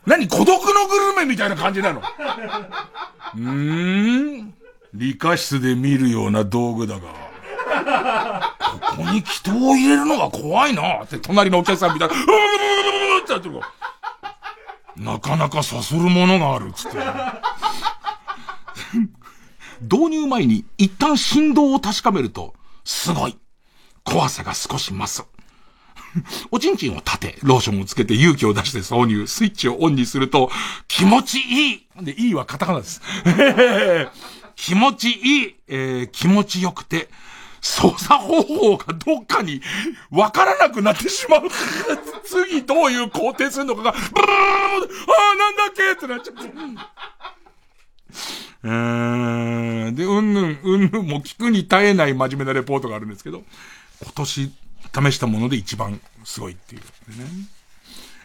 [0.05, 0.27] 何？
[0.27, 2.01] 孤独のグルメみたいな感じなの？
[3.35, 4.53] うーん。
[4.93, 8.54] 理科室で見るような道具だが、
[8.95, 13.59] ここに人を入れるのが怖いなって隣のお客さん見たら、 うーってやってる
[14.95, 16.97] なかなかさするものがあるっつって。
[19.81, 22.53] 導入前に一旦振動を確かめると、
[22.85, 23.37] すごい。
[24.05, 25.25] 怖さが少し増す。
[26.51, 30.49] おちんちんを立て、ローションをつけて勇気を出して挿入、スイッチをオンにすると、
[30.87, 33.01] 気持ちいいで、いいはカタカナです。
[34.55, 37.09] 気持ちいい、えー、気持ちよくて、
[37.65, 39.59] 操作方法がどっかに
[40.11, 41.41] わからなくなってしまう。
[42.23, 44.35] 次どういう工程するのかが、ブルーあ
[45.33, 46.51] あ、なんだっけってなっちゃって。
[48.63, 49.95] うーん。
[49.95, 53.41] で、うんぬん、うんぬんも聞くに耐えない真面目なレポートがあるんですけど、
[54.03, 54.51] 今年
[54.93, 56.81] 試したもので一番すごいっていう。
[56.81, 56.87] ね。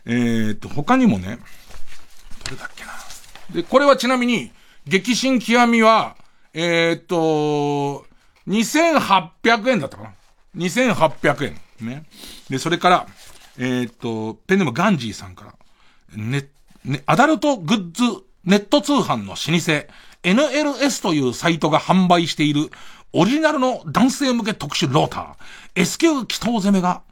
[0.05, 1.39] えー、っと、他にもね、
[2.45, 2.91] どれだっけな。
[3.55, 4.53] で、これはちなみに、
[4.87, 6.15] 激震極みは、
[6.53, 8.10] えー、っと、
[8.49, 10.15] 2800円だったかな。
[10.57, 11.87] 2800円。
[11.87, 12.05] ね。
[12.49, 13.07] で、それから、
[13.59, 15.55] えー、っと、ペンネームガンジーさんから、
[16.17, 16.49] ね、
[16.85, 19.87] ね、アダルトグッズネット通販の老舗、
[20.23, 22.71] NLS というサイトが販売している
[23.13, 27.03] オリジナルの男性向け特殊ローター、S 級祈祷攻めが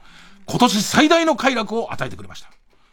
[0.47, 2.51] 今年最大の快楽を与えてくれました。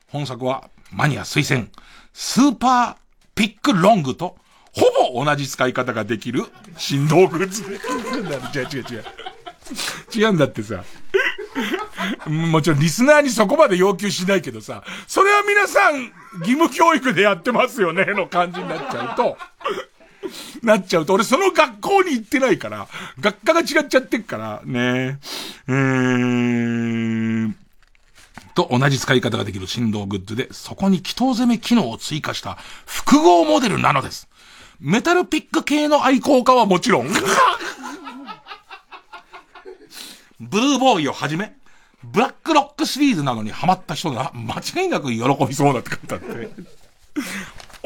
[0.07, 1.69] 本作はマニア推薦、
[2.13, 2.95] スーパー
[3.35, 4.37] ピックロングと
[4.75, 6.43] ほぼ同じ使い方ができる
[6.77, 7.63] 振動グッズ。
[7.63, 9.03] 違う違う違う。
[10.13, 10.83] 違うんだってさ。
[12.27, 19.37] もちろんリスナーにそこまで要求しないけどさ、それは皆さん義務教育でやってますよね、の感じになっちゃうと、
[20.61, 22.87] なっちゃうと、俺その学校に行ってないから、
[23.19, 25.19] 学科が違っちゃってっから、ね。
[25.67, 27.53] えー、
[28.55, 34.27] と同じ使い方ができる振動グッズで、そこに祈祷攻め機能を追加した複合モデルなのです。
[34.79, 37.07] メタルピック系の愛好家はもちろん、
[40.39, 41.55] ブルーボーイをはじめ、
[42.03, 46.49] ブラックロックシリーズなのにハマった人が間違いなく喜びそうだって書いてあって。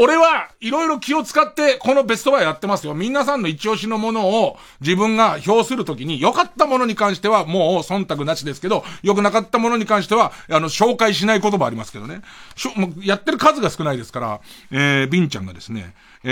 [0.01, 2.95] 俺はいろいろ気を使ってこのベストバイやってますよ。
[2.95, 12.21] 皆さんの一押しのものを自分が表するときに良かったものに関してはもう忖度なしですけど、良くなかったものに関しては、あの、紹介しない言葉ありますけどね。
[12.55, 14.39] しょ、もうやってる数が少ないですから、
[14.71, 15.93] えー、ビンちゃんがですね、
[16.23, 16.29] え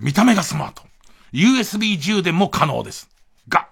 [0.00, 0.82] ー、見た目がスマート。
[1.34, 3.10] USB 充電も可能です。
[3.50, 3.68] が、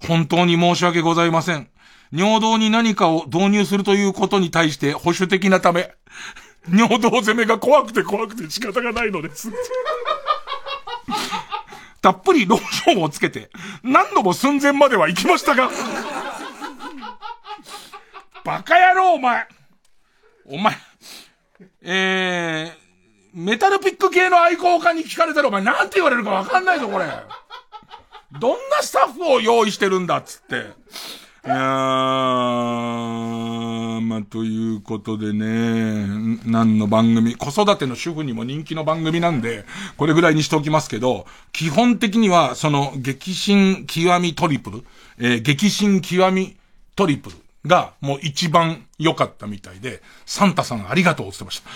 [0.00, 1.68] 本当に申し訳ございません。
[2.10, 5.94] 尿道に何かを導入するということに対して保守的なため、
[6.68, 9.50] 尿道攻めが怖くて怖くて仕方がないのです。
[12.00, 13.50] たっぷりローションをつけて、
[13.82, 15.70] 何度も寸前までは行きましたが、
[18.44, 19.46] バカ野郎お前
[20.46, 20.74] お前、
[21.82, 27.06] えー、メタルピック系の愛好家に聞かれたらお前なんて言われるかわかんないぞこれ。
[28.40, 30.72] どんなスタッフを用意してるんだっつって。
[31.44, 31.58] いやー、
[34.00, 36.06] まあ、ということでね、
[36.46, 39.64] 何の番組、子育ての主婦にも人気の番組なんで、
[39.96, 44.84] これぐらいにしておきますけど、基本的には、その、激震極みトリプル、
[45.18, 46.56] えー、激震極み
[46.94, 47.36] トリプル
[47.66, 51.70] が、もう一番良かったみたいで、サンタさんありがとうって言ってました。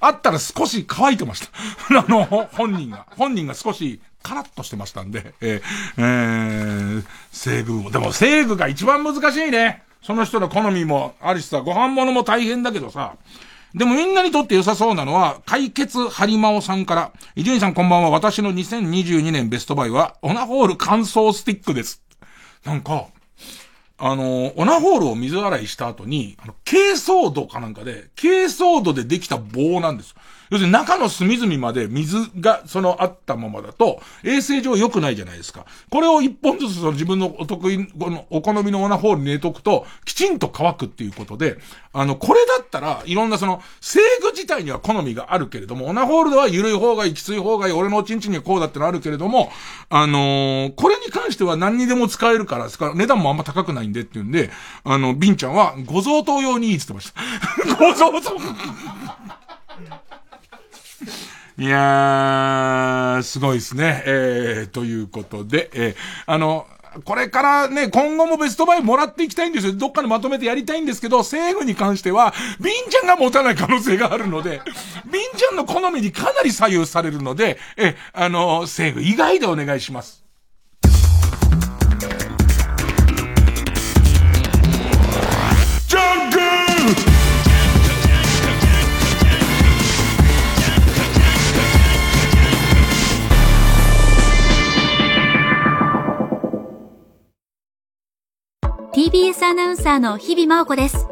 [0.06, 1.48] あったら少し乾いてました。
[1.98, 3.06] あの、本人が。
[3.16, 5.62] 本人が少しカラッとしてましたんで、えー、
[5.98, 7.90] えー、西具も。
[7.90, 9.82] でも西具が一番難しいね。
[10.02, 13.16] その人の好みもあるしさ、ご飯物も大変だけどさ、
[13.74, 22.02] でもみんなにとって良さそうなのは、解決ハリマオさんから、伊集院さんこんばんは、私の2022年ベストバイは、オナホール乾燥スティックです。
[22.64, 23.08] なんか、
[23.98, 30.14] あの、オナホールを水洗いした後に、あの、珪藻土かなんかで、珪藻土でできた棒なんです。
[30.50, 35.66] 要するに中の隅々まで水がそのあったままだと、衛生上良くないじゃないですか。
[35.90, 41.58] これを一本ずつその自分のお得意、このお好みのオナホールに入れとくと、きちんと乾くっていうことで、
[41.92, 49.52] あの、これだったら、いろんなその、制具自体には好みがあるけれども、オナホールでは緩い方がいい、きつい方がいい、俺のおちんちんにはこうだってのあるけれども、
[49.88, 54.50] あのー、これに関しては何にでも使えるから、から値段もあんま高くないんでっていうんで、
[54.82, 57.74] あの、ビンちゃんは、ご贈答用にいいって言ってました。
[57.78, 58.36] ご贈答
[61.56, 64.02] いやー、すごいですね。
[64.06, 65.94] えー、ということで、えー、
[66.26, 66.66] あの、
[67.04, 69.72] これからね、今後もベストバイもらっていきたいんですよ。
[69.72, 74.62] どっかでまとめてやりたいんですけど、セーフに関しては、ビンちゃんが持たない可能性があるので、
[75.12, 80.23] ビンちゃんの好みにかなり左右されるので、え、あの、セーフ以外でお願いします。
[98.94, 101.08] TBS アナウンサーの日々真央子です。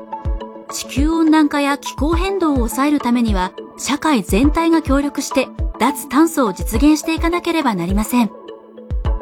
[0.70, 5.48] 地球温暖化や気候変動を抑えるためには、社会全体が協力して
[5.80, 8.30] 脱炭素を実現していかなければなりません。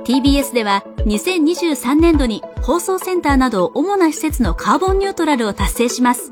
[0.04, 6.30] TBS では2023年度に放送センターなど主な施設のカーボンニュートラルを達成します。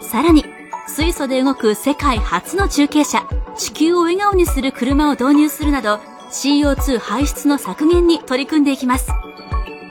[0.00, 0.44] さらに、
[0.88, 6.00] 水素で動く世界初の中継車、地球を笑顔にする車を導入するなど、
[6.32, 9.12] CO2 排出の削減に取り組んでいきます。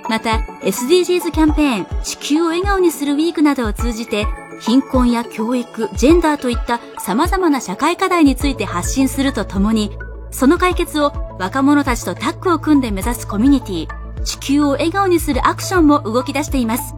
[0.10, 4.26] また、SDGs キャンペーン、地球を笑顔にするウィークなどを通じて、
[4.60, 9.91] 貧困や教育、ジェンダーといった様々な社会課題について発信するとともに、
[10.31, 16.95] その解決を若者たちとタッグを組んで目指すコミュニティ、地球を笑顔にするアクションも動き出しています。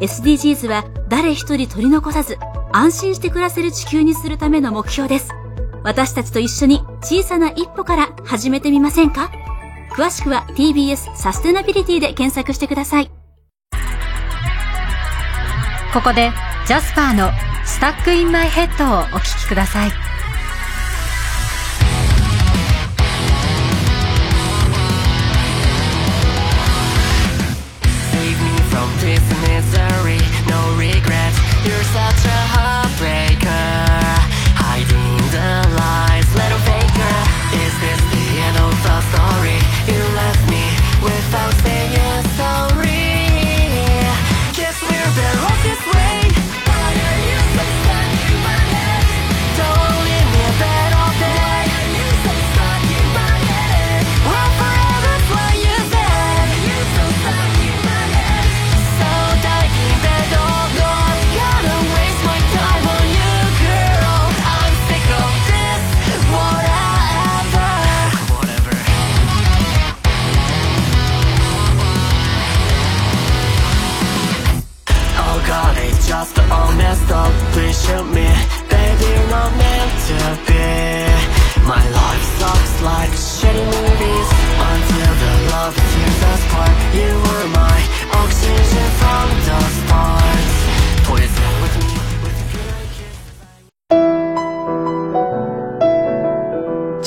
[0.00, 2.38] SDGs は誰一人取り残さず、
[2.72, 5.30] 安心して暮らせる地球にするための目標です。
[5.84, 9.30] 私たちと一緒に小さな一歩から始めてみませんか？
[9.96, 13.10] 詳しくは TBS サステナビリティで検索してください。
[15.96, 16.30] ここで
[16.66, 17.30] ジャスパーの
[17.64, 20.05] スタックインマイヘッドをお聴きください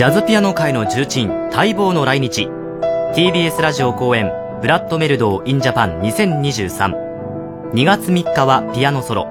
[0.10, 2.50] ジャズピアノ界の重鎮、待望の来日。
[3.14, 7.72] TBS ラジオ後援、ブラッドメルドー・イン・ジャパン2023。
[7.74, 9.28] 2月3日はピアノソロ。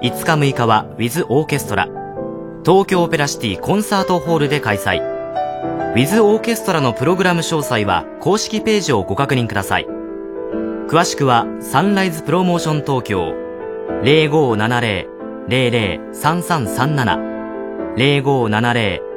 [0.00, 1.88] 5日6日はウィズ・オーケストラ。
[2.64, 5.02] 東京オペラシティコンサートホールで開催。
[5.02, 9.88] ウィズ・オーケストラのプログラム詳細は公式ページをご確認ください。
[10.86, 13.34] 詳しくはサンライズプロモーション東京
[15.48, 17.42] 0570-003337
[17.96, 19.11] 0570-003337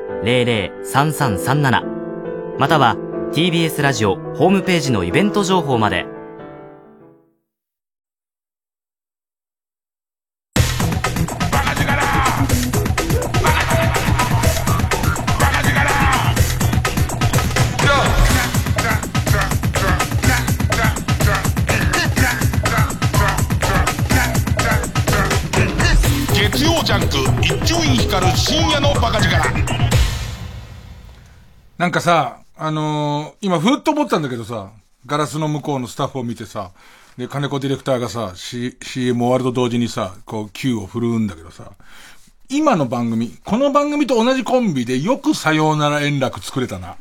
[2.57, 2.95] または
[3.33, 6.14] TBS ラジオホームページのイベント情報まで。
[31.85, 34.71] なんかさ、あのー今ふっと思ったんだけどさ、
[35.05, 36.71] ガラスの向こうのスタッフを見てさ、
[37.15, 41.73] で、金子ディレクターがさ、C、CM 終わると同時にさ、こう、Q を振るうんだけどさ、
[42.49, 46.95] 今の番組、この番組と同じコンビでよくさようなら円楽作れたな。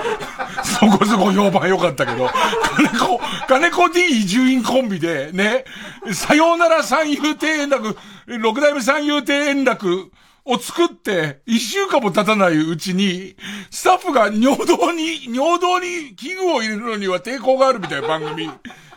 [0.64, 2.30] そこそこ評判良かったけど、
[2.74, 5.66] 金子、金子 D 移住院コンビで、ね、
[6.14, 10.10] さようなら三遊亭円楽、六代目三遊亭円楽
[10.46, 13.36] を作って、一週間も経たないうちに、
[13.70, 18.48] スタッフが尿道に、尿道に器具を入れるのには抵抗があるみたいな番組。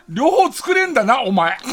[0.07, 1.57] 両方作れんだな、お前。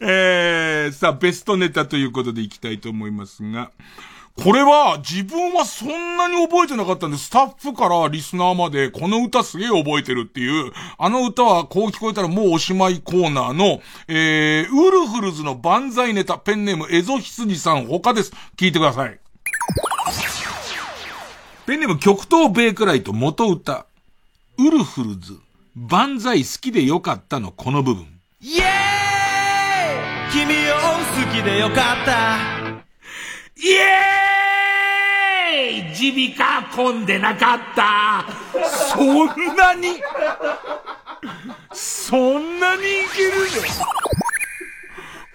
[0.00, 3.70] えー、さあ、ベストネタということでいきたいと思いますが、
[4.42, 18.32] これは自分はそんなに覚えてなかったんで、スタッフからリスナーまでこの歌すげえ覚えてるっていう、あの歌はこう聞こえたらもうおしまいコーナーの、えー、ウルフルズの万歳ネタ、ペンネームエゾヒツジさん他です。
[18.56, 19.18] 聞いてください。
[21.66, 23.86] ペンネーム極東ベイクライト元歌。
[24.56, 25.38] ウルフルズ、
[25.74, 28.06] 万歳好きでよかったのこの部分。
[28.40, 28.64] イエー
[30.28, 30.76] イ君を
[31.26, 32.57] 好きでよかった
[33.60, 36.12] イエーイ。
[36.12, 38.24] 耳鼻科混んでなかった。
[38.62, 39.26] そん
[39.56, 40.00] なに？
[41.72, 43.32] そんなにいける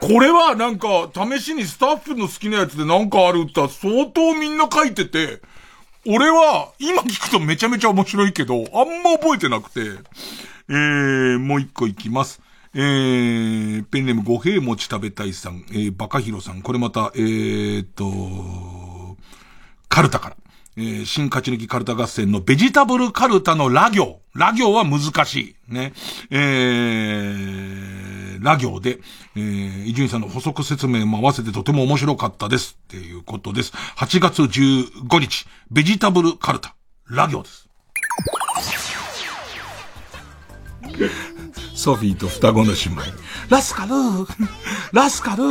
[0.01, 0.07] の？
[0.07, 5.41] これはなんか、試しにスタッフの好きなやつでなんかある歌相当みんな書いてて、
[6.05, 9.79] 俺は今聞くとめちゃめちゃ面白いけど、あんま覚えてなくて、
[10.69, 12.41] えー、もう一個いきます。
[12.75, 19.17] えー、ペンネーム五平餅食べたいさん、えー、バカヒロさん、これまた、えーっと、
[19.89, 20.37] カルタから。
[20.75, 24.21] えー、新勝ち抜きカルタ合戦のベジタブルカルタのラ行。
[24.33, 25.71] ラ行は難しい。
[25.71, 25.93] ね。
[26.31, 28.97] えー、ラ行で、
[29.35, 32.79] えー、伊集院さんの補足説明も合わせてとても面白かったです。
[32.85, 33.71] っていうことです。
[33.97, 36.73] 8月15日、ベジタブルカルタ、
[37.07, 37.69] ラ行です。
[41.83, 43.01] ソフィーと双子の姉妹。
[43.49, 43.91] ラスカル
[44.93, 45.43] ラスカル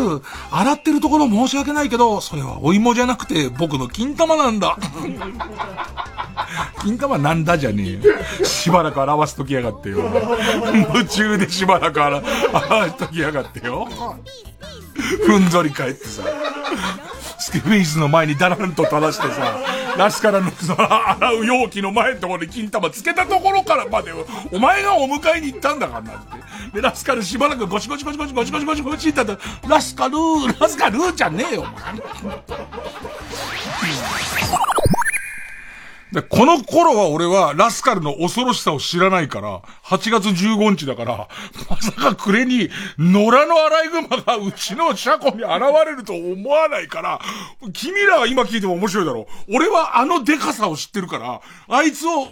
[0.50, 4.78] 洗ってるところ申し訳ないけど、それはお芋じゃなくて僕の金玉なんだ。
[6.80, 8.14] 金玉なんだじゃねえよ。
[8.46, 9.98] しばらく洗わしときやがってよ。
[10.94, 12.22] 夢中でしばらく洗
[12.54, 13.86] 洗わしときやがってよ。
[15.26, 16.22] ふんぞり返ってさ。
[17.42, 19.58] スケフェイズの前にダランと垂らしてさ、
[19.98, 24.12] ラスカルのその洗う容器の前のところに金玉つけたところからまで、
[24.52, 26.76] お前がお迎えに行ったんだからなって。
[26.76, 31.82] で、ラスカルしばらくゴシゴシゴシゴシゴシゴシゴシゴシって言ったら、ラスカルー、ラスカルーじゃねえよ、お前。
[36.12, 41.28] で、この頃は俺はラスカルの恐ろしさを知らないから、8月15日だから、
[41.70, 42.68] まさか暮れに
[42.98, 47.20] 野良のアライグマがうちの車庫に現れると思わないから、
[47.72, 49.56] 君らは今聞いても面白いだろう。
[49.56, 52.28] 俺はあのデカさを知ってるから、あいつを、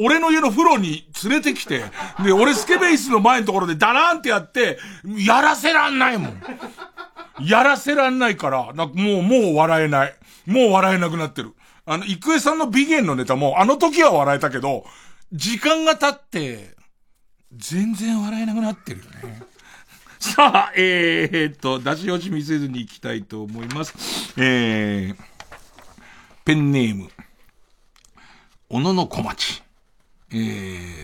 [0.00, 1.82] 俺の家の風呂に連れてきて、
[2.22, 6.42] で、俺スケベイスの前のところでダラーンってやって、やらせらんないもん。
[7.44, 10.14] やらせらんないから、なんかもう、もう笑えない。
[10.46, 11.54] もう笑えなくなってる。
[11.84, 14.84] あの、郁恵さんの美言のネタも、あの時は笑えたけど、
[15.32, 16.76] 時間が経って、
[17.52, 19.42] 全然笑えなくなってるよね。
[20.20, 23.94] さあ、えー、っと、出し惜しみせずに行きたいと思います。
[24.36, 25.16] えー、
[26.44, 27.10] ペンネーム、
[28.68, 29.62] 小野の小町。
[30.30, 30.36] え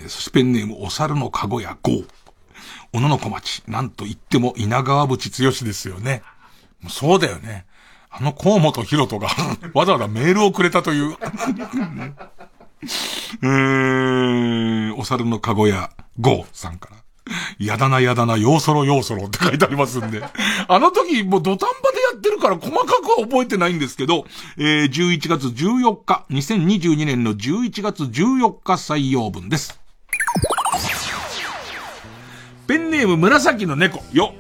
[0.07, 2.09] ー、そしてペンネーム、お猿のかごやゴー。
[2.93, 3.63] 小野の小町。
[3.67, 6.23] なんと言っても稲川淵剛ですよね。
[6.89, 7.67] そうだよね。
[8.11, 9.29] あの河本博人が
[9.75, 11.17] わざわざメールをくれたという。
[13.43, 15.91] えー、お猿のかごや
[16.21, 16.97] ゴーさんから。
[17.59, 20.23] やだなやだな、ようそろようそろって書いてありますんで。
[20.69, 24.25] あの時、もう土壇場でやってるから細かくは覚えてないんですけど、
[24.57, 29.79] えー、11月14日、2022年の11月14日採用分です。
[32.67, 34.35] ペンネーム紫の猫、よ。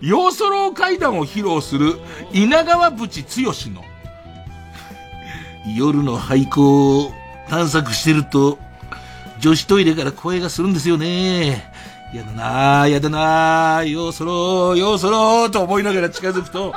[0.00, 2.00] ようそろう階段を披露する
[2.32, 3.84] 稲川淵剛の
[5.76, 7.12] 夜の廃校を
[7.48, 8.58] 探索してると
[9.40, 11.72] 女子トイレから声がするんですよね。
[12.14, 16.74] やだなぁ、やだなぁ、ようそろう、よそろうと思いながら近づくと、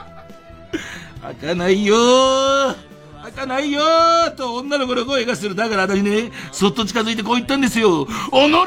[1.22, 2.76] 開かないよー
[3.24, 5.56] 開かないよーと女の子の声がする。
[5.56, 8.06] だから私ね、そっと近づいてこう言ったんですよ。
[8.06, 8.10] 己
[8.50, 8.66] の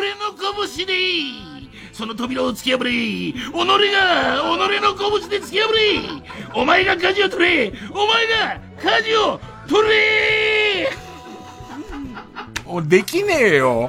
[0.76, 1.55] 拳で
[1.96, 3.60] その扉を突き破れ己が己
[4.82, 10.90] の拳で突き破れお前が舵を取れお前が舵を取れ
[12.84, 13.88] できねえよ。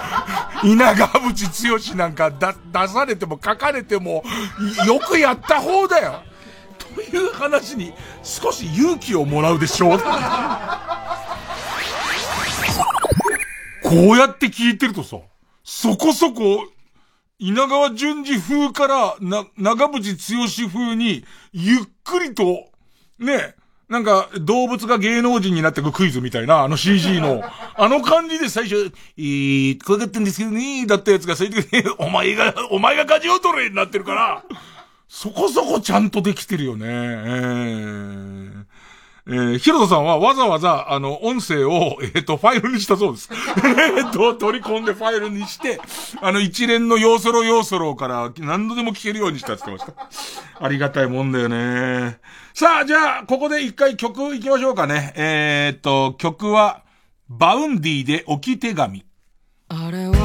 [0.62, 4.22] 稲川淵剛なんか出されても書かれても
[4.86, 6.22] よくやった方だよ。
[6.76, 7.94] という話に
[8.24, 9.98] 少し勇気をもらうでしょう。
[9.98, 10.04] こ
[13.84, 15.16] うやって聞いてるとさ、
[15.64, 16.66] そこそこ
[17.38, 22.68] 稲川淳二風から、な、長渕剛風に、ゆっくりと、
[23.20, 23.54] ね、
[23.88, 27.44] なんか、動物が芸能人になってくクイズみたいな、あの CG の、
[27.78, 34.44] あの感じで最初、えー、怖かったんですけどね、だったやつが最初に、 お前が、お前が舵を取れになってるから、
[35.08, 36.86] そこそこちゃんとできてるよね。
[36.88, 38.77] えー
[39.28, 43.28] えー、ヒロトさんはわざわざ、あの、音声を、えっ、と、ファイルにしたそうです。
[43.96, 45.78] えっと、取り込んでファイルにして、
[46.22, 50.64] あの、一連の要素ロ要素ロから何度でも聞けるようにしたって言ってました。
[50.64, 52.20] ありがたいもんだよね。
[52.54, 55.12] さあ、じゃあ、ここで一回曲行きましょうかね。
[55.14, 56.82] えー、っと、曲は、
[57.28, 59.04] Vaundy で置き手紙。
[59.68, 60.17] あれは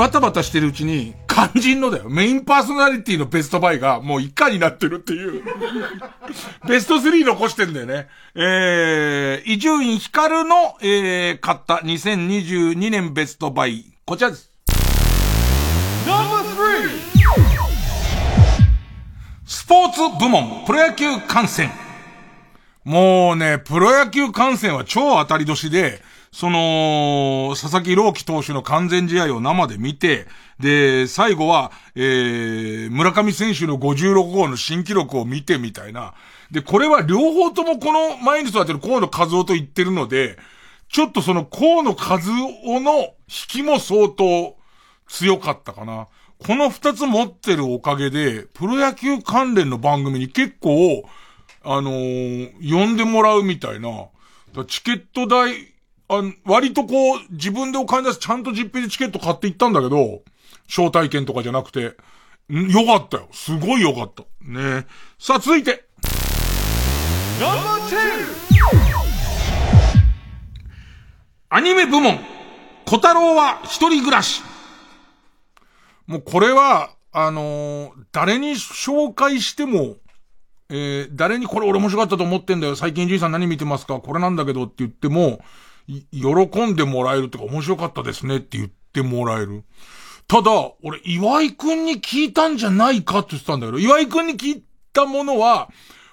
[0.00, 2.08] バタバタしてるうちに、肝心のだよ。
[2.08, 5.42] メインパーソナリティのベストバイがもう以下になってるっていう。
[6.66, 8.08] ベスト3残してんだよね。
[8.34, 13.92] えー、伊集院光の、えー、買った2022年ベストバイ。
[14.06, 14.50] こちらです。
[19.44, 21.70] スポーツ部門、プロ野球観戦。
[22.84, 26.00] もうね、プロ野球観戦は超当たり年で、
[26.32, 30.26] その、佐々木朗希投手の完全試合を生で見て、
[30.60, 36.14] で、最後は、えー、村上選手の56号の新記録を見てみたいな。
[36.50, 40.38] で、これは両方ともこの前に座ってる河野和夫と言ってるので、
[40.88, 43.12] ちょっとその河野和夫の引
[43.48, 44.56] きも相当
[45.08, 46.08] 強かったかな。
[46.38, 51.04] この二つ持ってるおかげで、プロ野球関連の番組に結構、
[51.62, 54.08] あのー、呼んでもらうみたいな。
[54.66, 55.69] チケット代、
[56.12, 60.22] あの割とこう、自分でお金出してちゃんと実費でチケット買っていったんだけど、
[60.66, 61.94] 招待券とかじゃなくて、
[62.52, 63.28] んよかったよ。
[63.30, 64.24] すごいよかった。
[64.40, 64.86] ね
[65.20, 65.84] さあ、続いて。
[71.48, 72.18] アニメ部門。
[72.86, 74.42] 小太郎は一人暮らし。
[76.08, 79.98] もうこれは、あのー、誰に紹介しても、
[80.70, 82.74] えー、誰にこれ俺面白かったと思ってんだよ。
[82.74, 84.00] 最近じいさん何見てますか？
[84.00, 85.40] これなんだけどって言っても、
[85.86, 89.64] 喜んでもらえるとか面白かったですねって言ってもらえる。
[90.28, 90.50] ただ、
[90.82, 95.68] 俺、岩井くんに聞いたんじゃないかって言ってたんだけど、岩井くんに聞いたものは、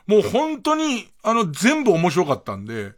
[0.07, 2.93] もう本当に、あの、全部面白かったんで、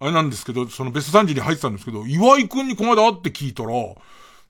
[0.00, 3.70] あれなんですけど、そのベスト30に入ってたんですけど、岩井くんにこの間会って聞いたら、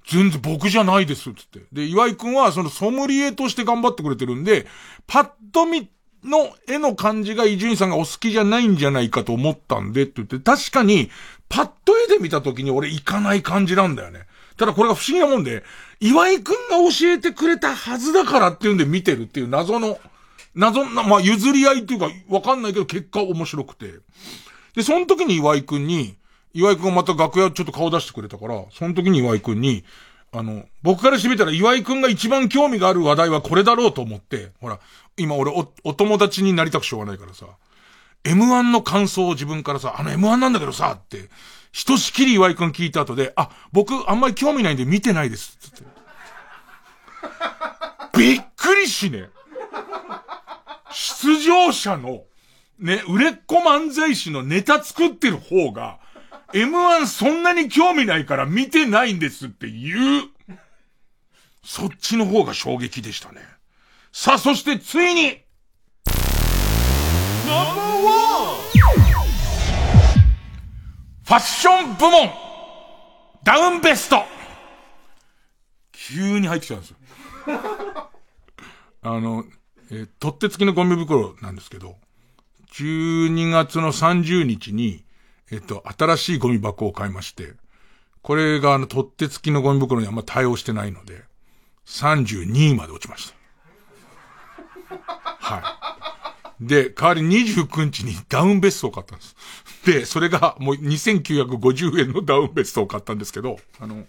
[0.06, 1.60] 全然僕じゃないですっ、つって。
[1.72, 4.66] で、岩井くんはそのソムリエとして頑張ってくれてるんで、
[5.06, 5.90] パッと見
[6.24, 11.10] の絵の感じが伊集院さんがお好きじゃないんじゃないかと思ったんでって言って、確かに、
[11.48, 14.26] パッと絵で見た時に俺行かない感じなんだよね。
[14.56, 15.64] ただこれが不思議なもんで、
[16.00, 19.98] 岩井くんが教えてくれたはずだからっていうんで見てるっていう謎の、
[20.54, 23.92] 謎な、まあ譲り合いっていうかわかんないけど結果面白くて。
[24.74, 26.16] で、その時に岩井くんに、
[26.52, 29.84] 岩井くんがまた楽屋ちょっと顔出してくれたから、その時に岩井くんに、
[30.32, 34.80] あの、僕からしてみたら岩井くんが一番興味がある話題はこれだろうと思って、ほら、
[35.16, 37.46] 今俺お、お友達になりたくしょうがないからさ、
[38.24, 41.28] M1 の感想を自分からさ、あの M1 なんだけどさ、って、
[41.72, 45.84] ひとしきり岩井くん聞いた後で、あ、僕あんまり興味ないんで見てないです、つって。
[48.18, 49.28] びっくりしね。
[50.90, 52.22] 出場者の、
[52.78, 55.98] ね、売れっ子漫才師のネタ作ってる方が、
[56.52, 60.30] M1 そんなに興味ないから見てないんですって言う。
[61.64, 63.40] そっちの方が衝撃でしたね。
[64.12, 65.40] さあ、そしてついに、
[71.24, 72.30] ファッション部門
[73.42, 74.22] ダウンベスト
[75.92, 76.96] 急に入ってきたんですよ。
[79.02, 79.44] あの、
[79.90, 81.96] えー、取って付きのゴミ袋なんですけど、
[82.72, 85.04] 12月の30日に、
[85.50, 87.54] えっと、新しいゴミ箱を買いまして、
[88.20, 91.24] これがあの、取って付きのゴミ袋にあんま対応してないので、
[91.86, 93.32] 32位まで落ちまし
[94.88, 94.98] た。
[95.38, 95.88] は
[96.60, 96.66] い。
[96.66, 99.36] で、代わり29日にダウンベストを買ったんです。
[99.84, 104.04] で、それがもう2950円のダウンベストを買ったんですけど、あの、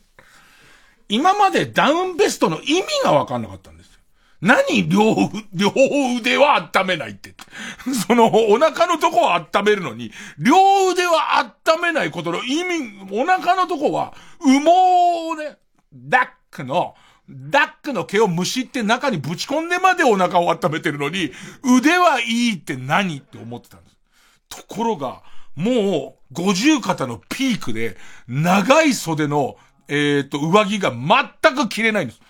[1.09, 3.99] 今までダウンベストの意味がわかんなかったんですよ。
[4.41, 5.15] 何両、
[5.53, 5.71] 両
[6.19, 7.33] 腕は温めないって。
[8.07, 14.69] その、お腹のとこは温めるのに、両腕は温めないことの意味、お腹のとこは、羽毛
[15.31, 15.57] をね、
[15.93, 16.95] ダックの、
[17.29, 21.31] ダックの毛をむしって中にぶち込んでまでお腹を温めてるのに、
[21.63, 23.97] 腕はいいって何って思ってたんです。
[24.49, 25.23] ところが、
[25.55, 29.57] もう、五十肩のピークで、長い袖の、
[29.87, 32.21] えっ、ー、と、上着が全く着れないんです。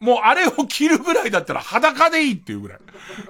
[0.00, 2.78] もうあれを着るぐらいだったら裸でいいっていうぐらい。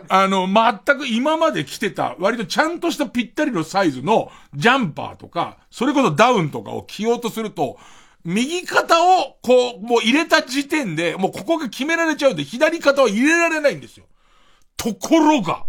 [0.09, 7.79] あの、全く今まで着てた、割とちゃんとしたぴったりのサイズのジャンパーとか、それこそダウンとかを着ようとすると、
[8.25, 14.07] 右肩をこう、もう入れた時点で、もうここが決められちゃうんで、左肩は入れられないんですよ。
[14.77, 15.67] ところが、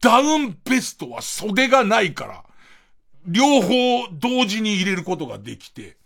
[0.00, 2.44] ダウンベストは袖がないから、
[3.26, 5.96] 両方同時に入れることができて、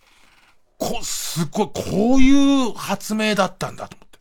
[0.79, 4.19] こ、すごい、こういう発明だったんだと思って。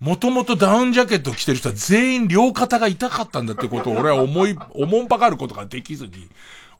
[0.00, 6.28] もともとダウンジャケット着てる人は全員両肩が痛かったんだってことを俺は思い、 思んばかることができずに、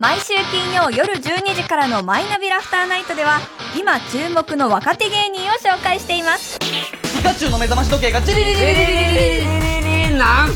[0.00, 3.38] 毎週金曜夜12時からのマイナビラフターナイトでは
[3.78, 6.58] 今注目の若手芸人を紹介しています。
[6.58, 10.48] ピカチュウの目覚まし時計がチリリリリリリリリリなん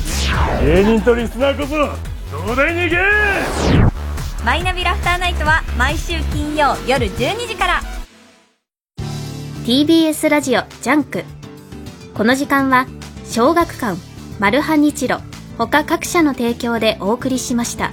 [0.65, 1.77] 芸人とリスナーこそ
[2.39, 2.97] 東大に行け
[4.47, 7.81] マイナビラフターナイトは毎週金曜夜12時から
[9.67, 11.23] TBS ラジオジャンク
[12.15, 12.87] この時間は
[13.27, 14.01] 小学館
[14.39, 15.19] マルハニチロ
[15.59, 17.93] 他各社の提供でお送りしました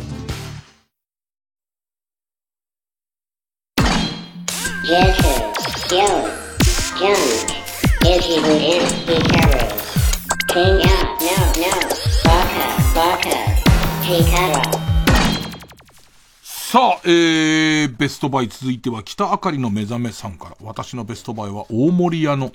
[16.44, 20.58] さあ、えー、ベストバイ続いては北あかりの目覚めさんから。
[20.62, 22.52] 私のベストバイは大森屋の、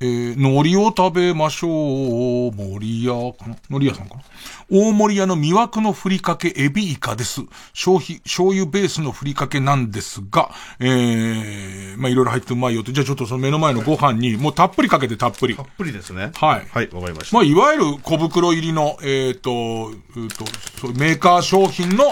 [0.00, 1.68] えー、海苔を食べましょ
[2.48, 2.52] う。
[2.52, 3.56] 森屋かな？
[3.68, 4.22] 海苔屋さんかな？
[4.70, 7.40] 大森屋の魅惑のふりかけエビイカです。
[7.72, 12.92] 消費、醤油ベースのふりかけなんですが、えー、まあ、いろいろ入ってうまいよって。
[12.92, 15.56] じゃあちょっとその目の前のご飯に、もうたっぷりかけてたっぷり。
[15.56, 16.32] たっぷりですね。
[16.34, 16.66] はい。
[16.70, 17.36] はい、わかりました。
[17.36, 20.28] まあ、いわゆる小袋入りの、えっ、と、えー
[20.82, 22.04] と、メーカー商品の、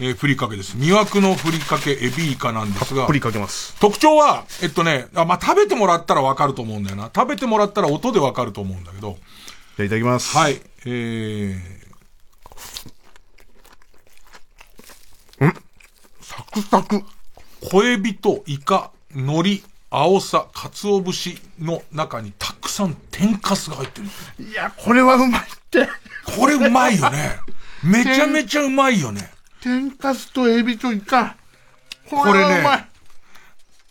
[0.00, 0.76] えーふりかけです。
[0.76, 3.02] 魅惑のふりかけエビイカなんですが。
[3.02, 3.76] たっぷりかけます。
[3.78, 7.10] 特徴は、えっとね、あまあ、食べてもらったらわかると思うんだよな。
[7.14, 9.18] 食べてもらったら音でわかると思うんだけど。
[9.76, 10.36] じゃあいただきます。
[10.36, 10.60] はい。
[10.86, 15.46] えー。
[15.46, 15.54] ん
[16.20, 17.02] サクサク。
[17.70, 24.08] 小エビとイカ、海苔、青さ、鰹節の中にたくさん天かすが入ってる。
[24.48, 25.86] いや、これはうまいって。
[26.36, 27.36] これうまいよね。
[27.82, 29.31] めちゃめちゃうまいよね。
[29.62, 31.36] 天かすとエビとイカ。
[32.10, 32.88] ここれねれはうまい。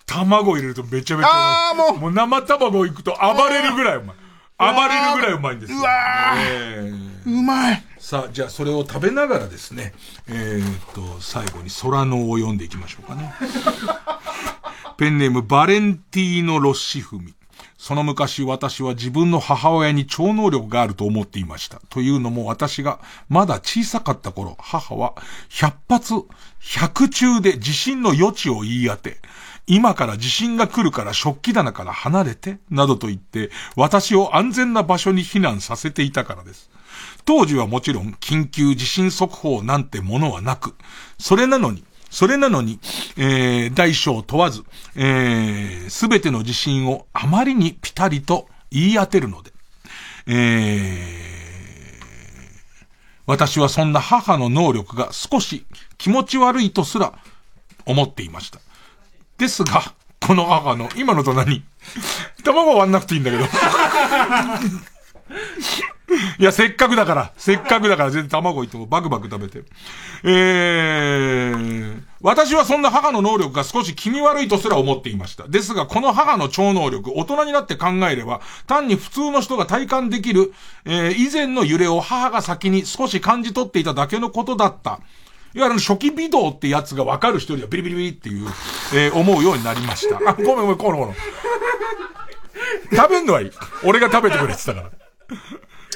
[0.06, 1.91] 卵入れるとめちゃめちゃうまい。
[1.91, 4.15] もうもう生卵いくと暴れるぐらいうまい。
[4.60, 5.80] 暴れるぐらいうまいんですよ。
[5.80, 5.89] うわ
[6.38, 7.84] えーうまい。
[7.99, 9.93] さあ、じゃあそれを食べながらですね、
[10.27, 13.34] えー、っと、最後に空のを読んでいきましょうかね。
[14.98, 17.34] ペンネームバレンティーノ・ロッシフミ。
[17.82, 21.82] その昔私は自分の母親に超能力があると思っていました。
[21.90, 25.16] というのも私がまだ小さかった頃、母は
[25.49, 26.14] 100発
[26.62, 29.18] 100中で地震の余地を言い当て、
[29.66, 36.70] 今から地震が来るから食器棚から離れて、などと言って、私を安全な場所に避難させていたからです。
[37.26, 40.76] 当時はもちろん緊急地震速報なんてものはなく、
[41.18, 42.79] それなのに、それなのに、
[43.17, 44.63] えー、大小問わず、
[44.95, 49.51] えー、すべての地震をあまりにピタリと言い当てるので、
[50.27, 52.03] えー、
[53.25, 55.65] 私はそんな母の能力が少し
[55.97, 57.13] 気持ち悪いとすら
[57.85, 58.59] 思っていました。
[59.38, 59.81] ですが、
[60.19, 61.63] この母の、今のと何
[62.43, 63.45] 卵割んなくていいんだけど。
[66.39, 69.63] いや、せっかくだから、せっかくだから全然卵いってもバクバク食べて。
[70.23, 75.47] えー、私はそんな母の能力が少し気味悪いとすら思っていました。
[75.47, 80.53] ですが、この母の超能力、大人になって考えれば、単に普通の人が体感できる、
[80.85, 84.99] えー、以前の揺れを母が先に少し感じ取っていただけのことだった。
[85.53, 88.47] いわゆる初期微動ってやつが分かる人にはビリビリビリっていう、
[88.93, 90.17] えー思うようになりました。
[90.29, 91.15] あ、ごめんごめん、このこの。
[92.95, 93.51] 食べんのはいい。
[93.83, 95.01] 俺が食べてくれって言ったから。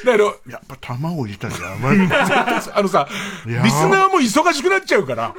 [0.06, 1.98] だけど、やっぱ卵入れたらやばい。
[2.73, 3.07] あのさ、
[3.45, 5.34] リスナーも忙しくなっちゃうから、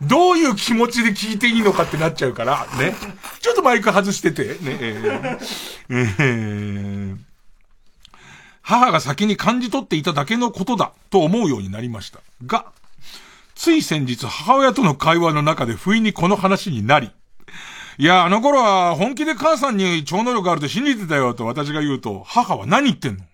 [0.00, 2.94] どういう気持ちで聞いていいのかってなっちゃうから、ね。
[3.40, 4.56] ちょっとマイク外してて、ね。
[4.60, 7.16] えーえー
[8.64, 12.20] 母が先に感じ取っていただけのことだと思うようになりました。
[12.46, 12.66] が、
[13.54, 17.10] つい先日母親との会話の中で不意にこの話になり、
[17.98, 23.24] いや、あの頃は本気で母さんに超能力があると信じてたよと私が言うと、母は何言ってんの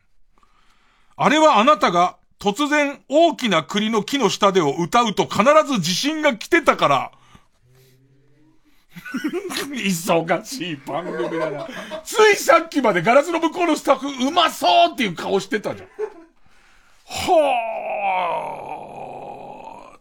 [1.20, 7.10] あれはあなたが突然大きな栗の木の下でを歌うと必ず地震が来てたから、
[9.74, 11.66] 忙しい番組だな。
[12.04, 15.88] ついさっきまでガラスの向こうのスタッフうまそうっていう顔してたじゃん。
[17.04, 17.64] は
[19.24, 19.27] あ。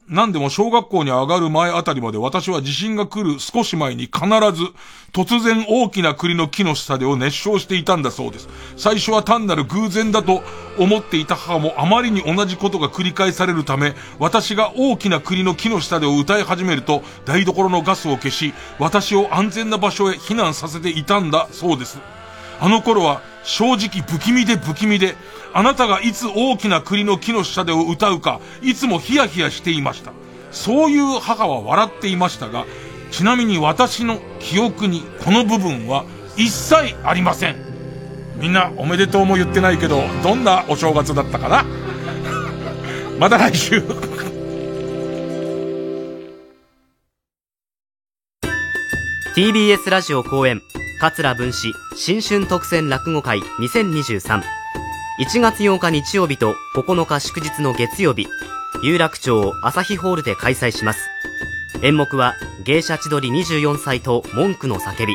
[0.09, 4.21] なんでも小学校に上がる前あたりまで私は地震が来る少し前に必
[4.53, 4.63] ず
[5.11, 8.47] 突然大きな栗の木の下でを熱唱していたんだそうです。
[8.77, 10.43] 最初は単なる偶然だと
[10.77, 21.99] 思っていた母もあまりに同じことが繰り返されるため、私が大きな栗の木の下でを歌い始めると台所のガスを消し、私を安全な場所へ避難させていたんだそうです。
[22.59, 25.15] あの頃は正直不気味で不気味で、
[25.53, 30.11] あなたがいつ大きな栗の木の下でを歌うか、いつもヒヤヒヤしていました。
[30.51, 32.65] そういう母は笑っていましたが、
[33.11, 36.05] ちなみに私の記憶にこの部分は
[36.35, 37.55] 一切ありません。
[38.35, 41.65] みんなおめでとうも言ってないけど、どんなお正月だったかな？
[43.19, 43.83] また来週
[49.37, 50.63] TBS ラジオ公演
[50.99, 54.41] 桂文史新春特選落語会2023
[55.19, 58.25] 1月8日日曜日と9日祝日の月曜日
[58.81, 61.07] 有楽町朝日ホールで開催します。
[61.83, 62.33] 演目は
[62.65, 65.13] 芸者千鳥24歳と文句の叫び。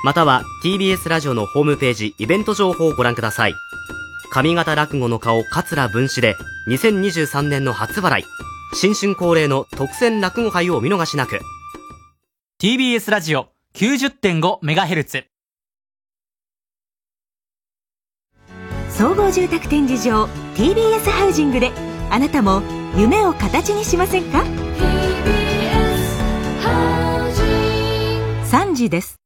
[0.04, 3.54] または TBS ラジオのホームページイベント情報をご覧ください。
[4.32, 6.36] 上方落語の顔桂文史で
[6.68, 8.24] 2023年の初払い。
[8.74, 11.40] 新春恒例の特選落語会をお見逃しなく。
[12.60, 15.24] TBS ラジオ 90.5MHz
[18.88, 20.24] 総合住宅展示場
[20.54, 21.70] TBS ハウジングで
[22.10, 22.62] あなたも
[22.96, 24.42] 夢を形にしませんか
[28.50, 29.20] ？3時です